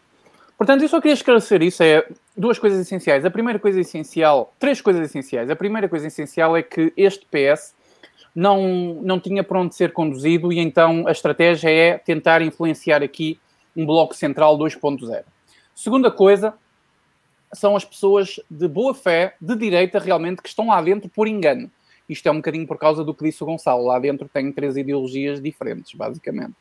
[0.57, 1.83] Portanto, eu só queria esclarecer isso.
[1.83, 2.05] É
[2.35, 3.25] duas coisas essenciais.
[3.25, 5.49] A primeira coisa essencial, três coisas essenciais.
[5.49, 7.73] A primeira coisa essencial é que este PS
[8.33, 13.39] não, não tinha para onde ser conduzido e então a estratégia é tentar influenciar aqui
[13.75, 15.23] um bloco central 2.0.
[15.73, 16.53] Segunda coisa
[17.53, 21.69] são as pessoas de boa fé, de direita realmente, que estão lá dentro por engano.
[22.07, 23.85] Isto é um bocadinho por causa do que disse o Gonçalo.
[23.85, 26.55] Lá dentro tem três ideologias diferentes, basicamente.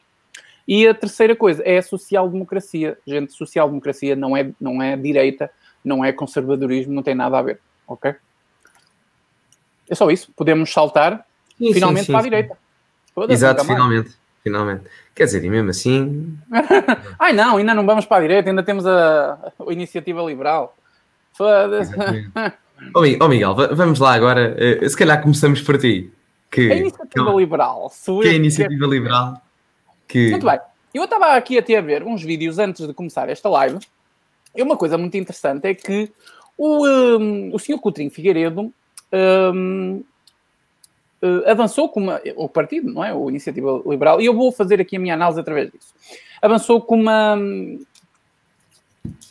[0.67, 2.99] E a terceira coisa é a social-democracia.
[3.07, 5.51] Gente, social-democracia não é, não é direita,
[5.85, 7.61] não é conservadorismo, não tem nada a ver.
[7.87, 8.15] Ok?
[9.89, 10.33] É só isso.
[10.35, 11.27] Podemos saltar
[11.59, 12.59] sim, finalmente sim, sim, para a direita.
[13.29, 14.85] Exato, finalmente finalmente.
[15.15, 16.39] Quer dizer, e mesmo assim.
[17.19, 20.77] Ai não, ainda não vamos para a direita, ainda temos a, a iniciativa liberal.
[21.33, 21.93] Foda-se.
[22.95, 24.55] Ô oh, Miguel, vamos lá agora.
[24.55, 26.13] Uh, se calhar começamos por ti.
[26.51, 27.91] Que, a iniciativa que, liberal.
[27.93, 28.91] Sou que é a iniciativa que...
[28.91, 29.43] liberal?
[30.07, 30.31] Que...
[30.31, 30.61] Muito bem.
[30.93, 33.79] Eu estava aqui até a ver uns vídeos antes de começar esta live.
[34.55, 36.13] E uma coisa muito interessante é que
[36.57, 38.73] o, um, o senhor Coutrinho Figueiredo
[39.13, 40.05] um,
[41.25, 43.15] uh, avançou com uma, o partido, não é?
[43.15, 45.95] O Iniciativa Liberal, e eu vou fazer aqui a minha análise através disso.
[46.43, 47.39] Avançou com uma.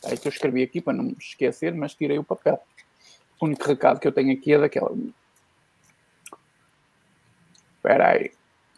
[0.03, 2.59] É que eu escrevi aqui para não me esquecer, mas tirei o papel.
[3.39, 4.91] O único recado que eu tenho aqui é daquela.
[7.77, 8.31] Espera aí.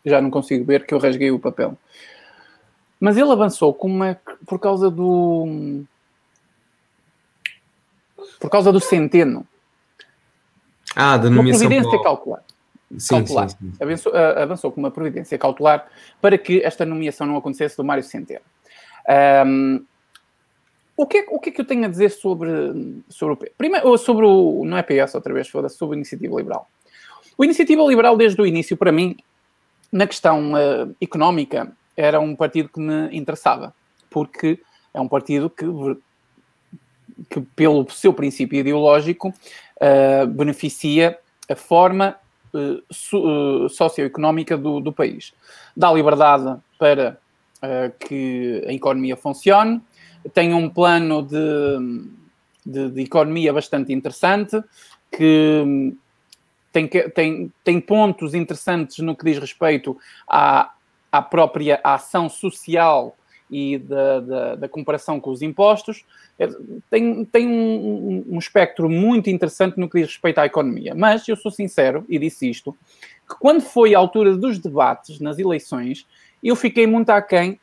[0.05, 1.77] Já não consigo ver que eu rasguei o papel.
[2.99, 5.83] Mas ele avançou com uma, por causa do.
[8.39, 9.47] Por causa do centeno.
[10.95, 11.67] Ah, da nomeação.
[11.67, 12.43] Uma providência cautelar.
[12.97, 13.49] Sim, cautelar.
[13.49, 13.71] Sim, sim.
[13.81, 15.87] Avançou, uh, avançou, com uma providência cautelar
[16.21, 18.41] para que esta nomeação não acontecesse do Mário Centeno.
[19.45, 19.85] Um,
[20.97, 22.51] o que, é, o que é que eu tenho a dizer sobre,
[23.09, 24.63] sobre o Primeiro, sobre o.
[24.65, 26.69] Não é PS, outra vez, foda sobre a Iniciativa Liberal.
[27.37, 29.17] O Iniciativa Liberal, desde o início, para mim,
[29.91, 33.73] na questão uh, económica, era um partido que me interessava,
[34.09, 34.59] porque
[34.93, 35.65] é um partido que,
[37.29, 42.15] que pelo seu princípio ideológico, uh, beneficia a forma
[42.55, 45.33] uh, so, socioeconómica do, do país.
[45.75, 47.17] Dá liberdade para
[47.99, 49.81] que a economia funcione,
[50.33, 52.07] tem um plano de,
[52.65, 54.61] de, de economia bastante interessante,
[55.11, 55.93] que
[56.71, 60.73] tem, tem, tem pontos interessantes no que diz respeito à,
[61.11, 63.15] à própria ação social
[63.49, 66.03] e da, da, da, comparação com os impostos,
[66.39, 66.47] é,
[66.89, 70.93] tem, tem um, um, espectro muito interessante no que diz respeito à economia.
[70.95, 72.75] Mas eu sou sincero, e disse isto,
[73.27, 76.05] que quando foi a altura dos debates nas eleições,
[76.43, 77.59] eu fiquei muito aquém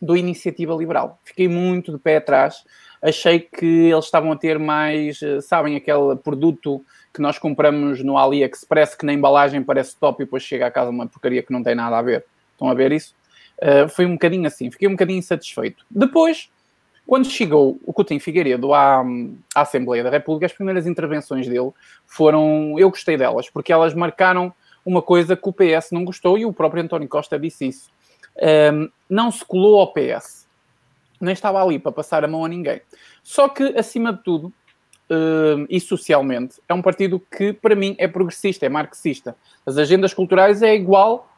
[0.00, 1.18] do Iniciativa Liberal.
[1.24, 2.64] Fiquei muito de pé atrás.
[3.02, 8.16] Achei que eles estavam a ter mais, eh, sabem, aquele produto que nós compramos no
[8.16, 11.62] AliExpress que na embalagem parece top e depois chega à casa uma porcaria que não
[11.62, 12.24] tem nada a ver.
[12.52, 13.14] Estão a ver isso?
[13.62, 15.84] Uh, foi um bocadinho assim, fiquei um bocadinho insatisfeito.
[15.90, 16.50] Depois,
[17.06, 19.02] quando chegou o Coutinho Figueiredo à,
[19.54, 21.70] à Assembleia da República, as primeiras intervenções dele
[22.06, 24.52] foram, eu gostei delas, porque elas marcaram
[24.84, 27.90] uma coisa que o PS não gostou e o próprio António Costa disse isso
[28.40, 30.48] um, não se colou ao PS.
[31.20, 32.80] Nem estava ali para passar a mão a ninguém.
[33.22, 34.52] Só que, acima de tudo,
[35.10, 39.36] um, e socialmente, é um partido que, para mim, é progressista, é marxista.
[39.66, 41.29] As agendas culturais é igual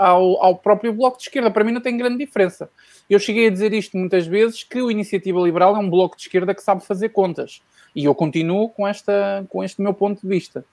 [0.00, 1.50] ao, ao, próprio Bloco de Esquerda.
[1.50, 2.70] Para mim não tem grande diferença.
[3.08, 6.22] Eu cheguei a dizer isto muitas vezes, que o Iniciativa Liberal é um Bloco de
[6.22, 7.60] Esquerda que sabe fazer contas.
[7.94, 10.64] E eu continuo com, esta, com este meu ponto de vista.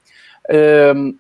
[0.96, 1.16] Um,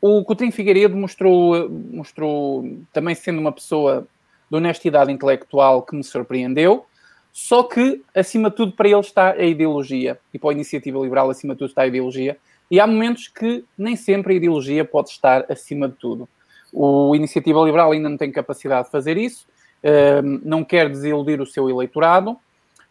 [0.00, 4.06] o Coutinho Figueiredo mostrou, mostrou, também sendo uma pessoa
[4.50, 6.84] de honestidade intelectual que me surpreendeu,
[7.32, 10.18] só que, acima de tudo, para ele está a ideologia.
[10.34, 12.36] E para a Iniciativa Liberal, acima de tudo, está a ideologia.
[12.70, 16.28] E há momentos que nem sempre a ideologia pode estar acima de tudo.
[16.72, 19.46] O Iniciativa Liberal ainda não tem capacidade de fazer isso,
[19.84, 22.32] uh, não quer desiludir o seu eleitorado.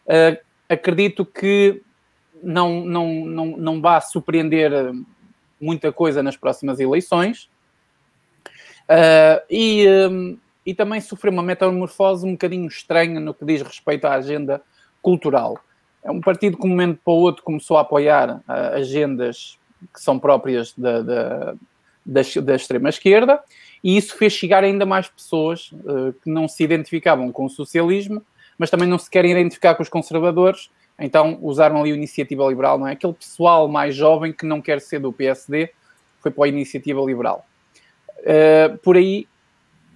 [0.06, 0.38] Uh,
[0.68, 1.82] acredito que
[2.42, 4.72] não, não, não, não vá surpreender
[5.60, 7.48] muita coisa nas próximas eleições.
[8.82, 14.06] Uh, e, um, e também sofreu uma metamorfose um bocadinho estranha no que diz respeito
[14.06, 14.60] à agenda
[15.00, 15.58] cultural.
[16.02, 19.56] É um partido que, de um momento para o outro, começou a apoiar agendas
[19.92, 21.54] que são próprias da, da,
[22.04, 23.40] da, da extrema-esquerda,
[23.82, 28.22] e isso fez chegar ainda mais pessoas uh, que não se identificavam com o socialismo,
[28.56, 32.78] mas também não se querem identificar com os conservadores, então usaram ali a iniciativa liberal,
[32.78, 32.92] não é?
[32.92, 35.70] Aquele pessoal mais jovem que não quer ser do PSD
[36.20, 37.44] foi para a iniciativa liberal.
[38.20, 39.26] Uh, por aí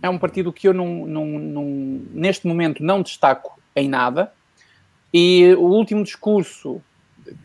[0.02, 1.64] é um partido que eu não, não, não,
[2.10, 4.32] neste momento não destaco em nada.
[5.14, 6.82] E o último discurso,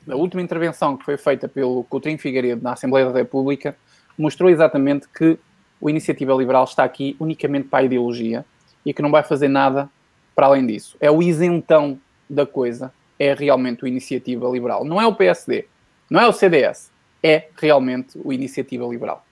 [0.09, 3.75] a última intervenção que foi feita pelo Coutinho Figueiredo na Assembleia da República
[4.17, 5.37] mostrou exatamente que
[5.81, 8.45] o Iniciativa Liberal está aqui unicamente para a ideologia
[8.85, 9.89] e que não vai fazer nada
[10.35, 10.95] para além disso.
[11.01, 11.99] É o isentão
[12.29, 14.85] da coisa é realmente o Iniciativa Liberal.
[14.85, 15.65] Não é o PSD,
[16.09, 16.91] não é o CDS,
[17.21, 19.25] é realmente o Iniciativa Liberal.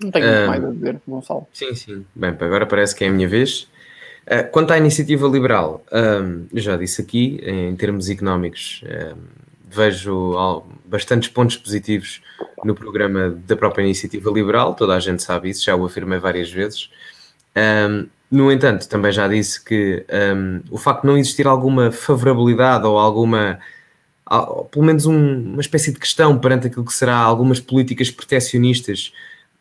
[0.00, 1.46] Não tenho muito mais a dizer, Gonçalo.
[1.52, 2.06] Sim, sim.
[2.14, 3.62] Bem, agora parece que é a minha vez.
[4.26, 9.22] Uh, quanto à iniciativa liberal, um, eu já disse aqui, em termos económicos, um,
[9.76, 12.22] vejo bastantes pontos positivos
[12.64, 16.50] no programa da própria iniciativa liberal, toda a gente sabe isso, já o afirmei várias
[16.50, 16.90] vezes.
[17.56, 20.04] Um, no entanto, também já disse que
[20.34, 23.60] um, o facto de não existir alguma favorabilidade ou alguma,
[24.70, 29.12] pelo menos um, uma espécie de questão perante aquilo que será algumas políticas protecionistas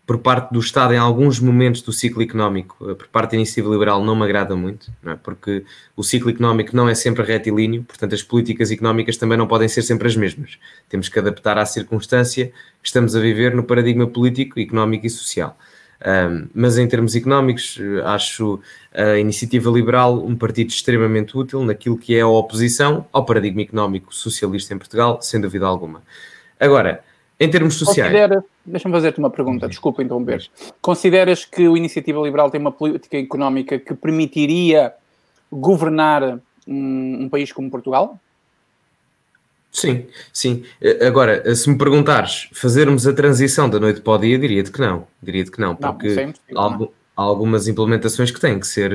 [0.06, 3.69] por parte do Estado em alguns momentos do ciclo económico, eh, por parte da iniciativa
[3.69, 5.15] liberal, não me agrada muito, é?
[5.15, 5.65] porque
[5.95, 9.82] o ciclo económico não é sempre retilíneo, portanto, as políticas económicas também não podem ser
[9.82, 10.60] sempre as mesmas.
[10.88, 12.48] Temos que adaptar à circunstância
[12.82, 15.57] que estamos a viver no paradigma político, económico e social.
[16.06, 18.60] Um, mas em termos económicos, acho
[18.94, 24.14] a iniciativa liberal um partido extremamente útil naquilo que é a oposição ao paradigma económico
[24.14, 26.03] socialista em Portugal, sem dúvida alguma.
[26.60, 27.02] Agora,
[27.40, 28.11] Em termos sociais.
[28.65, 30.49] Deixa-me fazer-te uma pergunta, desculpa interromper.
[30.81, 34.93] Consideras que a Iniciativa Liberal tem uma política económica que permitiria
[35.51, 38.19] governar um, um país como Portugal?
[39.71, 40.63] Sim, sim.
[41.05, 45.05] Agora, se me perguntares fazermos a transição da noite para o dia, diria-te que não.
[45.21, 48.91] Diria-te que não, porque não, algo, há algumas implementações que têm que ser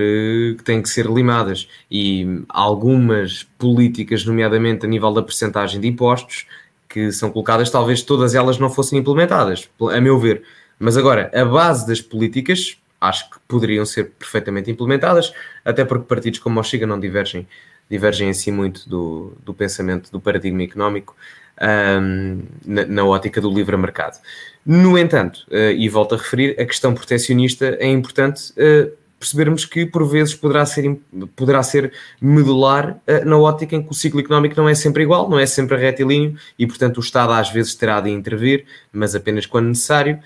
[0.56, 6.46] que têm que ser limadas e algumas políticas, nomeadamente a nível da percentagem de impostos,
[6.90, 10.42] que são colocadas, talvez todas elas não fossem implementadas, a meu ver.
[10.78, 15.32] Mas agora, a base das políticas, acho que poderiam ser perfeitamente implementadas,
[15.64, 17.46] até porque partidos como o Chega não divergem
[17.88, 21.16] divergem assim muito do, do pensamento do paradigma económico
[21.60, 24.20] um, na, na, ótica do livre mercado.
[24.64, 29.84] No entanto, uh, e volto a referir, a questão proteccionista é importante uh, percebermos que
[29.84, 30.98] por vezes poderá ser,
[31.36, 35.28] poderá ser medular uh, na ótica em que o ciclo económico não é sempre igual,
[35.28, 39.44] não é sempre retilíneo e, portanto, o Estado às vezes terá de intervir, mas apenas
[39.44, 40.18] quando necessário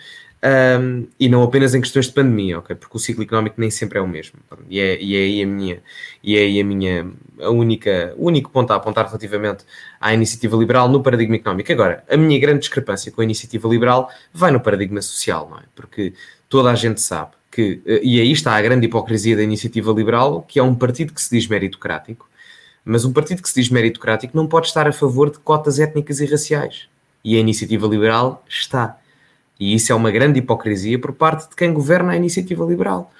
[0.44, 2.60] um, e não apenas em questões de pandemia?
[2.60, 4.38] Porque o ciclo económico nem sempre é o mesmo.
[4.68, 5.82] E é, e é aí a minha,
[6.22, 7.10] e é aí a minha
[7.40, 9.64] a única, o único ponto a apontar relativamente
[9.98, 11.72] à iniciativa liberal no paradigma económico.
[11.72, 15.62] Agora, a minha grande discrepância com a iniciativa liberal vai no paradigma social, não é?
[15.74, 16.12] Porque
[16.48, 20.43] toda a gente sabe que, eh, e aí está a grande hipocrisia da iniciativa liberal,
[20.43, 22.28] que é um partido que se diz meritocrático,
[22.85, 26.18] mas um partido que se diz meritocrático não pode estar a favor de cotas étnicas
[26.18, 26.89] e raciais.
[27.24, 28.98] E a iniciativa liberal está.
[29.59, 33.12] E isso é uma grande hipocrisia por parte de quem governa a iniciativa liberal.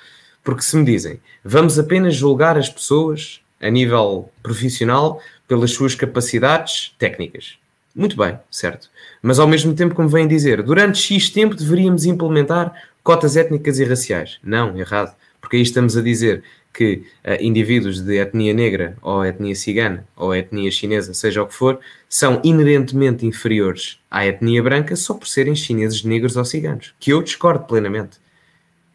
[0.43, 6.93] Porque se me dizem, vamos apenas julgar as pessoas a nível profissional pelas suas capacidades
[6.99, 7.57] técnicas.
[7.95, 8.91] Muito bem, certo.
[9.27, 13.85] Mas ao mesmo tempo, como vêm dizer, durante X tempo deveríamos implementar cotas étnicas e
[13.85, 14.39] raciais.
[14.45, 15.17] Não, errado.
[15.41, 16.43] Porque aí estamos a dizer
[16.75, 21.55] que uh, indivíduos de etnia negra ou etnia cigana ou etnia chinesa, seja o que
[21.55, 26.95] for, são inerentemente inferiores à etnia branca só por serem chineses, negros ou ciganos.
[27.01, 28.19] Que eu discordo plenamente.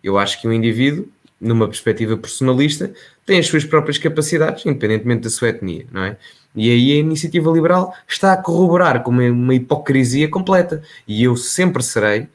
[0.04, 1.08] Eu acho que um indivíduo,
[1.40, 2.92] numa perspectiva personalista,
[3.26, 6.18] tem as suas próprias capacidades, independentemente da sua etnia, não é?
[6.56, 10.82] E aí a iniciativa liberal está a corroborar com uma, uma hipocrisia completa.
[11.08, 12.28] E eu sempre serei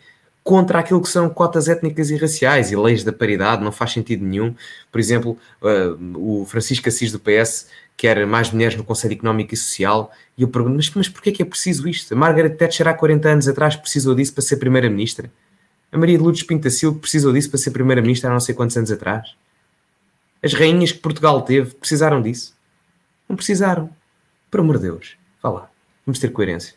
[0.42, 4.24] contra aquilo que são cotas étnicas e raciais e leis da paridade, não faz sentido
[4.24, 4.54] nenhum.
[4.92, 9.56] Por exemplo, uh, o Francisco Assis do PS quer mais mulheres no Conselho Económico e
[9.56, 12.12] Social, e eu pergunto, mas, mas porquê é que é preciso isto?
[12.12, 15.30] A Margaret Thatcher há 40 anos atrás precisou disso para ser Primeira-Ministra.
[15.94, 18.76] A Maria de Lourdes Pinta Silva precisou disso para ser Primeira-Ministra há não sei quantos
[18.76, 19.36] anos atrás.
[20.42, 22.52] As rainhas que Portugal teve precisaram disso?
[23.28, 23.88] Não precisaram.
[24.50, 25.70] Por amor de Deus, vá lá.
[26.04, 26.74] Vamos ter coerência.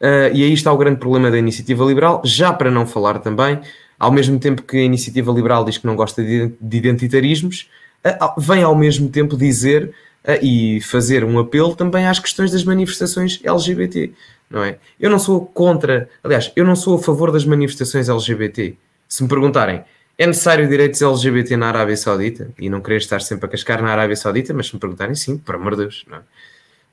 [0.00, 3.60] Uh, e aí está o grande problema da iniciativa liberal, já para não falar também,
[3.98, 7.68] ao mesmo tempo que a iniciativa liberal diz que não gosta de, de identitarismos,
[8.02, 9.94] uh, vem ao mesmo tempo dizer
[10.42, 14.12] e fazer um apelo também às questões das manifestações LGBT,
[14.50, 14.78] não é?
[14.98, 18.76] Eu não sou contra, aliás, eu não sou a favor das manifestações LGBT.
[19.08, 19.82] Se me perguntarem,
[20.18, 22.50] é necessário direitos LGBT na Arábia Saudita?
[22.58, 25.38] E não querer estar sempre a cascar na Arábia Saudita, mas se me perguntarem, sim,
[25.38, 26.22] por amor de Deus, não é?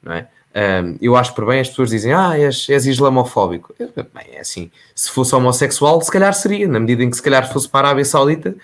[0.03, 0.27] Não é?
[0.57, 3.75] Um, eu acho por bem as pessoas dizem, ah, és, és islamofóbico.
[3.77, 7.51] bem, é assim, se fosse homossexual, se calhar seria, na medida em que se calhar
[7.51, 8.55] fosse para a Arábia Saudita,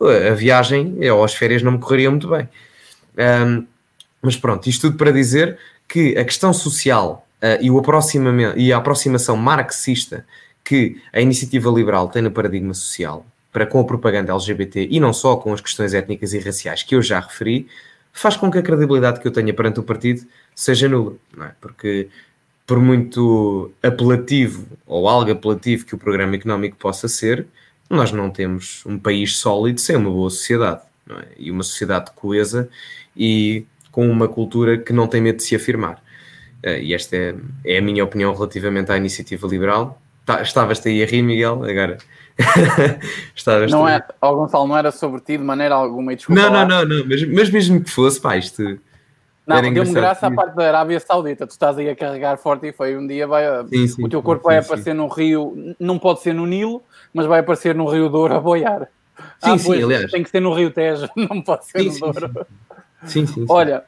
[0.00, 2.48] a viagem ou as férias não me correriam muito bem.
[3.18, 3.66] Um,
[4.22, 5.58] mas pronto, isto tudo para dizer
[5.88, 7.82] que a questão social uh, e, o
[8.56, 10.24] e a aproximação marxista
[10.64, 15.12] que a iniciativa liberal tem no paradigma social para com a propaganda LGBT e não
[15.12, 17.66] só com as questões étnicas e raciais que eu já referi,
[18.12, 20.22] faz com que a credibilidade que eu tenha perante o partido
[20.54, 21.52] seja nula, não é?
[21.60, 22.08] Porque
[22.66, 27.46] por muito apelativo ou algo apelativo que o programa económico possa ser,
[27.90, 30.80] nós não temos um país sólido sem uma boa sociedade,
[31.10, 31.26] é?
[31.36, 32.70] E uma sociedade coesa
[33.16, 36.02] e com uma cultura que não tem medo de se afirmar.
[36.64, 40.00] Uh, e esta é, é, a minha opinião relativamente à iniciativa liberal.
[40.26, 41.98] Tá, Estavas-te aí a rir, Miguel, agora.
[43.36, 46.16] Estavas não é, oh, Gonçalo, não era sobre ti de maneira alguma.
[46.16, 48.78] Desculpa não, não, não, não, mas, mas mesmo que fosse, pá, isto
[49.46, 51.46] não, deu-me graça a parte da Arábia Saudita.
[51.46, 54.22] Tu estás aí a carregar forte e foi um dia vai, sim, sim, o teu
[54.22, 56.82] corpo sim, vai aparecer num rio, não pode ser no Nilo,
[57.12, 58.88] mas vai aparecer no Rio Douro a boiar.
[59.42, 60.10] Sim, ah, sim, aliás.
[60.10, 62.46] Tem que ser no Rio Tejo, não pode ser no Douro.
[63.04, 63.46] Sim, sim.
[63.48, 63.84] Olha.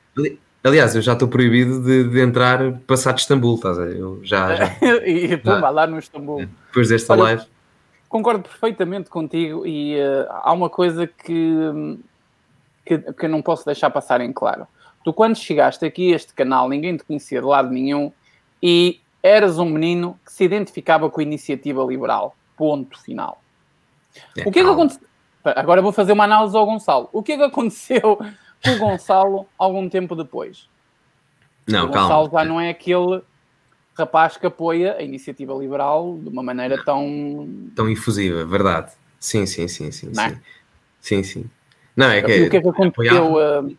[0.62, 3.98] Aliás, eu já estou proibido de, de, entrar passar de Istambul, estás a ver?
[3.98, 4.54] Eu já.
[4.54, 4.76] já
[5.06, 6.46] e pumba, lá no Istambul.
[6.68, 7.42] Depois desta Olha, live.
[8.08, 11.98] Concordo perfeitamente contigo e uh, há uma coisa que,
[12.86, 14.66] que, que não posso deixar passar em claro
[15.04, 18.10] Tu, quando chegaste aqui a este canal, ninguém te conhecia de lado nenhum
[18.62, 22.34] e eras um menino que se identificava com a iniciativa liberal.
[22.56, 23.38] Ponto final.
[24.36, 25.06] É, o que é que aconteceu?
[25.44, 27.10] Agora vou fazer uma análise ao Gonçalo.
[27.12, 28.18] O que é que aconteceu
[28.64, 30.68] com o Gonçalo algum tempo depois?
[31.68, 32.40] Não, o Gonçalo calma.
[32.40, 33.22] já não é aquele
[33.96, 37.48] rapaz que apoia a iniciativa liberal de uma maneira tão.
[37.76, 38.92] Tão infusiva, verdade.
[39.20, 40.10] Sim, sim, sim, sim.
[40.18, 40.28] É?
[40.28, 40.40] sim.
[41.00, 41.50] sim, sim.
[41.96, 43.34] Não, é que, E o que é que aconteceu?
[43.34, 43.76] uh,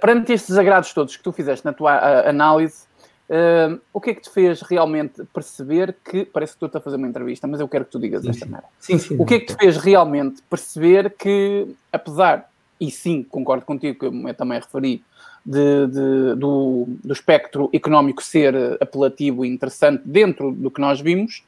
[0.00, 2.84] perante estes desagrados todos que tu fizeste na tua uh, análise,
[3.30, 6.26] uh, o que é que te fez realmente perceber que.
[6.26, 8.46] Parece que estou-te a fazer uma entrevista, mas eu quero que tu digas Sim, esta
[8.46, 8.68] merda.
[8.78, 9.16] sim, sim.
[9.18, 12.50] O que é que te fez realmente perceber que, apesar,
[12.80, 15.02] e sim, concordo contigo, que eu também referi,
[15.44, 21.44] de, de- do, do espectro económico ser apelativo e interessante dentro do que nós vimos,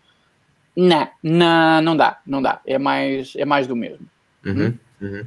[0.76, 2.60] não, não, não dá, não dá.
[2.66, 4.06] É mais, é mais do mesmo.
[4.44, 5.24] Uhum, uhum.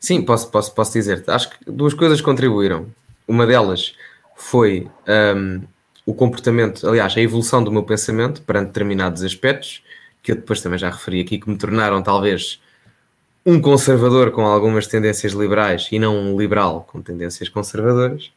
[0.00, 1.22] Sim, posso, posso, posso dizer.
[1.26, 2.86] Acho que duas coisas contribuíram.
[3.26, 3.94] Uma delas
[4.34, 4.88] foi
[5.36, 5.62] hum,
[6.06, 9.82] o comportamento, aliás, a evolução do meu pensamento perante determinados aspectos,
[10.22, 12.60] que eu depois também já referi aqui, que me tornaram talvez
[13.48, 18.30] um conservador com algumas tendências liberais e não um liberal com tendências conservadoras.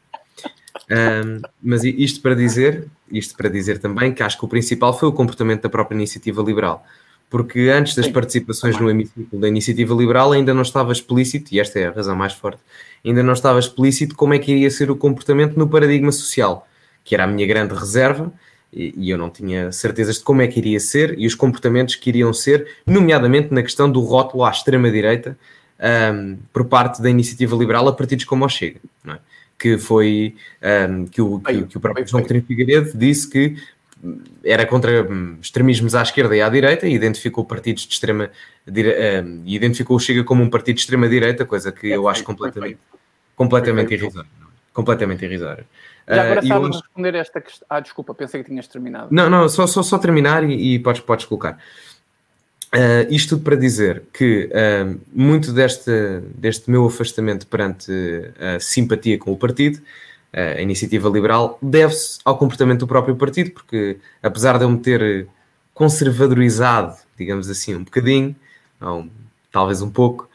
[0.90, 5.10] Hum, mas isto para dizer, isto para dizer também que acho que o principal foi
[5.10, 6.86] o comportamento da própria iniciativa liberal.
[7.30, 8.94] Porque antes das Sim, participações também.
[8.94, 12.32] no hemiciclo da iniciativa liberal ainda não estava explícito, e esta é a razão mais
[12.32, 12.62] forte,
[13.06, 16.66] ainda não estava explícito como é que iria ser o comportamento no paradigma social,
[17.04, 18.32] que era a minha grande reserva,
[18.74, 21.96] e, e eu não tinha certezas de como é que iria ser e os comportamentos
[21.96, 25.38] que iriam ser, nomeadamente na questão do rótulo à extrema-direita
[25.80, 29.18] ahm, por parte da iniciativa liberal a partidos como o Chega, é?
[29.60, 32.22] que foi ahm, que, o, que, que o próprio João.
[32.24, 33.56] Coutinho Figueiredo disse que
[34.44, 38.32] era contra hum, extremismos à esquerda e à direita e identificou partidos de extrema
[38.66, 41.98] dire- ahm, e identificou o Chega como um partido de extrema direita, coisa que É
[41.98, 42.80] eu acho completamente, feio.
[43.36, 44.28] completamente irrisória.
[44.42, 44.46] é?
[44.74, 45.66] Completamente irrisória.
[46.08, 47.66] Já agora Ah, e eu sabes responder esta questão.
[47.70, 49.08] Ah, desculpa, pensei que tinhas terminado.
[49.12, 51.58] não, não, só, só, só terminar e, e podes, podes colocar.
[52.72, 55.92] Ah, isto tudo para dizer que ah, muito deste,
[56.36, 57.92] deste meu afastamento perante
[58.40, 59.82] a simpatia com o partido,
[60.34, 65.28] a iniciativa liberal, deve-se ao comportamento do próprio partido, porque apesar de eu me ter
[65.74, 68.34] conservadorizado, digamos assim, um bocadinho,
[68.80, 69.08] ou
[69.52, 70.30] talvez um pouco,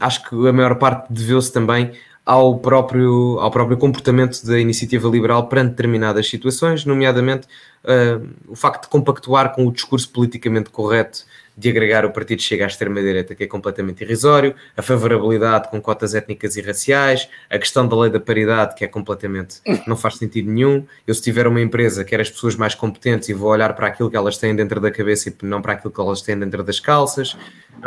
[0.00, 1.92] acho que a maior parte deveu-se também
[2.28, 7.46] ao próprio, ao próprio comportamento da iniciativa liberal perante determinadas situações, nomeadamente
[7.84, 11.24] uh, o facto de compactuar com o discurso politicamente correto
[11.58, 16.14] de agregar o partido Chega à extrema-direita, que é completamente irrisório, a favorabilidade com cotas
[16.14, 20.48] étnicas e raciais, a questão da lei da paridade, que é completamente, não faz sentido
[20.48, 20.86] nenhum.
[21.04, 24.08] Eu, se tiver uma empresa, quero as pessoas mais competentes e vou olhar para aquilo
[24.08, 26.78] que elas têm dentro da cabeça e não para aquilo que elas têm dentro das
[26.78, 27.36] calças.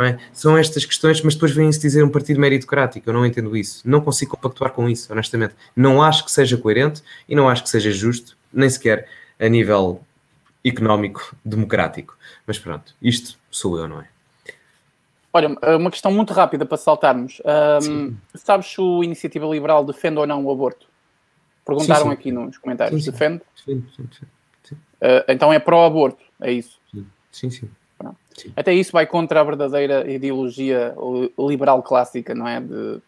[0.00, 0.18] é?
[0.34, 3.08] São estas questões, mas depois vem-se dizer um partido meritocrático.
[3.08, 3.80] Eu não entendo isso.
[3.88, 5.54] Não consigo compactuar com isso, honestamente.
[5.74, 9.08] Não acho que seja coerente e não acho que seja justo, nem sequer
[9.40, 10.02] a nível
[10.62, 12.18] económico democrático.
[12.46, 14.08] Mas pronto, isto sou eu, não é?
[15.32, 15.48] Olha,
[15.78, 17.40] uma questão muito rápida para saltarmos.
[17.80, 18.16] Sim.
[18.34, 20.86] sabes se o Iniciativa Liberal defende ou não o aborto?
[21.64, 22.12] Perguntaram Sim, sim.
[22.14, 23.04] aqui nos comentários.
[23.04, 23.10] Sim.
[23.12, 23.42] Defende?
[23.64, 24.08] Sim, sim,
[24.64, 24.76] sim.
[25.00, 26.78] Ah, então é pró-aborto, é isso.
[27.30, 27.70] sim, sim.
[28.56, 32.60] Até isso vai contra a verdadeira ideologia li- liberal clássica, não é?
[32.60, 32.98] De,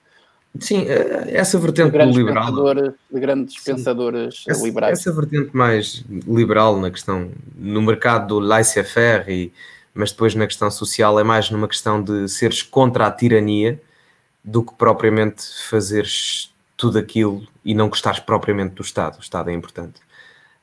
[0.61, 5.01] Sim, eh, essa de vertente do grandes liberal, pensadores, de grandes pensadores essa, liberais.
[5.01, 9.53] essa vertente mais liberal na questão, no mercado do laissez-faire, e-
[9.95, 13.81] mas depois na questão social é mais numa questão de seres contra a tirania
[14.43, 19.19] do que propriamente fazeres tudo aquilo e não gostares propriamente do Estado.
[19.19, 20.01] O Estado é importante.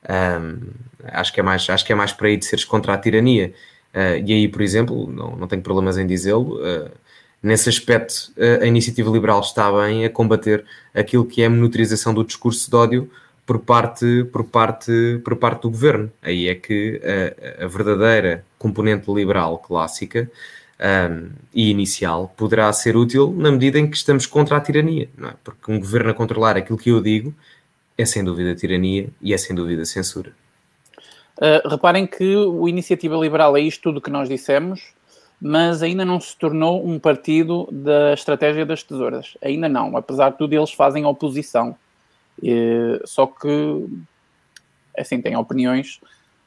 [0.08, 0.72] Ahm,
[1.04, 3.54] acho, que é mais, acho que é mais para aí de seres contra a tirania.
[3.94, 6.90] Ah, e aí, por exemplo, não, não tenho problemas em dizê-lo, ah,
[7.42, 10.64] nesse aspecto ah, a iniciativa liberal está bem a combater
[10.94, 13.10] aquilo que é a monitorização do discurso de ódio
[13.44, 16.10] por parte, por parte, por parte do governo.
[16.22, 17.00] Aí é que
[17.60, 20.30] a verdadeira componente liberal clássica
[21.10, 25.30] um, e inicial poderá ser útil na medida em que estamos contra a tirania, não
[25.30, 25.34] é?
[25.42, 27.34] Porque um governo a controlar aquilo que eu digo
[27.98, 30.32] é sem dúvida tirania e é sem dúvida censura.
[31.38, 34.92] Uh, reparem que o Iniciativa Liberal é isto tudo que nós dissemos,
[35.40, 39.36] mas ainda não se tornou um partido da estratégia das tesouras.
[39.42, 41.74] Ainda não, apesar de tudo, eles fazem oposição.
[43.04, 43.86] Só que,
[44.96, 46.00] assim, têm opiniões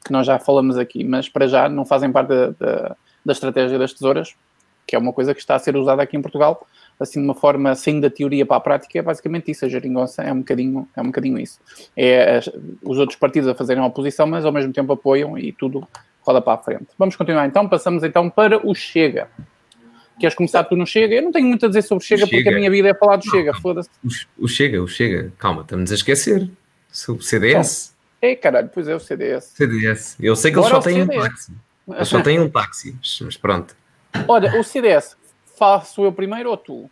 [0.06, 3.78] que nós já falamos aqui, mas para já não fazem parte da, da, da estratégia
[3.78, 4.34] das tesouras,
[4.86, 6.66] que é uma coisa que está a ser usada aqui em Portugal,
[6.98, 9.64] assim de uma forma saindo da teoria para a prática, é basicamente isso.
[9.64, 11.58] A geringonça é um bocadinho, é um bocadinho isso.
[11.96, 12.50] É as-
[12.82, 15.86] os outros partidos a fazerem oposição, mas ao mesmo tempo apoiam e tudo
[16.22, 16.86] roda para a frente.
[16.98, 19.28] Vamos continuar então, passamos então para o Chega.
[20.18, 21.16] Queres começar tu no Chega?
[21.16, 22.50] Eu não tenho muito a dizer sobre Chega, porque Chega.
[22.50, 23.90] a minha vida é falar do Chega, foda-se.
[24.38, 26.48] O, Chega, o Chega, calma, estamos a esquecer.
[27.08, 29.52] O CDS, Ei, caralho, pois é o CDS.
[29.54, 30.16] CDS.
[30.20, 31.52] Eu sei que eles Agora só é o têm um táxi.
[31.88, 33.76] Eles só têm um táxi, mas- pronto.
[34.26, 35.16] Olha, o CDS,
[35.58, 36.90] faço eu primeiro ou tu?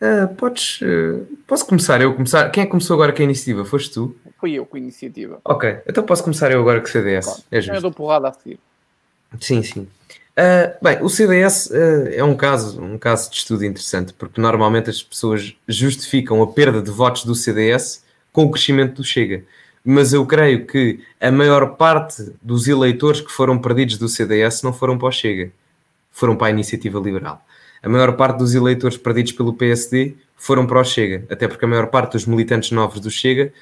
[0.00, 2.50] Uh, podes, uh, posso começar eu começar?
[2.50, 3.64] Quem é que começou agora com a iniciativa?
[3.64, 4.16] Foste tu?
[4.38, 5.40] Fui eu com a iniciativa.
[5.44, 7.24] Ok, então posso começar eu agora com o CDS.
[7.24, 7.42] Claro.
[7.52, 7.74] É justo.
[7.76, 8.58] Eu dou porrada a seguir.
[9.40, 9.88] Sim, sim.
[10.32, 14.90] Uh, bem, o CDS uh, é um caso, um caso de estudo interessante, porque normalmente
[14.90, 19.44] as pessoas justificam a perda de votos do CDS com o crescimento do Chega.
[19.84, 24.72] Mas eu creio que a maior parte dos eleitores que foram perdidos do CDS não
[24.72, 25.50] foram para o Chega,
[26.10, 27.42] foram para a Iniciativa Liberal.
[27.82, 31.68] A maior parte dos eleitores perdidos pelo PSD foram para o Chega, até porque a
[31.68, 33.52] maior parte dos militantes novos do Chega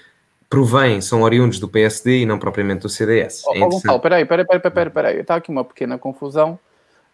[0.50, 3.44] provém, são oriundos do PSD e não propriamente do CDS.
[3.46, 6.58] Oh, é oh, Gonçalo, peraí, peraí, peraí, peraí, peraí, está aqui uma pequena confusão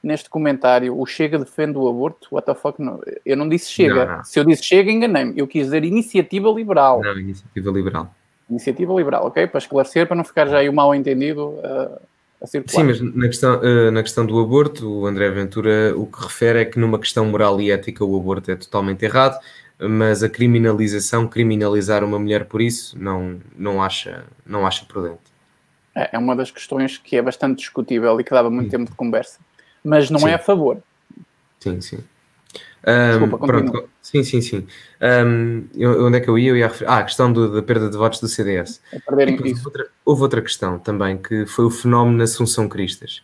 [0.03, 0.99] neste comentário.
[0.99, 2.29] O Chega defende o aborto?
[2.33, 2.81] What the fuck?
[2.81, 3.01] Não.
[3.25, 4.07] Eu não disse Chega.
[4.07, 4.25] Não, não.
[4.25, 5.35] Se eu disse Chega, enganei-me.
[5.37, 7.03] Eu quis dizer Iniciativa Liberal.
[7.03, 8.15] Não, Iniciativa Liberal.
[8.49, 9.47] Iniciativa Liberal, ok?
[9.47, 12.01] Para esclarecer, para não ficar já aí o mal entendido uh,
[12.41, 12.81] a circular.
[12.81, 16.61] Sim, mas na questão, uh, na questão do aborto, o André Ventura o que refere
[16.61, 19.39] é que numa questão moral e ética o aborto é totalmente errado
[19.79, 25.21] mas a criminalização, criminalizar uma mulher por isso, não, não, acha, não acha prudente.
[25.95, 28.79] É, é uma das questões que é bastante discutível e que dava muito sim.
[28.79, 29.39] tempo de conversa,
[29.85, 30.29] mas não sim.
[30.29, 30.79] é a favor.
[31.61, 31.99] Sim, sim.
[32.87, 33.89] Um, Desculpa, pronto.
[34.01, 34.67] Sim, sim, sim.
[35.03, 36.51] Um, eu, onde é que eu ia?
[36.51, 36.89] Eu ia referir...
[36.89, 38.81] Ah, a questão do, da perda de votos do CDS.
[38.93, 39.01] É.
[39.11, 43.23] Houve outra, houve outra questão também, que foi o fenómeno Assunção Cristas.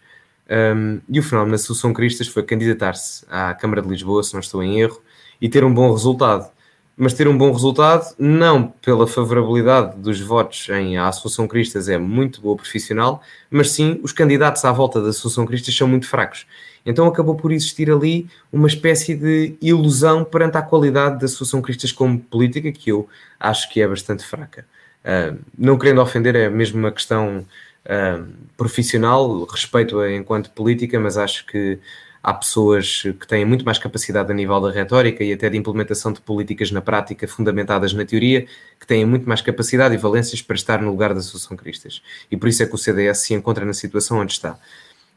[0.51, 4.63] Um, e o fenómeno Assunção Cristas foi candidatar-se à Câmara de Lisboa, se não estou
[4.63, 5.01] em erro,
[5.41, 6.51] e ter um bom resultado.
[6.97, 11.97] Mas ter um bom resultado, não pela favorabilidade dos votos em a Associação Cristas é
[11.97, 16.47] muito boa profissional, mas sim os candidatos à volta da Associação Cristas são muito fracos.
[16.85, 21.93] Então acabou por existir ali uma espécie de ilusão perante a qualidade da Associação Cristas
[21.93, 24.67] como política, que eu acho que é bastante fraca.
[25.05, 27.47] Uh, não querendo ofender, é mesmo uma questão
[27.87, 28.27] uh,
[28.57, 31.79] profissional, respeito-a enquanto política, mas acho que
[32.23, 36.13] há pessoas que têm muito mais capacidade a nível da retórica e até de implementação
[36.13, 38.47] de políticas na prática fundamentadas na teoria,
[38.79, 42.01] que têm muito mais capacidade e valências para estar no lugar da Associação Cristas.
[42.31, 44.57] E por isso é que o CDS se encontra na situação onde está.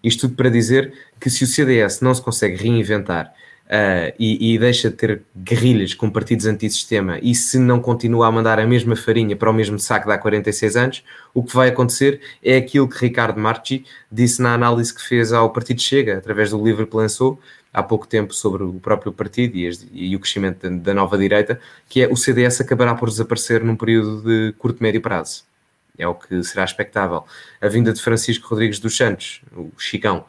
[0.06, 3.34] Isto tudo para dizer que se o CDS não se consegue reinventar
[3.66, 8.32] uh, e, e, deixa de ter guerrilhas com partidos antissistema e se não continua a
[8.32, 11.04] mandar a mesma farinha para o mesmo saco de há 46 anos,
[11.34, 15.52] o que vai acontecer é aquilo que Ricardo Marchi disse na análise que fez ao
[15.52, 17.40] Partido Chega, através do livro que lançou
[17.74, 21.60] há pouco tempo sobre o próprio partido e, e o crescimento da, da nova direita,
[21.90, 25.44] que é o CDS acabará por desaparecer num período de curto médio prazo.
[25.98, 27.24] É o que será expectável.
[27.62, 30.26] A vinda de Francisco Rodrigues dos Santos, o Chicão,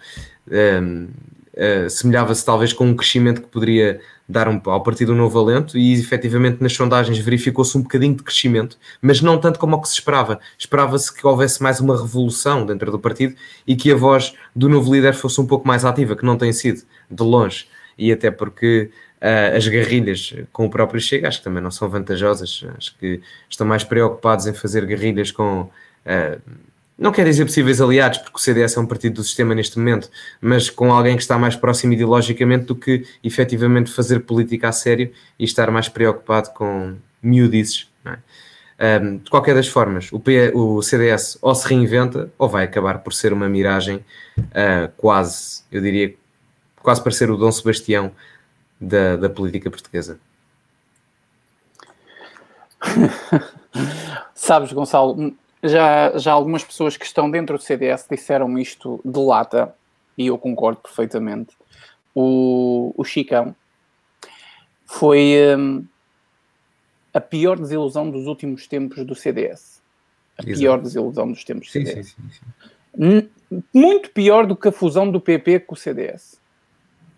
[0.49, 1.09] um,
[1.55, 5.79] uh, semelhava-se talvez com um crescimento que poderia dar um, ao partido um novo alento
[5.79, 9.89] e efetivamente nas sondagens verificou-se um bocadinho de crescimento, mas não tanto como o que
[9.89, 10.41] se esperava.
[10.59, 13.35] Esperava-se que houvesse mais uma revolução dentro do partido
[13.67, 16.53] e que a voz do novo líder fosse um pouco mais ativa, que não tem
[16.53, 17.69] sido, de longe.
[17.99, 18.91] E até porque
[19.21, 23.21] uh, as guerrilhas com o próprio Chega acho que também não são vantajosas, acho que
[23.49, 25.63] estão mais preocupados em fazer guerrilhas com.
[26.05, 26.41] Uh,
[26.99, 30.11] não quer dizer possíveis aliados, porque o CDS é um partido do sistema neste momento,
[30.41, 35.13] mas com alguém que está mais próximo ideologicamente do que efetivamente fazer política a sério
[35.39, 37.91] e estar mais preocupado com miudices.
[38.07, 38.17] É?
[38.79, 42.99] Um, de qualquer das formas, o, P, o, CDS ou se reinventa ou vai acabar
[42.99, 44.05] por ser uma miragem
[44.39, 46.15] uh, quase, eu diria,
[46.83, 48.13] quase para ser o Dom Sebastião
[48.81, 50.19] da, da política portuguesa.
[54.35, 59.75] Sabes, Gonçalo, já, já algumas pessoas que estão dentro do CDS disseram isto de lata,
[60.17, 61.55] e eu concordo perfeitamente.
[62.15, 63.55] O, o Chicão
[64.87, 65.85] foi um,
[67.13, 69.83] a pior desilusão dos últimos tempos do CDS.
[70.39, 70.59] A Exato.
[70.59, 72.17] pior desilusão dos tempos do sim, CDS.
[72.17, 73.29] Sim, sim,
[73.75, 76.41] Muito pior do que a fusão do PP com o CDS.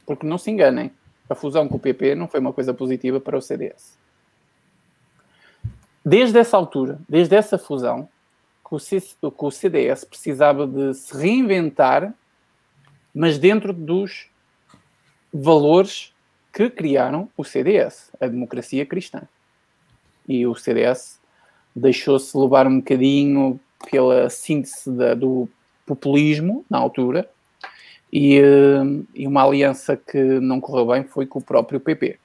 [0.06, 0.90] Porque não se enganem,
[1.28, 3.96] a fusão com o PP não foi uma coisa positiva para o CDS.
[6.04, 8.08] Desde essa altura, desde essa fusão,
[8.66, 8.74] que
[9.44, 12.14] o, CDS precisava de se reinventar,
[13.14, 14.28] mas dentro dos
[15.32, 16.14] valores
[16.52, 19.22] que criaram o CDS, a democracia cristã.
[20.26, 21.18] E o CDS
[21.74, 23.58] deixou-se levar um bocadinho
[23.90, 25.48] pela síntese da, do
[25.86, 27.28] populismo na altura
[28.12, 32.18] e, eh, e, uma aliança que não correu bem foi com o próprio PP.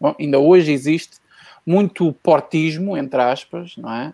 [0.00, 1.18] Bom, ainda hoje existe
[1.66, 4.12] muito portismo, entre aspas, não é?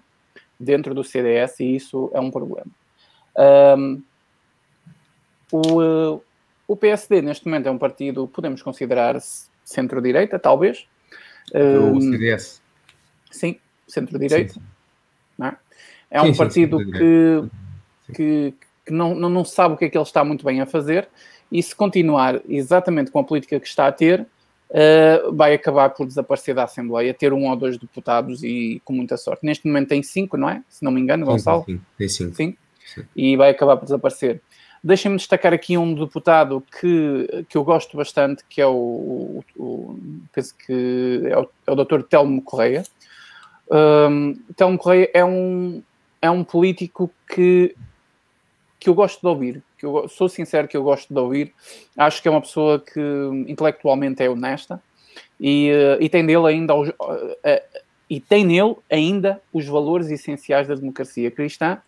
[0.60, 2.70] dentro do CDS e isso é um problema.
[3.78, 4.02] Um,
[5.50, 6.20] o,
[6.68, 9.18] o PSD, neste momento, é um partido, podemos considerar
[9.64, 10.86] centro-direita, talvez.
[11.54, 12.60] Um, o CDS.
[13.30, 14.60] Sim, centro-direita.
[15.42, 15.56] É?
[16.10, 16.22] é?
[16.22, 18.54] um sim, partido sim, que, que,
[18.90, 21.08] que não, não, sabe o que é que ele está muito bem a fazer
[21.50, 24.20] e se continuar exatamente com a política que está a ter,
[24.70, 29.16] uh, vai acabar por desaparecer da Assembleia, ter um ou dois deputados e com muita
[29.16, 29.46] sorte.
[29.46, 30.62] Neste momento tem cinco, não é?
[30.68, 31.64] Se não me engano, Gonçalo?
[31.64, 32.34] Sim, tem cinco.
[32.34, 32.56] Sim.
[32.94, 33.04] sim.
[33.14, 34.40] E vai acabar por desaparecer.
[34.82, 39.98] Deixem-me destacar aqui um deputado que, que eu gosto bastante, que é o, o, o
[40.32, 42.02] penso que é o, é o Dr.
[42.02, 42.82] Telmo Correia.
[43.70, 45.82] Um, Telmo Correia é um,
[46.22, 47.76] é um político que,
[48.80, 51.52] que eu gosto de ouvir, que eu sou sincero que eu gosto de ouvir.
[51.96, 53.00] Acho que é uma pessoa que
[53.46, 54.82] intelectualmente é honesta
[55.38, 55.70] e,
[56.00, 61.30] e tem dele ainda uh, uh, e tem nele ainda os valores essenciais da democracia
[61.30, 61.78] cristã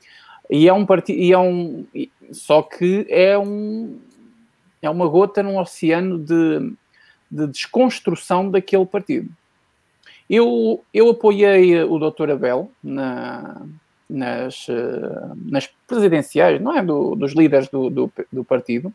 [0.50, 1.86] e é um partido, é um,
[2.30, 3.98] só que é um,
[4.82, 6.74] é uma gota num oceano de,
[7.30, 9.30] de desconstrução daquele partido.
[10.28, 12.30] Eu, eu apoiei o Dr.
[12.30, 13.62] Abel na,
[14.12, 14.66] nas,
[15.46, 16.82] nas presidenciais, não é?
[16.82, 18.92] Do, dos líderes do, do, do partido.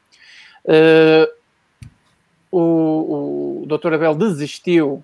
[0.64, 1.28] Uh,
[2.52, 3.94] o, o Dr.
[3.94, 5.04] Abel desistiu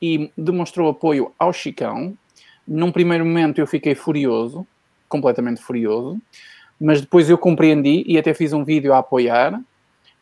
[0.00, 2.16] e demonstrou apoio ao Chicão.
[2.66, 4.66] Num primeiro momento eu fiquei furioso,
[5.08, 6.20] completamente furioso,
[6.80, 9.54] mas depois eu compreendi e até fiz um vídeo a apoiar.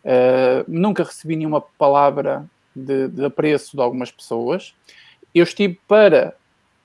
[0.05, 2.45] Uh, nunca recebi nenhuma palavra
[2.75, 4.75] de, de apreço de algumas pessoas.
[5.35, 6.35] Eu estive para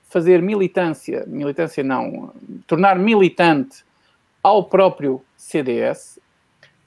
[0.08, 2.32] fazer militância, militância não,
[2.66, 3.84] tornar militante
[4.42, 6.18] ao próprio CDS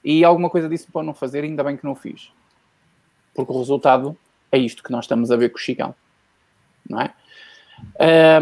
[0.04, 2.32] e alguma coisa disso para não fazer, ainda bem que não fiz.
[3.34, 4.16] Porque o resultado
[4.50, 5.94] é isto que nós estamos a ver com o Chicão.
[6.88, 7.14] Não é?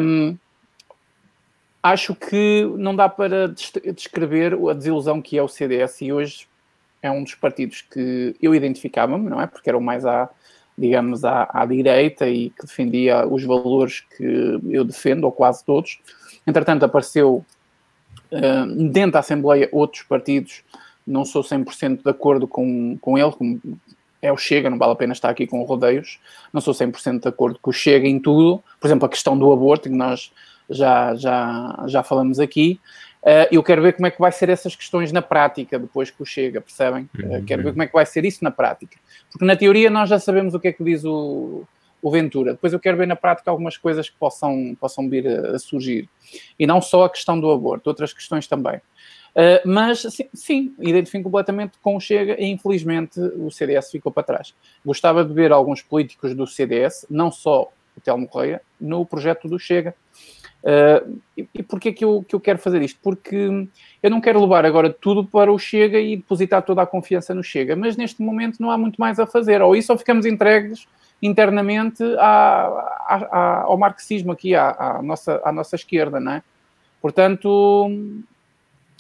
[0.01, 0.37] Um,
[1.83, 3.49] acho que não dá para
[3.95, 6.49] descrever a desilusão que é o CDS e hoje
[7.03, 9.47] é um dos partidos que eu identificava-me, não é?
[9.47, 10.29] Porque era o mais à,
[10.81, 16.01] digamos, à, à, direita e que defendia os valores que eu defendo, ou quase todos.
[16.47, 17.45] Entretanto, apareceu
[18.33, 20.63] uh, dentro da Assembleia outros partidos,
[21.07, 23.61] não sou 100% de acordo com, com ele, como
[24.23, 26.19] é o Chega, não vale a pena estar aqui com rodeios,
[26.51, 29.53] não sou 100% de acordo com o Chega em tudo, por exemplo, a questão do
[29.53, 30.33] aborto, que nós
[30.71, 32.81] já, já, já falamos aqui.
[33.23, 36.23] Uh, eu quero ver como é que vai ser essas questões na prática depois que
[36.23, 37.09] o chega, percebem?
[37.15, 38.97] Uh, quero ver como é que vai ser isso na prática.
[39.31, 41.65] Porque na teoria nós já sabemos o que é que diz o,
[42.01, 42.53] o Ventura.
[42.53, 46.09] Depois eu quero ver na prática algumas coisas que possam, possam vir a, a surgir.
[46.59, 48.81] E não só a questão do aborto, outras questões também.
[49.31, 54.23] Uh, mas sim, sim, identifico completamente com o Chega e infelizmente o CDS ficou para
[54.23, 54.55] trás.
[54.85, 59.59] Gostava de ver alguns políticos do CDS, não só o Telmo Correia, no projeto do
[59.59, 59.95] Chega.
[60.63, 63.01] Uh, e, e porquê que eu, que eu quero fazer isto?
[63.03, 63.67] Porque
[64.03, 67.43] eu não quero levar agora tudo para o Chega e depositar toda a confiança no
[67.43, 69.63] Chega, mas neste momento não há muito mais a fazer.
[69.63, 70.87] Ou isso ou ficamos entregues
[71.23, 72.67] internamente à,
[73.07, 76.43] à, à, ao marxismo aqui, à, nossa, à nossa esquerda, não é?
[77.01, 77.91] Portanto,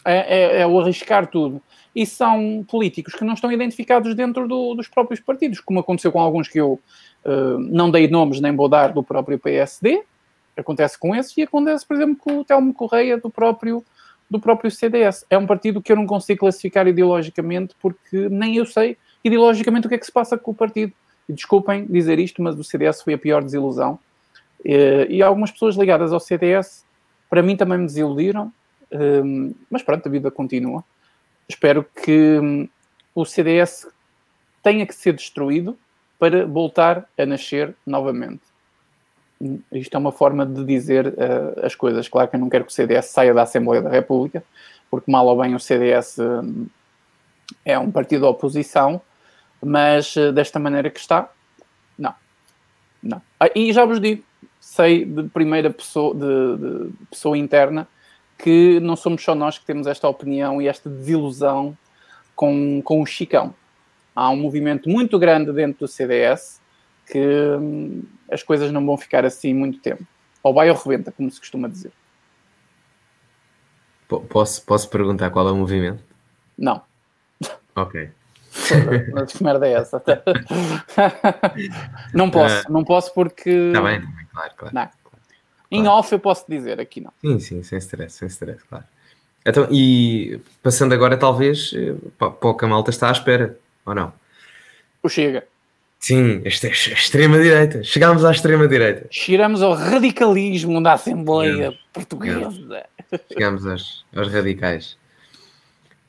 [0.04, 1.62] é, é, é, o arriscar tudo.
[1.94, 6.20] E são políticos que não estão identificados dentro do, dos próprios partidos, como aconteceu com
[6.20, 6.80] alguns que eu
[7.24, 10.02] uh, não dei nomes nem vou dar do próprio PSD,
[10.56, 13.84] Acontece com esses e acontece, por exemplo, com o Telmo Correia do próprio,
[14.28, 15.24] do próprio CDS.
[15.30, 19.88] É um partido que eu não consigo classificar ideologicamente porque nem eu sei ideologicamente o
[19.88, 20.92] que é que se passa com o partido.
[21.28, 23.98] E desculpem dizer isto, mas o CDS foi a pior desilusão.
[24.64, 26.84] E algumas pessoas ligadas ao CDS,
[27.28, 28.52] para mim, também me desiludiram.
[28.92, 30.84] Hum, mas pronto, a vida continua.
[31.48, 32.68] Espero que hum,
[33.14, 33.86] o CDS
[34.62, 35.78] tenha que ser destruído
[36.18, 38.49] para voltar a nascer novamente
[39.72, 42.08] isto é uma forma de dizer uh, as coisas.
[42.08, 44.44] Claro que eu não quero que o CDS saia da Assembleia da República,
[44.90, 46.68] porque mal ou bem o CDS uh,
[47.64, 49.00] eh, é um partido de oposição,
[49.62, 51.30] mas uh, desta maneira que está,
[51.98, 52.14] não.
[53.02, 53.22] não.
[53.38, 54.22] Ah, e já vos digo,
[54.60, 57.88] sei de primeira pessoa, de, de pessoa interna,
[58.36, 61.76] que não somos só nós que temos esta opinião e esta desilusão
[62.36, 63.54] com, com o Chicão.
[64.14, 66.59] Há um movimento muito grande dentro do CDS
[67.10, 70.04] que hum, as coisas não vão ficar assim muito tempo.
[70.42, 71.92] Ou vai ou rebenta, como se costuma dizer.
[74.28, 76.02] Posso, posso perguntar qual é o movimento?
[76.58, 76.82] Não.
[77.76, 78.10] Ok.
[79.12, 80.02] Mas que merda é essa?
[82.12, 83.50] não posso, uh, não posso porque.
[83.50, 84.74] Está bem, claro, claro.
[84.74, 84.88] Não.
[85.70, 85.98] Em claro.
[85.98, 87.12] off eu posso dizer, aqui não.
[87.20, 88.84] Sim, sim, sem stress, sem stress, claro.
[89.46, 91.72] Então, e passando agora, talvez,
[92.18, 93.56] para o que a malta está à espera,
[93.86, 94.12] ou não?
[95.02, 95.46] O Chega.
[96.00, 97.84] Sim, esta é a extrema-direita.
[97.84, 99.06] Chegámos à extrema-direita.
[99.10, 102.86] Chegamos ao radicalismo da Assembleia Portuguesa.
[103.30, 104.96] Chegamos aos, aos radicais.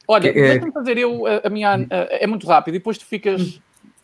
[0.07, 0.34] Olha, é...
[0.34, 1.76] deixa-me fazer eu a, a minha.
[1.76, 3.59] A, é muito rápido e depois tu ficas.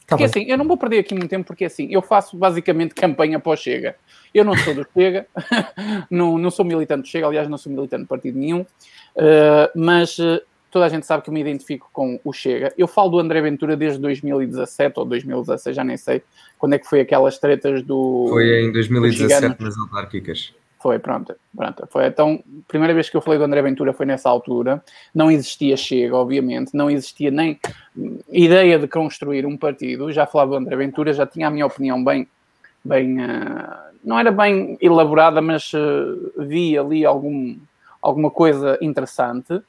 [0.05, 0.43] Tá porque bem.
[0.43, 3.53] assim, eu não vou perder aqui muito tempo, porque assim, eu faço basicamente campanha para
[3.53, 3.95] o Chega.
[4.33, 5.25] Eu não sou do Chega,
[6.11, 10.19] não, não sou militante do Chega, aliás, não sou militante de partido nenhum, uh, mas
[10.19, 10.41] uh,
[10.77, 12.71] toda a gente sabe que eu me identifico com o Chega.
[12.77, 16.21] Eu falo do André Ventura desde 2017 ou 2016, já nem sei
[16.57, 18.27] quando é que foi aquelas tretas do.
[18.29, 20.53] Foi em 2017 nas autárquicas.
[20.79, 21.87] Foi, pronto, pronto.
[21.89, 24.83] Foi então, primeira vez que eu falei do André Ventura foi nessa altura.
[25.13, 27.59] Não existia Chega, obviamente, não existia nem
[28.31, 30.11] ideia de construir um partido.
[30.11, 32.27] Já falava do André Ventura, já tinha a minha opinião bem,
[32.85, 37.57] bem, uh, não era bem elaborada, mas uh, vi ali algum,
[37.99, 39.59] alguma coisa interessante.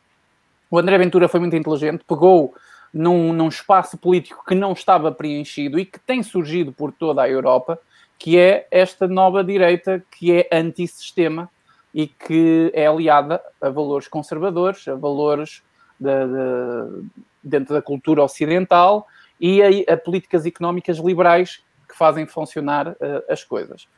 [0.70, 2.54] O André Ventura foi muito inteligente, pegou
[2.92, 7.28] num, num espaço político que não estava preenchido e que tem surgido por toda a
[7.28, 7.78] Europa
[8.18, 11.48] que é esta nova direita que é antissistema
[11.94, 15.62] e que é aliada a valores conservadores, a valores
[15.98, 17.08] de, de,
[17.42, 19.06] dentro da cultura ocidental
[19.40, 22.96] e a, a, políticas económicas liberais que fazem funcionar uh,
[23.30, 23.88] as coisas.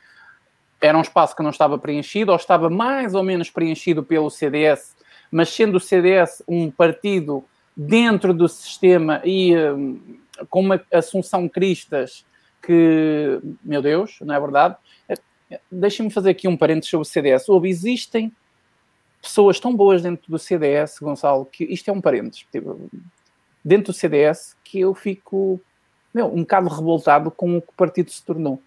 [0.80, 4.94] Era um espaço que não estava preenchido, ou estava mais ou menos preenchido pelo CDS,
[5.30, 7.44] mas sendo o CDS um partido
[7.76, 12.24] dentro do sistema e uh, com uma assunção cristas
[12.62, 14.76] que, meu Deus, não é verdade?
[15.70, 17.48] Deixem-me fazer aqui um parênteses sobre o CDS.
[17.48, 18.32] Houve, existem
[19.20, 22.46] pessoas tão boas dentro do CDS, Gonçalo, que isto é um parênteses.
[22.52, 22.90] Tipo,
[23.64, 25.60] dentro do CDS, que eu fico
[26.12, 28.60] meu, um bocado revoltado com o que o partido se tornou.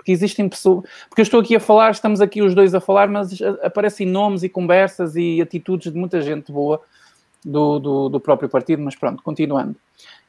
[0.00, 0.88] Porque existem pessoas.
[1.10, 4.42] Porque eu estou aqui a falar, estamos aqui os dois a falar, mas aparecem nomes
[4.42, 6.80] e conversas e atitudes de muita gente boa
[7.44, 9.76] do, do, do próprio partido, mas pronto, continuando.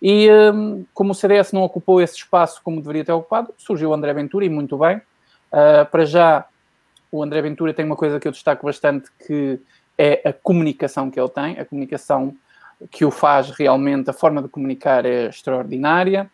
[0.01, 3.93] E um, como o CDS não ocupou esse espaço como deveria ter ocupado, surgiu o
[3.93, 4.97] André Ventura e muito bem.
[4.97, 6.45] Uh, para já,
[7.09, 9.57] o André Ventura tem uma coisa que eu destaco bastante que
[9.97, 12.35] é a comunicação que ele tem, a comunicação
[12.89, 16.29] que o faz realmente, a forma de comunicar é extraordinária.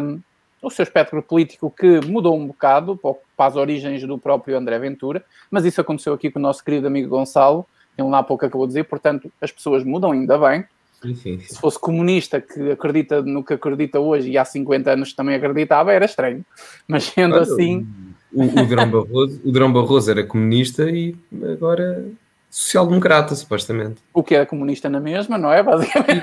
[0.00, 0.20] Um,
[0.64, 2.98] o seu espectro político que mudou um bocado
[3.36, 6.86] para as origens do próprio André Ventura, mas isso aconteceu aqui com o nosso querido
[6.86, 7.66] amigo Gonçalo,
[7.96, 10.64] ele lá há pouco acabou de dizer, portanto, as pessoas mudam, ainda bem.
[11.00, 11.54] Sim, sim, sim.
[11.54, 15.92] Se fosse comunista que acredita no que acredita hoje e há 50 anos também acreditava,
[15.92, 16.44] era estranho.
[16.88, 17.86] Mas sendo assim.
[18.32, 21.14] O, o, Drão Barroso, o Barroso era comunista e
[21.52, 22.04] agora
[22.50, 24.00] social-democrata, supostamente.
[24.12, 25.62] O que era comunista na mesma, não é?
[25.62, 26.22] Basicamente.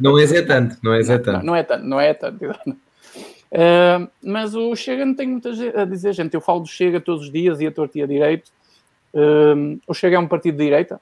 [0.00, 1.32] Não é, é tanto, não é, é tanto.
[1.32, 2.38] Não, não, é tanto, não é tanto.
[3.52, 6.32] Uh, mas o Chega não tem muito a dizer, gente.
[6.32, 8.50] Eu falo do Chega todos os dias e a tortia direito.
[9.14, 10.98] Um, o Chega é um partido de direita,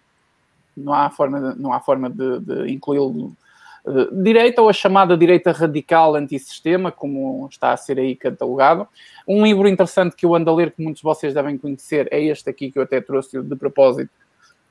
[0.76, 3.36] não há forma de, não há forma de, de incluí-lo
[3.84, 8.88] uh, direita ou a chamada direita radical antissistema, como está a ser aí catalogado.
[9.28, 12.20] Um livro interessante que eu ando a ler, que muitos de vocês devem conhecer, é
[12.20, 14.10] este aqui que eu até trouxe de propósito.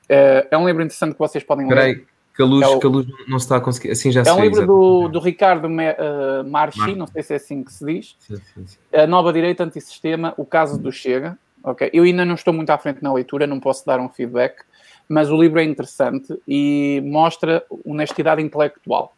[0.09, 2.03] Uh, é um livro interessante que vocês podem Peraí.
[2.39, 3.91] Que a, luz, é o, que a luz não se está a conseguir.
[3.91, 7.61] Assim já É um livro do, do Ricardo uh, Marchi, não sei se é assim
[7.61, 8.15] que se diz.
[8.17, 8.77] Sim, sim, sim.
[8.93, 11.37] A Nova Direita Antissistema, o caso do Chega.
[11.61, 14.63] Ok, eu ainda não estou muito à frente na leitura, não posso dar um feedback,
[15.09, 19.13] mas o livro é interessante e mostra honestidade intelectual,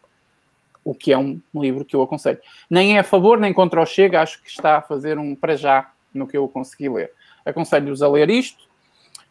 [0.84, 2.39] o que é um livro que eu aconselho.
[2.68, 5.56] Nem é a favor nem contra o Chega, acho que está a fazer um para
[5.56, 7.11] já no que eu consegui ler.
[7.45, 8.64] Aconselho-vos a ler isto.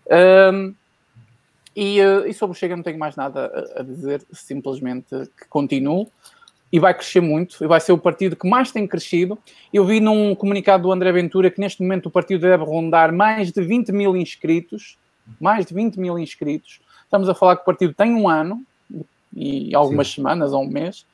[0.09, 0.77] Um,
[1.75, 5.49] e, uh, e, sobre o Chega não tenho mais nada a, a dizer, simplesmente que
[5.49, 6.11] continuo
[6.73, 9.37] e vai crescer muito, e vai ser o partido que mais tem crescido.
[9.73, 13.51] Eu vi num comunicado do André Ventura que neste momento o partido deve rondar mais
[13.51, 14.97] de 20 mil inscritos,
[15.41, 16.81] mais de 20 mil inscritos.
[17.05, 18.65] Estamos a falar que o partido tem um ano
[19.35, 20.17] e algumas Sim.
[20.17, 21.05] semanas ou um mês.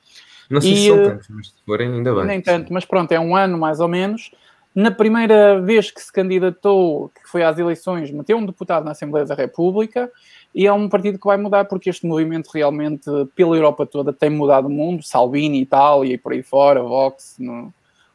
[0.50, 2.26] Não sei e, se são eh, tantos, mas se forem ainda bem.
[2.26, 4.30] Nem tanto, mas pronto, é um ano mais ou menos.
[4.76, 9.24] Na primeira vez que se candidatou, que foi às eleições, meteu um deputado na Assembleia
[9.24, 10.12] da República
[10.54, 14.28] e é um partido que vai mudar porque este movimento realmente, pela Europa toda, tem
[14.28, 15.02] mudado o mundo.
[15.02, 17.72] Salvini, Itália e por aí fora, Vox no,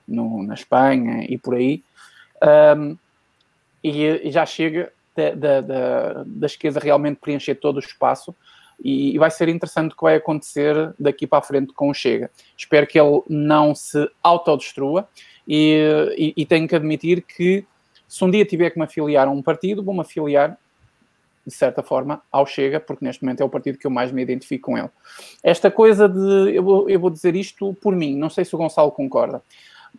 [0.08, 1.84] no, na Espanha e por aí.
[2.78, 2.96] Um,
[3.84, 8.36] e, e, já chega da, da, da, da, esquerda realmente preencher todo o espaço.
[8.84, 12.30] E, vai ser interessante o que vai acontecer daqui para a frente com o Chega.
[12.56, 15.08] Espero que ele não se autodestrua
[15.48, 17.66] e, e, tenho que admitir que
[18.08, 20.58] se um dia tiver que me afiliar a um partido, vou-me afiliar
[21.46, 24.22] de certa forma, ao Chega, porque neste momento é o partido que eu mais me
[24.22, 24.90] identifico com ele.
[25.44, 26.56] Esta coisa de.
[26.56, 29.42] Eu vou, eu vou dizer isto por mim, não sei se o Gonçalo concorda.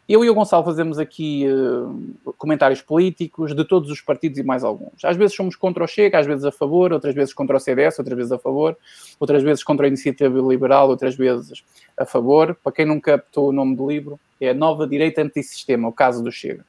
[0.09, 4.64] Eu e o Gonçalo fazemos aqui uh, comentários políticos de todos os partidos e mais
[4.64, 5.05] alguns.
[5.05, 7.98] Às vezes somos contra o Chega, às vezes a favor, outras vezes contra o CDS,
[7.98, 8.77] outras vezes a favor,
[9.19, 11.62] outras vezes contra a Iniciativa Liberal, outras vezes
[11.97, 12.56] a favor.
[12.62, 16.23] Para quem não captou o nome do livro, é a Nova Direita Antissistema, o caso
[16.23, 16.64] do Chega.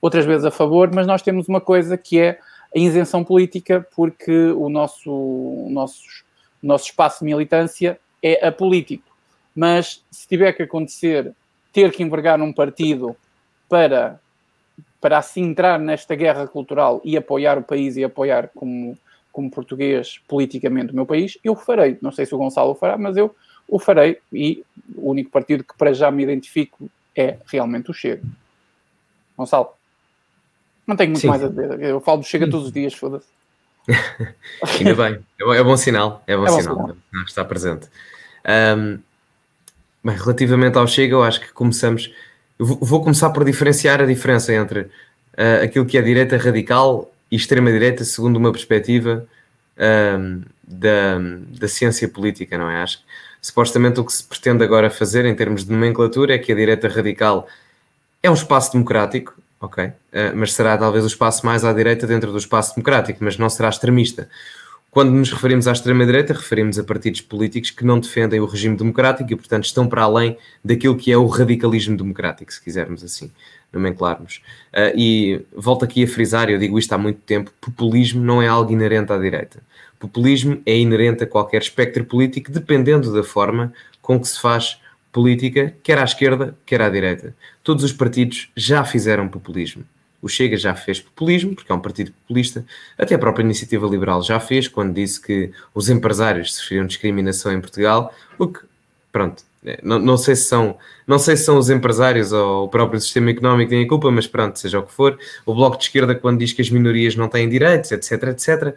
[0.00, 2.38] Outras vezes a favor, mas nós temos uma coisa que é
[2.74, 6.02] a isenção política, porque o nosso, o nosso,
[6.62, 9.04] o nosso espaço de militância é apolítico.
[9.56, 11.32] Mas se tiver que acontecer
[11.72, 13.16] ter que envergar um partido
[13.68, 14.20] para,
[15.00, 18.96] para assim entrar nesta guerra cultural e apoiar o país e apoiar como,
[19.32, 21.98] como português politicamente o meu país, eu farei.
[22.00, 23.34] Não sei se o Gonçalo o fará, mas eu
[23.68, 24.64] o farei e
[24.94, 28.22] o único partido que para já me identifico é realmente o Chega.
[29.36, 29.70] Gonçalo.
[30.86, 31.28] Não tenho muito Sim.
[31.28, 31.80] mais a dizer.
[31.82, 33.26] Eu falo do Chega todos os dias, foda-se.
[34.78, 35.18] Ainda bem.
[35.40, 36.22] É, é bom sinal.
[36.26, 36.76] É bom, é bom sinal.
[36.76, 37.24] sinal.
[37.26, 37.88] Está presente.
[38.76, 38.98] Um,
[40.08, 42.12] bem, relativamente ao Chega, eu acho que começamos.
[42.58, 48.04] Vou começar por diferenciar a diferença entre uh, aquilo que é direita radical e extrema-direita,
[48.04, 49.26] segundo uma perspectiva
[50.18, 51.18] um, da,
[51.60, 52.82] da ciência política, não é?
[52.82, 53.04] Acho que
[53.40, 56.88] supostamente o que se pretende agora fazer em termos de nomenclatura é que a direita
[56.88, 57.46] radical
[58.22, 59.84] é um espaço democrático, ok?
[59.84, 59.92] Uh,
[60.34, 63.68] mas será talvez o espaço mais à direita dentro do espaço democrático, mas não será
[63.68, 64.28] extremista.
[64.90, 69.30] Quando nos referimos à extrema-direita, referimos a partidos políticos que não defendem o regime democrático
[69.32, 73.30] e, portanto, estão para além daquilo que é o radicalismo democrático, se quisermos assim
[73.70, 74.42] nomenclarmos.
[74.72, 78.48] Uh, e volto aqui a frisar, eu digo isto há muito tempo: populismo não é
[78.48, 79.62] algo inerente à direita.
[79.98, 84.80] Populismo é inerente a qualquer espectro político, dependendo da forma com que se faz
[85.12, 87.34] política, quer à esquerda, quer à direita.
[87.62, 89.84] Todos os partidos já fizeram populismo.
[90.20, 92.64] O Chega já fez populismo, porque é um partido populista.
[92.96, 97.60] Até a própria Iniciativa Liberal já fez, quando disse que os empresários sofriam discriminação em
[97.60, 98.60] Portugal, o que,
[99.12, 100.76] pronto, é, não, não, sei se são,
[101.06, 104.10] não sei se são os empresários ou o próprio sistema económico que têm a culpa,
[104.10, 105.18] mas pronto, seja o que for.
[105.44, 108.74] O Bloco de Esquerda, quando diz que as minorias não têm direitos, etc, etc.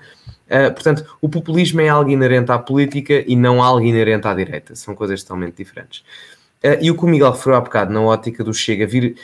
[0.48, 4.76] Uh, portanto, o populismo é algo inerente à política e não algo inerente à direita.
[4.76, 6.00] São coisas totalmente diferentes.
[6.64, 9.16] Uh, e o que o Miguel referiu há bocado, na ótica do Chega, vir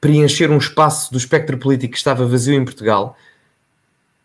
[0.00, 3.16] preencher um espaço do espectro político que estava vazio em Portugal,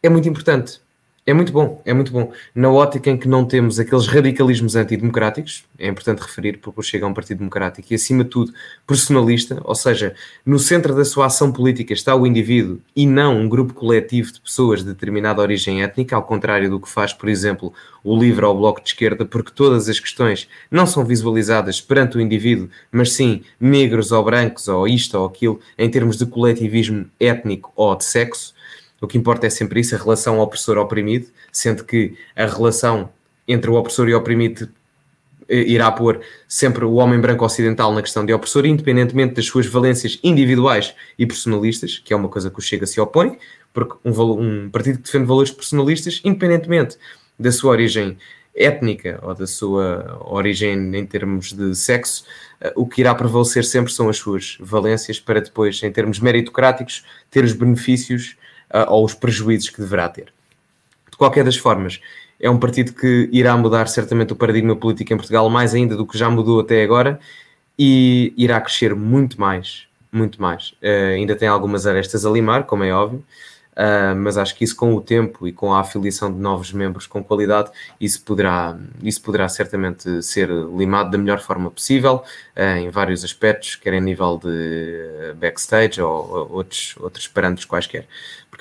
[0.04, 0.82] é muito importante.
[1.24, 2.34] É muito bom, é muito bom.
[2.54, 7.10] Na ótica em que não temos aqueles radicalismos antidemocráticos, é importante referir, porque chega a
[7.10, 8.52] um partido democrático e, acima de tudo,
[8.88, 13.48] personalista, ou seja, no centro da sua ação política está o indivíduo e não um
[13.48, 17.72] grupo coletivo de pessoas de determinada origem étnica, ao contrário do que faz, por exemplo,
[18.04, 22.18] o LIVRE ou o Bloco de Esquerda, porque todas as questões não são visualizadas perante
[22.18, 27.06] o indivíduo, mas sim negros ou brancos ou isto ou aquilo, em termos de coletivismo
[27.20, 28.60] étnico ou de sexo.
[29.02, 33.10] O que importa é sempre isso, a relação opressor-oprimido, sendo que a relação
[33.48, 34.70] entre o opressor e o oprimido
[35.50, 39.66] eh, irá pôr sempre o homem branco ocidental na questão de opressor, independentemente das suas
[39.66, 43.38] valências individuais e personalistas, que é uma coisa que o Chega se opõe,
[43.74, 46.98] porque um, um partido que defende valores personalistas, independentemente
[47.40, 48.18] da sua origem
[48.54, 52.24] étnica ou da sua origem em termos de sexo,
[52.60, 57.04] eh, o que irá prevalecer sempre são as suas valências para depois, em termos meritocráticos,
[57.32, 58.36] ter os benefícios
[58.88, 60.34] ou os prejuízos que deverá ter.
[61.10, 62.00] De qualquer das formas,
[62.40, 66.06] é um partido que irá mudar certamente o paradigma político em Portugal, mais ainda do
[66.06, 67.20] que já mudou até agora,
[67.78, 70.72] e irá crescer muito mais, muito mais.
[70.82, 73.24] Uh, ainda tem algumas arestas a limar, como é óbvio,
[73.72, 77.08] Uh, mas acho que isso com o tempo e com a afiliação de novos membros
[77.08, 77.72] com qualidade,
[78.02, 82.24] isso poderá, isso poderá certamente ser limado da melhor forma possível,
[82.56, 88.06] uh, em vários aspectos, quer em nível de backstage ou, ou outros, outros parâmetros quaisquer.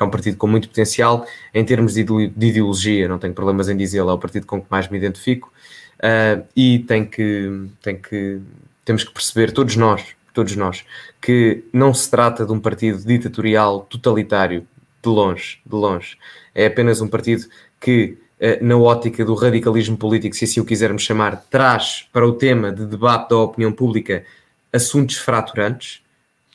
[0.01, 3.69] Porque é um partido com muito potencial, em termos de, de ideologia, não tenho problemas
[3.69, 5.53] em dizê-lo, é o partido com que mais me identifico,
[5.99, 8.41] uh, e tem que, tem que,
[8.83, 10.03] temos que perceber, todos nós,
[10.33, 10.85] todos nós,
[11.21, 14.67] que não se trata de um partido ditatorial, totalitário,
[15.03, 16.17] de longe, de longe.
[16.55, 17.47] É apenas um partido
[17.79, 22.33] que, eh, na ótica do radicalismo político, se assim o quisermos chamar, traz para o
[22.33, 24.25] tema de debate da opinião pública
[24.73, 26.00] assuntos fraturantes,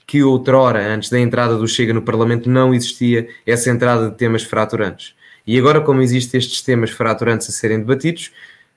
[0.06, 4.44] que outrora, antes da entrada do Chega no Parlamento, não existia essa entrada de temas
[4.44, 5.16] fraturantes.
[5.48, 8.32] E agora, como existem estes temas fraturantes a serem debatidos,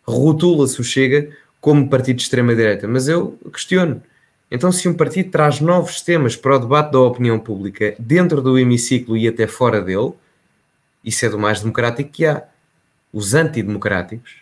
[0.06, 1.30] rotula-se o Chega
[1.60, 2.86] como partido de extrema-direita.
[2.88, 4.02] Mas eu questiono,
[4.50, 8.58] então, se um partido traz novos temas para o debate da opinião pública dentro do
[8.58, 10.12] hemiciclo e até fora dele,
[11.04, 12.42] isso é do mais democrático que há.
[13.12, 14.36] Os antidemocráticos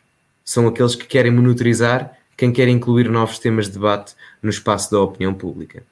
[0.44, 5.00] são aqueles que querem monitorizar quem quer incluir novos temas de debate no espaço da
[5.00, 5.82] opinião pública.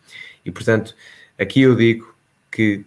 [0.44, 0.94] E, portanto,
[1.38, 2.14] aqui eu digo
[2.50, 2.84] que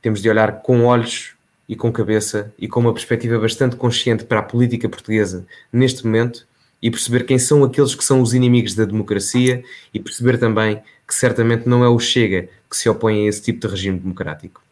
[0.00, 1.34] temos de olhar com olhos
[1.68, 6.46] e com cabeça e com uma perspectiva bastante consciente para a política portuguesa neste momento
[6.80, 11.14] e perceber quem são aqueles que são os inimigos da democracia e perceber também que
[11.14, 14.62] certamente não é o Chega que se opõe a esse tipo de regime democrático.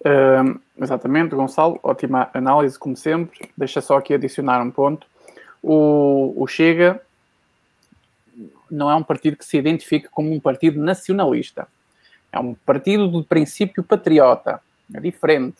[0.00, 3.50] Uh, exatamente, Gonçalo, ótima análise, como sempre.
[3.56, 5.06] Deixa só aqui adicionar um ponto.
[5.62, 7.00] O, o Chega
[8.72, 11.68] não é um partido que se identifique como um partido nacionalista.
[12.32, 14.60] É um partido de princípio patriota.
[14.94, 15.58] É diferente.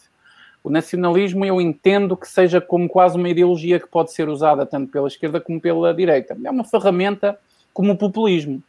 [0.65, 4.91] O nacionalismo eu entendo que seja como quase uma ideologia que pode ser usada tanto
[4.91, 6.37] pela esquerda como pela direita.
[6.43, 7.39] É uma ferramenta
[7.75, 8.63] como o populismo.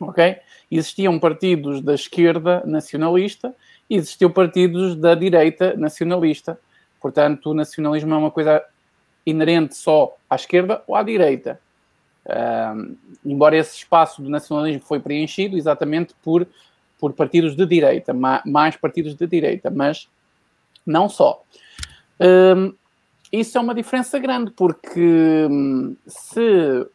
[0.00, 0.36] Ok?
[0.70, 3.54] Existiam partidos da esquerda nacionalista
[3.88, 6.58] e existiam partidos da direita nacionalista.
[7.00, 8.64] Portanto, o nacionalismo é uma coisa
[9.26, 11.60] inerente só à esquerda ou à direita.
[13.24, 16.46] Embora esse espaço do nacionalismo foi preenchido exatamente por,
[16.98, 20.08] por partidos de direita, mais partidos de direita, mas
[20.86, 21.42] não só.
[23.32, 26.86] Isso é uma diferença grande, porque hum, se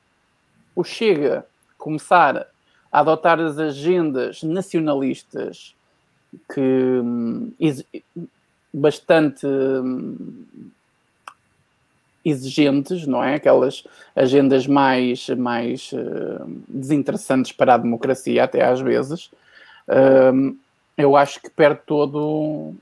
[0.75, 1.45] o Chega
[1.77, 2.47] começar
[2.91, 5.73] a adotar as agendas nacionalistas
[6.53, 7.53] que hum,
[8.73, 10.45] bastante hum,
[12.25, 13.35] exigentes, não é?
[13.35, 13.83] Aquelas
[14.15, 19.25] agendas mais, mais uh, desinteressantes para a democracia, até às vezes,
[19.87, 20.57] uh,
[20.97, 22.73] eu acho que perde todo,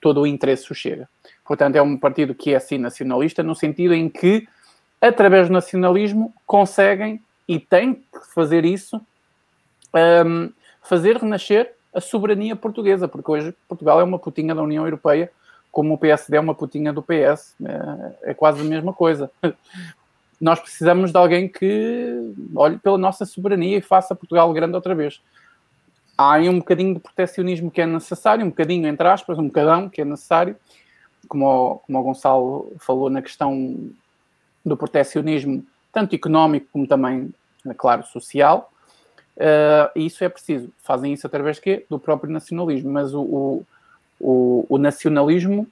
[0.00, 1.08] todo o interesse o Chega.
[1.46, 4.48] Portanto, é um partido que é sim nacionalista, no sentido em que,
[5.00, 9.00] através do nacionalismo, conseguem e têm que fazer isso,
[10.26, 10.50] um,
[10.82, 15.30] fazer renascer a soberania portuguesa, porque hoje Portugal é uma putinha da União Europeia
[15.78, 17.54] como o PSD é uma putinha do PS.
[17.64, 19.30] É, é quase a mesma coisa.
[20.40, 25.20] Nós precisamos de alguém que olhe pela nossa soberania e faça Portugal grande outra vez.
[26.16, 29.88] Há aí um bocadinho de protecionismo que é necessário, um bocadinho, entre aspas, um bocadão
[29.88, 30.56] que é necessário,
[31.28, 33.88] como o, como o Gonçalo falou na questão
[34.66, 37.32] do protecionismo, tanto económico como também,
[37.64, 38.72] é claro, social.
[39.36, 40.72] Uh, e isso é preciso.
[40.82, 41.86] Fazem isso através de quê?
[41.88, 42.90] do próprio nacionalismo.
[42.90, 43.66] Mas o, o
[44.20, 45.66] o, o nacionalismo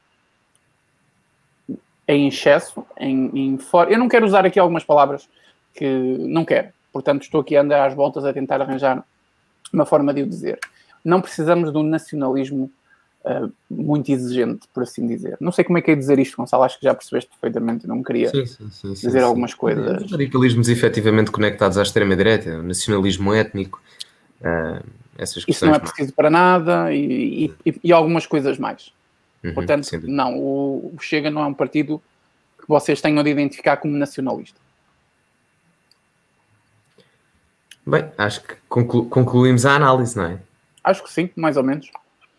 [2.08, 3.90] em excesso, em, em for...
[3.90, 5.28] Eu não quero usar aqui algumas palavras
[5.74, 5.86] que
[6.18, 6.68] não quero.
[6.92, 9.04] Portanto, estou aqui a andar às voltas a tentar arranjar
[9.72, 10.58] uma forma de o dizer.
[11.04, 12.70] Não precisamos de um nacionalismo
[13.24, 15.36] uh, muito exigente, por assim dizer.
[15.40, 16.62] Não sei como é que é dizer isto, Gonçalo.
[16.62, 17.86] Acho que já percebeste perfeitamente.
[17.86, 20.02] Não queria sim, sim, sim, dizer algumas coisas.
[20.02, 23.82] Os radicalismos efetivamente conectados à extrema-direita, o nacionalismo étnico.
[24.40, 28.92] Uh essas Isso não é preciso para nada e, e, e algumas coisas mais.
[29.42, 32.02] Uhum, Portanto, não, o, o Chega não é um partido
[32.58, 34.60] que vocês tenham de identificar como nacionalista.
[37.86, 40.40] Bem, acho que conclu concluímos a análise, não é?
[40.82, 41.90] Acho que sim, mais ou menos.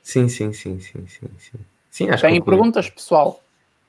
[0.04, 1.28] Sim, sim, sim, sim, sim.
[1.38, 1.60] sim.
[1.90, 3.42] sim acho Tem perguntas, pessoal?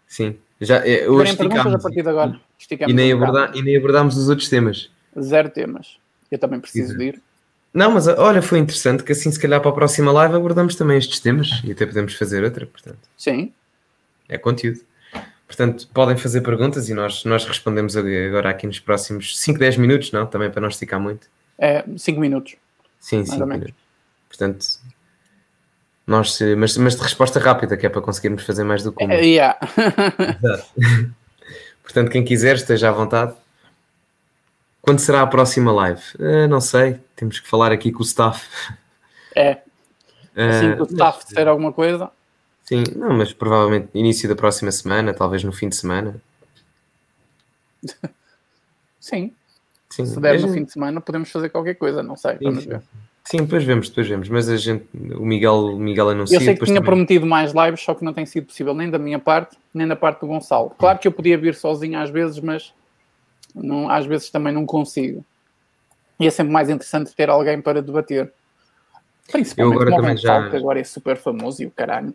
[0.07, 0.37] Sim.
[0.61, 2.41] Já, é, hoje perguntas a partir de agora.
[2.87, 4.91] E nem, e nem abordámos os outros temas.
[5.21, 5.99] Zero temas.
[6.31, 6.99] Eu também preciso Exato.
[6.99, 7.23] de ir.
[7.79, 10.99] Não, mas olha, foi interessante que assim, se calhar para a próxima live abordamos também
[10.99, 12.99] estes temas e até podemos fazer outra, portanto.
[13.17, 13.53] Sim.
[14.29, 14.81] É conteúdo.
[15.47, 20.11] Portanto, podem fazer perguntas e nós, nós respondemos agora aqui nos próximos 5, 10 minutos,
[20.11, 20.27] não?
[20.27, 21.29] Também para não esticar muito.
[21.57, 22.57] É, 5 minutos.
[22.99, 23.75] Sim, 5 minutos.
[24.29, 24.67] Portanto,
[26.05, 29.15] nós, mas, mas de resposta rápida, que é para conseguirmos fazer mais do que uma.
[29.15, 29.57] Uh, yeah.
[31.85, 33.35] Portanto, quem quiser, esteja à vontade.
[34.89, 36.01] Quando será a próxima live?
[36.19, 38.49] Uh, não sei, temos que falar aqui com o staff.
[39.37, 39.59] É.
[40.35, 42.11] Assim que o staff disser alguma coisa.
[42.65, 46.19] Sim, não, mas provavelmente início da próxima semana, talvez no fim de semana.
[48.99, 49.35] Sim.
[49.91, 50.07] Sim.
[50.07, 52.39] Se der no fim de semana, podemos fazer qualquer coisa, não sei.
[52.41, 52.83] Vamos sim, ver.
[53.25, 54.31] Sim, depois vemos, depois vemos.
[54.31, 56.41] Mas a gente, o Miguel, o Miguel anunciou.
[56.41, 56.87] Eu sei que tinha também...
[56.87, 59.97] prometido mais lives, só que não tem sido possível nem da minha parte, nem da
[59.97, 60.71] parte do Gonçalo.
[60.79, 62.73] Claro que eu podia vir sozinho às vezes, mas
[63.63, 65.25] não, às vezes também não consigo.
[66.19, 68.33] E é sempre mais interessante ter alguém para debater.
[69.31, 70.51] Principalmente eu agora também já...
[70.51, 72.15] que agora é super famoso e o caralho.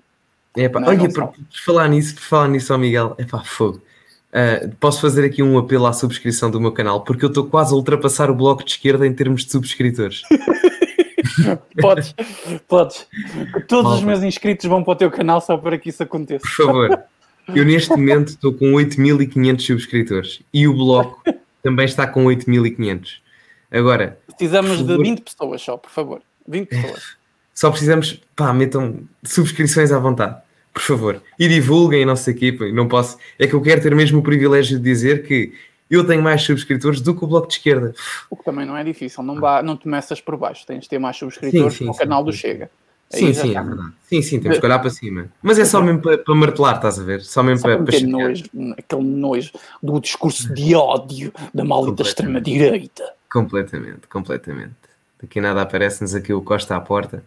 [0.55, 3.81] Não, olha, por, por, falar nisso, por falar nisso ao Miguel, é pá, fogo.
[4.29, 7.71] Uh, posso fazer aqui um apelo à subscrição do meu canal, porque eu estou quase
[7.73, 10.21] a ultrapassar o bloco de esquerda em termos de subscritores.
[11.79, 12.15] podes,
[12.67, 13.07] podes.
[13.67, 13.97] Todos Malta.
[13.99, 16.45] os meus inscritos vão para o teu canal só para que isso aconteça.
[16.45, 17.03] Por favor.
[17.47, 21.21] Eu neste momento estou com 8.500 subscritores e o bloco
[21.61, 23.21] também está com 8.500.
[23.71, 26.21] Agora, precisamos favor, de 20 pessoas só, por favor.
[26.47, 27.23] 20 pessoas.
[27.55, 30.41] Só precisamos, pá, metam subscrições à vontade,
[30.73, 31.21] por favor.
[31.37, 32.65] E divulguem a nossa equipa.
[32.71, 35.53] Não posso, é que eu quero ter mesmo o privilégio de dizer que
[35.87, 37.93] eu tenho mais subscritores do que o Bloco de Esquerda.
[38.27, 40.89] O que também não é difícil, não, vá, não te meças por baixo, tens de
[40.89, 42.71] ter mais subscritores sim, sim, no canal do Chega.
[43.13, 43.93] Sim, sim, é verdade.
[44.07, 45.27] Sim, sim, temos que olhar para cima.
[45.41, 47.21] Mas é só mesmo para, para martelar, estás a ver?
[47.21, 48.43] Só mesmo só para, para nojo,
[48.77, 53.13] aquele nojo do discurso de ódio da maldita extrema-direita.
[53.31, 54.73] Completamente, completamente.
[55.21, 57.23] Daqui nada aparece-nos aqui o Costa à porta.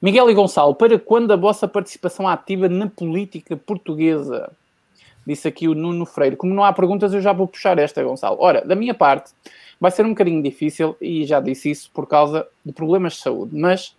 [0.00, 4.50] Miguel e Gonçalo, para quando a vossa participação ativa na política portuguesa?
[5.24, 6.34] Disse aqui o Nuno Freire.
[6.34, 8.38] Como não há perguntas, eu já vou puxar esta, Gonçalo.
[8.40, 9.30] Ora, da minha parte,
[9.80, 13.56] vai ser um bocadinho difícil, e já disse isso por causa de problemas de saúde,
[13.56, 13.94] mas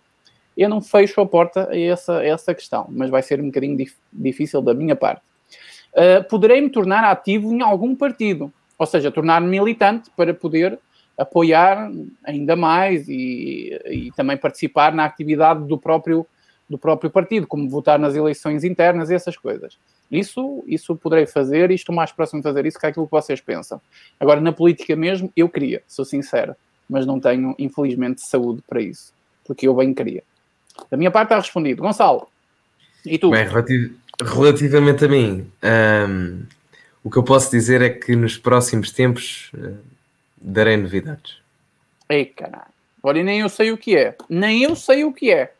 [0.56, 3.76] eu não fecho a porta a essa, a essa questão, mas vai ser um bocadinho
[3.76, 5.22] dif difícil da minha parte.
[5.92, 10.78] Uh, poderei me tornar ativo em algum partido, ou seja, tornar-me militante para poder
[11.16, 11.90] apoiar
[12.24, 16.26] ainda mais e, e, também participar na atividade do próprio
[16.68, 19.78] do próprio partido, como votar nas eleições internas e essas coisas.
[20.10, 23.38] Isso, isso poderei fazer e estou mais próximo de fazer isso que aquilo que vocês
[23.38, 23.78] pensam.
[24.18, 26.56] Agora, na política mesmo, eu queria, sou sincero,
[26.88, 29.12] mas não tenho, infelizmente, saúde para isso,
[29.44, 30.22] porque eu bem queria.
[30.90, 31.82] Da minha parte está respondido.
[31.82, 32.28] Gonçalo,
[33.04, 33.30] e tu?
[33.30, 33.46] Bem,
[34.22, 35.50] relativamente a mim,
[36.08, 36.42] um,
[37.02, 39.78] o que eu posso dizer é que nos próximos tempos uh,
[40.40, 41.38] darei novidades.
[42.08, 42.72] Ei, caralho.
[43.02, 44.16] Olha, nem eu sei o que é.
[44.28, 45.52] Nem eu sei o que é.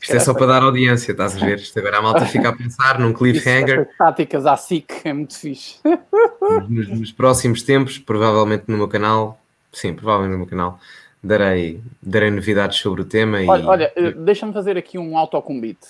[0.00, 1.56] Isto é só para dar audiência, estás a ver?
[1.56, 3.88] Isto agora a malta fica a pensar num cliffhanger.
[3.96, 5.78] táticas à SIC é muito fixe.
[6.68, 9.40] Nos, nos, próximos tempos, provavelmente no meu canal,
[9.72, 10.78] sim, provavelmente no meu canal,
[11.24, 13.38] darei, darei novidades sobre o tema.
[13.48, 14.00] Olha, e...
[14.00, 15.88] olha deixa-me fazer aqui um autocombite.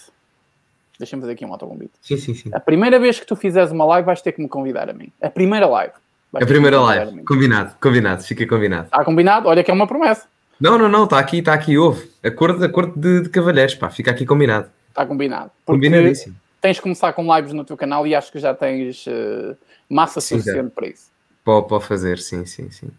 [0.99, 1.93] Deixa-me fazer aqui um autocombite.
[2.01, 2.51] Sim, sim, sim.
[2.53, 5.11] A primeira vez que tu fizeres uma live, vais ter que me convidar a mim.
[5.21, 5.93] A primeira live.
[6.33, 7.21] A primeira live.
[7.21, 8.85] A combinado, combinado, fica combinado.
[8.85, 9.49] Está combinado?
[9.49, 10.27] Olha que é uma promessa.
[10.61, 12.09] Não, não, não, está aqui, está aqui, houve.
[12.23, 14.69] Acordo, acordo de, de cavalheiros, pá, fica aqui combinado.
[14.89, 15.51] Está combinado.
[15.65, 16.37] Combinadíssimo.
[16.61, 19.57] Tens de começar com lives no teu canal e acho que já tens uh,
[19.89, 20.71] massa sim, suficiente já.
[20.71, 21.11] para isso.
[21.45, 22.91] Pode, pode fazer, sim, sim, sim.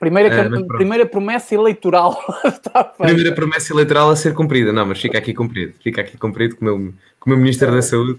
[0.00, 2.18] Primeira, uh, primeira promessa eleitoral.
[2.96, 4.72] Primeira promessa eleitoral a ser cumprida.
[4.72, 5.74] Não, mas fica aqui cumprido.
[5.84, 8.18] Fica aqui cumprido com o meu, com o meu Ministro da Saúde.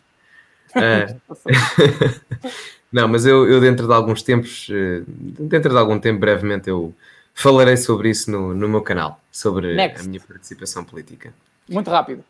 [0.76, 1.40] Uh,
[2.94, 4.70] não, mas eu, eu dentro de alguns tempos,
[5.40, 6.94] dentro de algum tempo, brevemente, eu
[7.34, 10.06] falarei sobre isso no, no meu canal, sobre Next.
[10.06, 11.34] a minha participação política.
[11.68, 12.24] Muito rápido.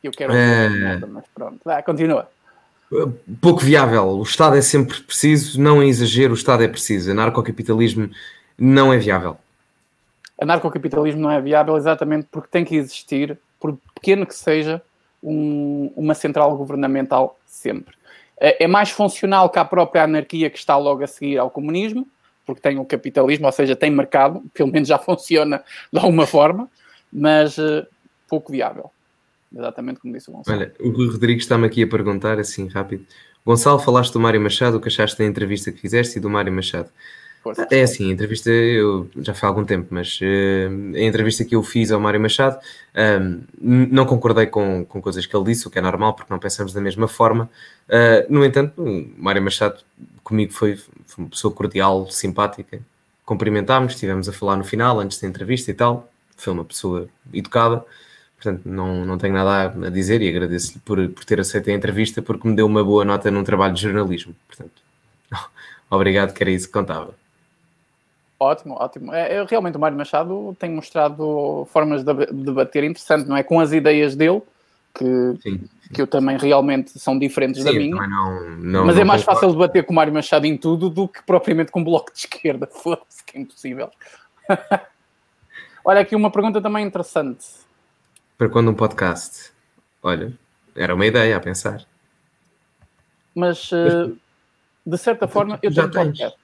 [0.00, 1.00] Eu quero é...
[1.08, 1.58] mas pronto.
[1.64, 2.30] Vai, continua.
[3.40, 4.04] Pouco viável.
[4.04, 7.10] O Estado é sempre preciso, não é exagero, o Estado é preciso.
[7.10, 8.10] Anarcocapitalismo
[8.60, 9.38] não é viável.
[10.38, 14.82] Anarcocapitalismo não é viável exatamente porque tem que existir, por pequeno que seja,
[15.22, 17.94] um, uma central governamental sempre.
[18.38, 22.06] É, é mais funcional que a própria anarquia que está logo a seguir ao comunismo,
[22.44, 26.68] porque tem o capitalismo, ou seja, tem mercado, pelo menos já funciona de alguma forma,
[27.10, 27.86] mas uh,
[28.28, 28.90] pouco viável.
[29.54, 30.58] Exatamente como disse o Gonçalo.
[30.58, 33.04] Olha, o Rodrigues está-me aqui a perguntar, assim, rápido.
[33.44, 36.52] Gonçalo, falaste do Mário Machado, o que achaste da entrevista que fizeste e do Mário
[36.52, 36.90] Machado?
[37.70, 41.56] É assim, a entrevista eu já foi há algum tempo, mas uh, a entrevista que
[41.56, 42.58] eu fiz ao Mário Machado
[42.94, 46.38] um, não concordei com, com coisas que ele disse, o que é normal, porque não
[46.38, 47.48] pensamos da mesma forma.
[47.88, 49.82] Uh, no entanto, o Mário Machado
[50.22, 52.78] comigo foi, foi uma pessoa cordial, simpática.
[53.24, 56.10] Cumprimentámos, estivemos a falar no final, antes da entrevista e tal.
[56.36, 57.84] Foi uma pessoa educada,
[58.36, 62.22] portanto não, não tenho nada a dizer e agradeço-lhe por, por ter aceito a entrevista
[62.22, 64.34] porque me deu uma boa nota num trabalho de jornalismo.
[64.46, 64.82] Portanto,
[65.90, 67.19] obrigado, que era isso que contava.
[68.42, 69.12] Ótimo, ótimo.
[69.12, 73.42] É, é, realmente o Mário Machado tem mostrado formas de debater interessante, não é?
[73.42, 74.40] Com as ideias dele,
[74.94, 75.04] que,
[75.42, 75.68] sim, sim.
[75.92, 78.08] que eu também realmente são diferentes sim, da minha.
[78.08, 81.22] Não, não, mas é mais fácil debater com o Mário Machado em tudo do que
[81.22, 82.66] propriamente com o bloco de esquerda.
[82.72, 83.90] Foda-se, que é impossível.
[85.84, 87.46] Olha, aqui uma pergunta também interessante.
[88.38, 89.52] Para quando um podcast?
[90.02, 90.32] Olha,
[90.74, 91.84] era uma ideia a pensar.
[93.34, 94.16] Mas, uh,
[94.84, 96.40] de certa forma, eu tenho podcast.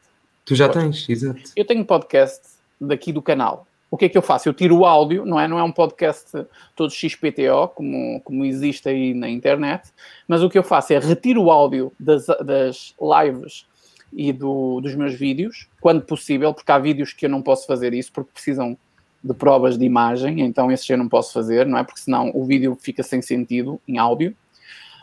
[0.47, 1.41] Tu já tens, exato.
[1.57, 2.41] Eu tenho podcast
[2.81, 3.67] daqui do canal.
[3.91, 4.49] O que é que eu faço?
[4.49, 5.49] Eu tiro o áudio, não é?
[5.49, 6.31] Não é um podcast
[6.77, 9.91] todo XPTO, como, como existe aí na internet,
[10.29, 13.67] mas o que eu faço é retiro o áudio das, das lives
[14.13, 17.93] e do, dos meus vídeos, quando possível, porque há vídeos que eu não posso fazer
[17.93, 18.79] isso, porque precisam
[19.23, 21.83] de provas de imagem, então esses eu não posso fazer, não é?
[21.83, 24.35] Porque senão o vídeo fica sem sentido em áudio.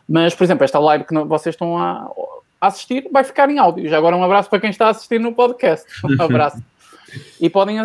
[0.07, 2.09] Mas, por exemplo, esta live que vocês estão a,
[2.67, 3.89] assistir, vai ficar em áudio.
[3.89, 5.85] Já agora um abraço para quem está a assistir no podcast.
[6.03, 6.61] Um abraço.
[7.39, 7.77] e podem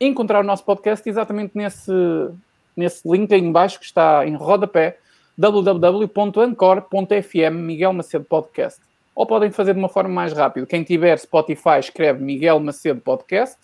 [0.00, 1.92] encontrar o nosso podcast exatamente nesse,
[2.76, 4.98] nesse link aí embaixo que está em rodapé
[5.36, 8.80] www.ancor.fm Miguel Macedo Podcast.
[9.14, 10.66] Ou podem fazer de uma forma mais rápida.
[10.66, 13.58] Quem tiver Spotify escreve Miguel Macedo Podcast.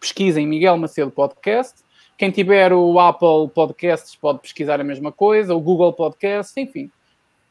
[0.00, 1.82] Pesquisem Miguel Macedo Podcast.
[2.16, 6.90] Quem tiver o Apple Podcasts pode pesquisar a mesma coisa, o Google Podcast, enfim.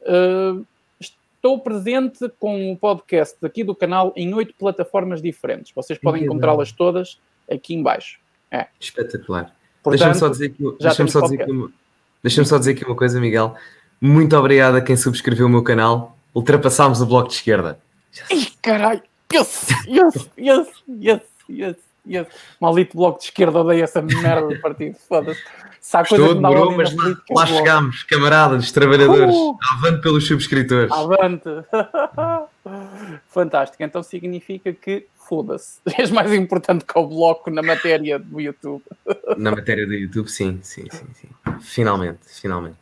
[0.02, 0.64] Uh,
[1.42, 5.72] Estou presente com o podcast aqui do canal em oito plataformas diferentes.
[5.74, 7.18] Vocês podem encontrá-las todas
[7.50, 8.20] aqui embaixo.
[8.48, 8.68] É.
[8.78, 9.52] Espetacular.
[9.84, 11.72] Deixa-me só dizer aqui, deixa só dizer uma,
[12.22, 13.56] deixa só dizer aqui uma coisa, Miguel.
[14.00, 16.16] Muito obrigado a quem subscreveu o meu canal.
[16.32, 17.76] Ultrapassámos o bloco de esquerda.
[18.30, 19.02] Ai, caralho!
[19.34, 21.76] Yes, yes, yes, yes, yes,
[22.06, 22.26] yes.
[22.60, 24.96] Maldito bloco de esquerda, odeia essa merda de partido.
[25.08, 25.40] Foda-se.
[25.80, 29.34] Sabe Estou, demorou, mas lá, lá chegámos, camaradas, trabalhadores.
[29.34, 29.58] Uh!
[29.72, 30.92] Avante pelos subscritores.
[30.92, 31.48] Avante.
[33.28, 33.82] Fantástico.
[33.82, 35.80] Então significa que foda-se.
[35.98, 38.82] És mais importante que o bloco na matéria do YouTube.
[39.36, 41.28] Na matéria do YouTube, sim, sim, sim, sim.
[41.60, 42.78] Finalmente, finalmente.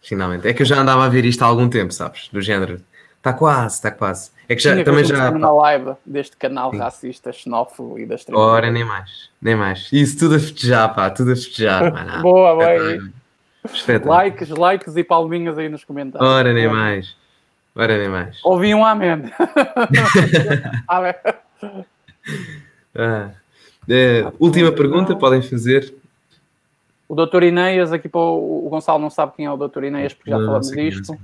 [0.00, 0.48] Finalmente.
[0.48, 2.28] É que eu já andava a ver isto há algum tempo, sabes?
[2.28, 2.80] Do género.
[3.18, 4.30] Está quase, está quase.
[4.48, 5.30] É que já Tinha também já.
[5.30, 6.78] uma live deste canal Sim.
[6.78, 9.88] racista, xenófobo e das Ora, nem mais, nem mais.
[9.92, 11.92] Isso tudo a festejar, pá, tudo a festejar.
[11.92, 12.20] Mano.
[12.22, 13.10] boa, boa.
[14.04, 16.28] Likes, likes e palminhas aí nos comentários.
[16.28, 17.16] Ora, nem mais.
[17.74, 18.38] Ora, nem mais.
[18.44, 19.32] Ouvi um amém.
[22.94, 23.30] ah,
[23.88, 25.94] é, última pergunta, podem fazer.
[27.08, 30.12] O doutor Ineias, aqui para o, o Gonçalo não sabe quem é o doutor Ineias,
[30.12, 31.18] porque já não, falamos disto.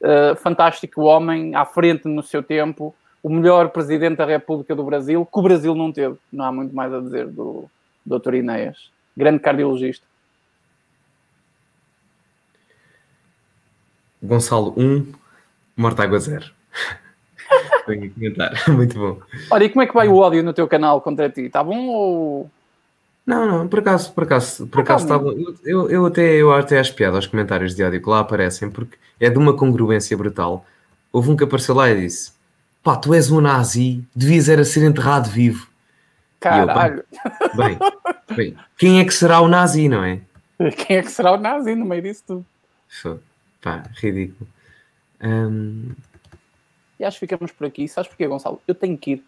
[0.00, 5.26] Uh, fantástico homem, à frente no seu tempo, o melhor presidente da República do Brasil,
[5.26, 6.16] que o Brasil não teve.
[6.32, 7.64] Não há muito mais a dizer do
[8.04, 8.90] doutor Ineias.
[9.16, 10.06] Grande cardiologista.
[14.22, 15.12] Gonçalo 1,
[15.76, 16.56] Mortágua 0.
[17.86, 18.52] Tenho que comentar.
[18.68, 19.20] Muito bom.
[19.50, 21.42] Olha, e como é que vai o ódio no teu canal contra ti?
[21.42, 22.50] Está bom ou.
[23.26, 25.32] Não, não, por acaso, por acaso, por acaso bom.
[25.64, 28.96] Eu, eu, até, eu até acho piada aos comentários de ódio que lá aparecem, porque
[29.18, 30.64] é de uma congruência brutal.
[31.12, 32.32] Houve um que apareceu lá e disse:
[32.84, 35.66] pá, tu és um nazi, devias era ser enterrado vivo.
[36.38, 37.04] Caralho.
[37.24, 37.78] Eu, bem,
[38.36, 40.20] bem, quem é que será o nazi, não é?
[40.86, 42.46] Quem é que será o nazi no meio disso tudo?
[43.60, 44.48] Pá, ridículo.
[45.20, 45.90] Um...
[46.98, 47.86] E acho que ficamos por aqui.
[47.88, 48.62] Sabes porquê, Gonçalo?
[48.66, 49.24] Eu tenho que ir.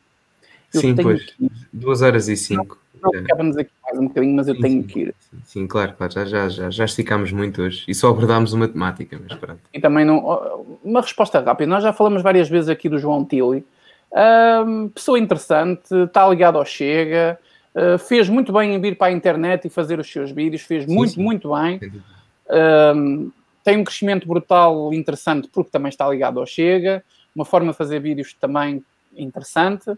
[0.73, 1.35] Eu sim, pois.
[1.73, 2.79] Duas horas e cinco.
[3.03, 4.89] Não, não ficávamos aqui mais um bocadinho, mas eu sim, tenho sim.
[4.89, 5.15] que ir.
[5.45, 6.13] Sim, claro, claro.
[6.13, 7.85] Já, já, já, já esticámos muito hoje.
[7.89, 9.61] E só abordámos uma temática, mas pronto.
[9.73, 10.79] E também não...
[10.83, 11.69] Uma resposta rápida.
[11.69, 13.65] Nós já falamos várias vezes aqui do João Tilly.
[14.11, 17.39] Um, pessoa interessante, está ligado ao Chega,
[17.75, 20.87] uh, fez muito bem em vir para a internet e fazer os seus vídeos, fez
[20.87, 21.79] muito, muito bem.
[22.51, 23.31] Um,
[23.63, 27.05] tem um crescimento brutal interessante porque também está ligado ao Chega,
[27.37, 28.83] uma forma de fazer vídeos também
[29.15, 29.93] interessante.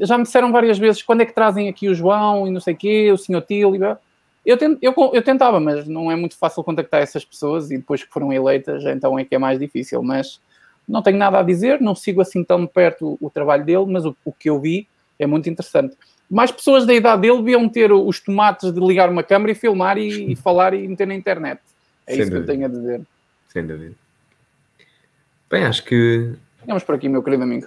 [0.00, 2.74] Já me disseram várias vezes quando é que trazem aqui o João e não sei
[2.74, 3.96] o quê, o senhor Tílio.
[4.44, 8.02] Eu, tent, eu, eu, tentava, mas não é muito fácil contactar essas pessoas e depois
[8.02, 10.02] que foram eleitas, então é que é mais difícil.
[10.02, 10.40] Mas
[10.88, 14.04] não tenho nada a dizer, não sigo assim tão perto o, o trabalho dele, mas
[14.04, 14.88] o, o, que eu vi
[15.18, 15.96] é muito interessante.
[16.28, 19.98] Mais pessoas da idade dele deviam ter os tomates de ligar uma câmera e filmar
[19.98, 21.60] e, e falar e meter na internet.
[22.06, 22.46] É Sem isso dúvida.
[22.46, 23.06] que eu tenho a dizer.
[23.48, 23.94] Sem dúvida.
[25.50, 26.32] Bem, acho que.
[26.60, 27.66] Ficamos por aqui, meu querido amigo.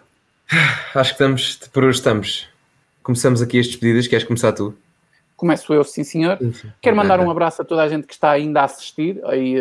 [0.96, 2.48] Acho que estamos, por hoje estamos.
[3.02, 4.08] Começamos aqui as despedidas.
[4.08, 4.76] Queres começar tu?
[5.36, 6.40] Começo eu, sim senhor.
[6.82, 9.56] Quero mandar um abraço a toda a gente que está ainda a assistir, aí,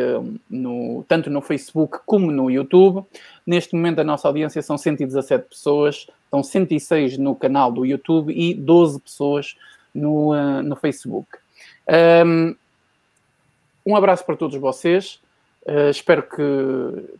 [0.49, 3.05] no, tanto no Facebook como no YouTube.
[3.45, 8.55] Neste momento a nossa audiência são 117 pessoas, estão 106 no canal do YouTube e
[8.55, 9.57] 12 pessoas
[9.95, 11.29] no, uh, no Facebook.
[12.27, 12.55] Um,
[13.85, 15.21] um abraço para todos vocês.
[15.67, 16.43] Uh, espero que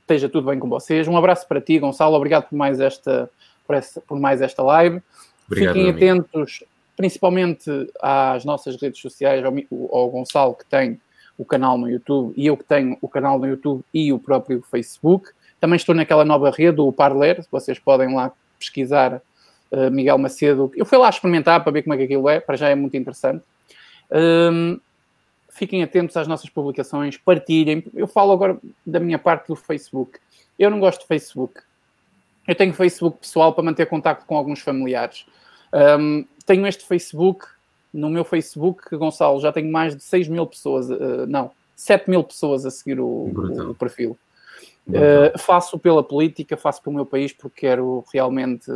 [0.01, 1.09] esteja tudo bem com vocês.
[1.09, 2.17] Um abraço para ti, Gonçalo.
[2.17, 3.29] Obrigado por mais esta,
[3.73, 5.01] por, essa, por mais esta live.
[5.47, 6.65] Obrigado, Fiquem atentos,
[6.97, 7.71] principalmente
[8.01, 9.55] às nossas redes sociais, ao,
[9.91, 11.01] ao, Gonçalo que tem
[11.39, 14.63] o canal no YouTube e eu que tenho o canal no YouTube e o próprio
[14.71, 15.31] Facebook.
[15.59, 17.45] Também estou naquela nova rede, o Parler.
[17.51, 19.23] Vocês podem lá pesquisar
[19.71, 20.71] uh, Miguel Macedo.
[20.77, 22.41] Eu fui lá experimentar para ver como é que aquilo é.
[22.41, 23.43] Para já é muito interessante.
[24.11, 24.79] Um,
[25.49, 27.85] fiquem atentos às nossas publicações, partilhem.
[27.95, 30.19] Eu falo agora da minha parte do Facebook.
[30.59, 31.61] Eu não gosto de Facebook.
[32.47, 35.27] Eu tenho Facebook pessoal para manter contato com alguns familiares.
[35.73, 37.47] Um, tenho este Facebook,
[37.93, 42.23] no meu Facebook, Gonçalo, já tenho mais de 6 mil pessoas, uh, não, 7 mil
[42.25, 43.31] pessoas a seguir o,
[43.71, 44.19] o perfil.
[44.89, 48.71] Uh, faço pela política, faço pelo meu país porque quero realmente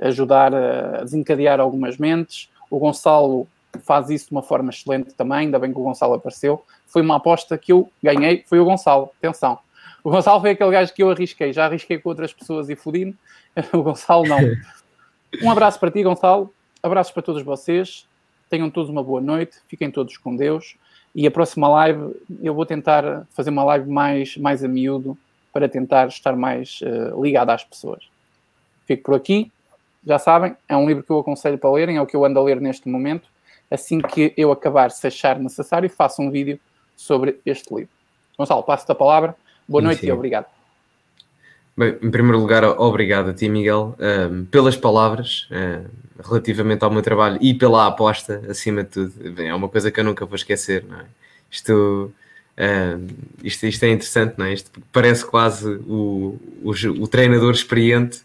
[0.00, 2.48] ajudar a desencadear algumas mentes.
[2.70, 3.48] O Gonçalo
[3.80, 6.64] faz isso de uma forma excelente também, ainda bem que o Gonçalo apareceu.
[6.86, 9.58] Foi uma aposta que eu ganhei, foi o Gonçalo, atenção.
[10.02, 13.16] O Gonçalo foi aquele gajo que eu arrisquei, já arrisquei com outras pessoas e fodi-me,
[13.72, 14.38] o Gonçalo não.
[15.42, 18.06] Um abraço para ti, Gonçalo, abraços para todos vocês,
[18.48, 20.74] tenham todos uma boa noite, fiquem todos com Deus.
[21.14, 25.18] E a próxima live eu vou tentar fazer uma live mais, mais a miúdo
[25.52, 28.08] para tentar estar mais uh, ligado às pessoas.
[28.86, 29.52] Fico por aqui,
[30.06, 32.38] já sabem, é um livro que eu aconselho para lerem, é o que eu ando
[32.38, 33.28] a ler neste momento.
[33.70, 36.58] Assim que eu acabar, se achar necessário, faço um vídeo
[36.96, 37.90] sobre este livro.
[38.38, 39.36] Gonçalo, passo-te a palavra.
[39.68, 40.06] Boa noite sim.
[40.06, 40.46] e obrigado.
[41.76, 45.88] Bem, em primeiro lugar, obrigado a ti, Miguel, um, pelas palavras uh,
[46.28, 49.12] relativamente ao meu trabalho e pela aposta, acima de tudo.
[49.32, 51.04] Bem, é uma coisa que eu nunca vou esquecer, não é?
[51.48, 52.12] Isto,
[52.58, 53.06] uh,
[53.44, 54.54] isto, isto é interessante, não é?
[54.54, 58.22] Isto parece quase o, o, o treinador experiente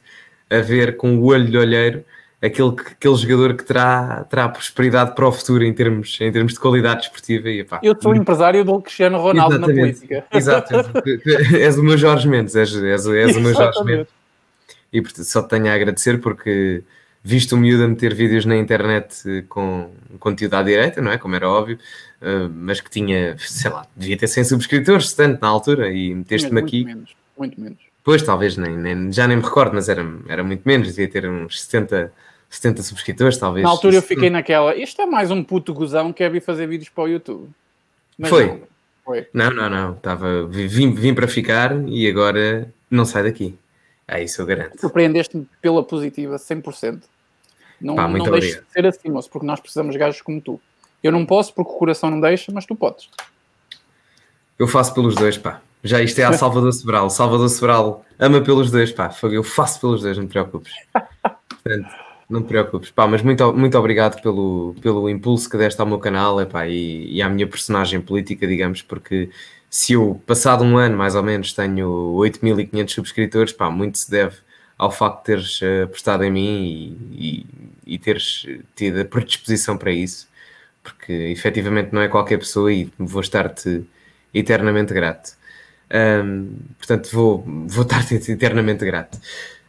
[0.49, 2.03] a ver com o olho de olheiro
[2.43, 6.59] aquele, aquele jogador que terá, terá prosperidade para o futuro em termos, em termos de
[6.59, 7.49] qualidade desportiva.
[7.49, 8.21] E, Eu sou muito...
[8.21, 9.77] empresário do Cristiano Ronaldo Exatamente.
[9.77, 10.25] na política.
[10.31, 10.73] Exato,
[11.55, 14.07] és o meu Jorge Mendes, és, és, és o meu Jorge Mendes.
[14.91, 16.83] E portanto, só te tenho a agradecer porque
[17.23, 19.89] visto o miúdo a meter vídeos na internet com
[20.19, 21.17] conteúdo à direita, não é?
[21.17, 21.79] Como era óbvio,
[22.21, 26.59] uh, mas que tinha, sei lá, devia ter 100 subscritores, tanto na altura, e meteste-me
[26.59, 26.83] aqui.
[26.83, 27.77] Muito menos, muito menos.
[28.03, 31.27] Pois, talvez, nem, nem, já nem me recordo, mas era, era muito menos, devia ter
[31.27, 32.11] uns 70
[32.53, 33.63] 70 subscritores, talvez.
[33.63, 36.67] Na altura eu fiquei naquela, isto é mais um puto gozão que é vir fazer
[36.67, 37.49] vídeos para o YouTube.
[38.17, 38.47] Mas foi.
[38.47, 38.61] Não.
[39.03, 39.27] Foi.
[39.33, 39.95] Não, não, não.
[39.95, 43.57] Tava, vim, vim para ficar e agora não sai daqui.
[44.07, 44.79] É isso eu garanto.
[44.79, 47.01] Surpreendeste-me pela positiva, 100%.
[47.81, 50.61] Não, Pá, não deixes de ser assim, moço, porque nós precisamos de gajos como tu.
[51.01, 53.09] Eu não posso porque o coração não deixa, mas tu podes.
[54.59, 55.59] Eu faço pelos dois, pá.
[55.83, 57.09] Já isto é a Salvador Sobral.
[57.09, 59.13] Salvador Sobral ama pelos dois, pá.
[59.23, 60.71] Eu faço pelos dois, não te preocupes.
[61.63, 62.02] Portanto,
[62.33, 62.91] não te preocupes.
[62.91, 67.15] Pá, mas muito, muito obrigado pelo, pelo impulso que deste ao meu canal epá, e,
[67.15, 69.29] e à minha personagem política, digamos, porque
[69.69, 71.87] se eu, passado um ano mais ou menos, tenho
[72.17, 74.37] 8.500 subscritores, pá, muito se deve
[74.77, 77.45] ao facto de teres uh, apostado em mim e,
[77.85, 78.45] e, e, teres
[78.75, 80.27] tido a predisposição para isso,
[80.83, 83.85] porque efetivamente não é qualquer pessoa e vou estar-te
[84.33, 85.35] eternamente grato.
[85.93, 89.19] Um, portanto, vou, vou estar-te eternamente grato.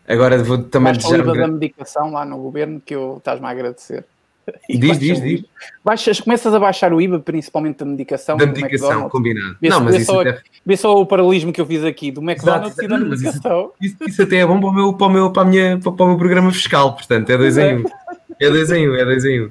[0.07, 1.25] Agora vou também Baixa desejar.
[1.25, 4.05] IVA da medicação lá no governo que eu estás-me a agradecer.
[4.69, 5.45] E diz, diz, diz.
[5.83, 8.37] Baixas, começas a baixar o IVA, principalmente da medicação.
[8.37, 9.57] Da medicação, combinado.
[9.61, 10.41] Vê, não, mas vê isso só, até...
[10.65, 13.73] vê só o paralelismo que eu fiz aqui do McDonald's Exato, e da não, medicação.
[13.81, 15.79] Isso, isso, isso, até é bom para o meu, para o meu, para a minha,
[15.79, 17.85] para o meu programa fiscal, portanto, é dois em um.
[18.41, 19.51] É dois em um, é dois em um.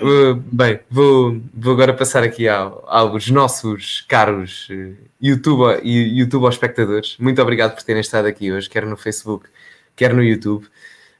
[0.00, 6.44] Uh, bem, vou, vou agora passar aqui ao, aos nossos caros uh, YouTube e YouTube
[6.44, 7.16] aos espectadores.
[7.18, 9.46] Muito obrigado por terem estado aqui hoje, quer no Facebook,
[10.00, 10.66] quer no YouTube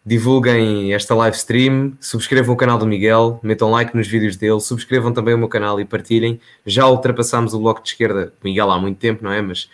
[0.05, 5.13] divulguem esta live stream, subscrevam o canal do Miguel, metam like nos vídeos dele, subscrevam
[5.13, 6.41] também o meu canal e partilhem.
[6.65, 9.43] Já ultrapassámos o bloco de esquerda, o Miguel há muito tempo, não é?
[9.43, 9.69] Mas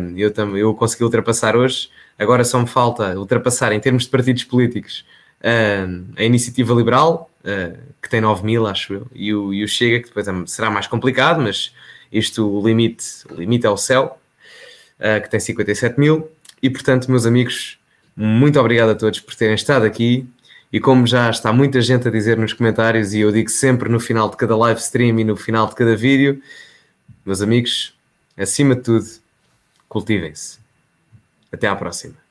[0.00, 1.90] um, eu, também, eu consegui ultrapassar hoje.
[2.18, 5.04] Agora só me falta ultrapassar em termos de partidos políticos
[5.44, 9.68] um, a Iniciativa Liberal, uh, que tem 9 mil, acho eu, e o, e o
[9.68, 11.74] Chega, que depois é, será mais complicado, mas
[12.10, 14.18] isto o limite, o limite é o céu,
[14.98, 16.26] uh, que tem 57 mil.
[16.62, 17.77] E portanto, meus amigos,
[18.20, 20.28] muito obrigado a todos por terem estado aqui.
[20.72, 24.00] E como já está muita gente a dizer nos comentários, e eu digo sempre no
[24.00, 26.42] final de cada live stream e no final de cada vídeo,
[27.24, 27.96] meus amigos,
[28.36, 29.06] acima de tudo,
[29.88, 30.58] cultivem-se.
[31.52, 32.27] Até à próxima.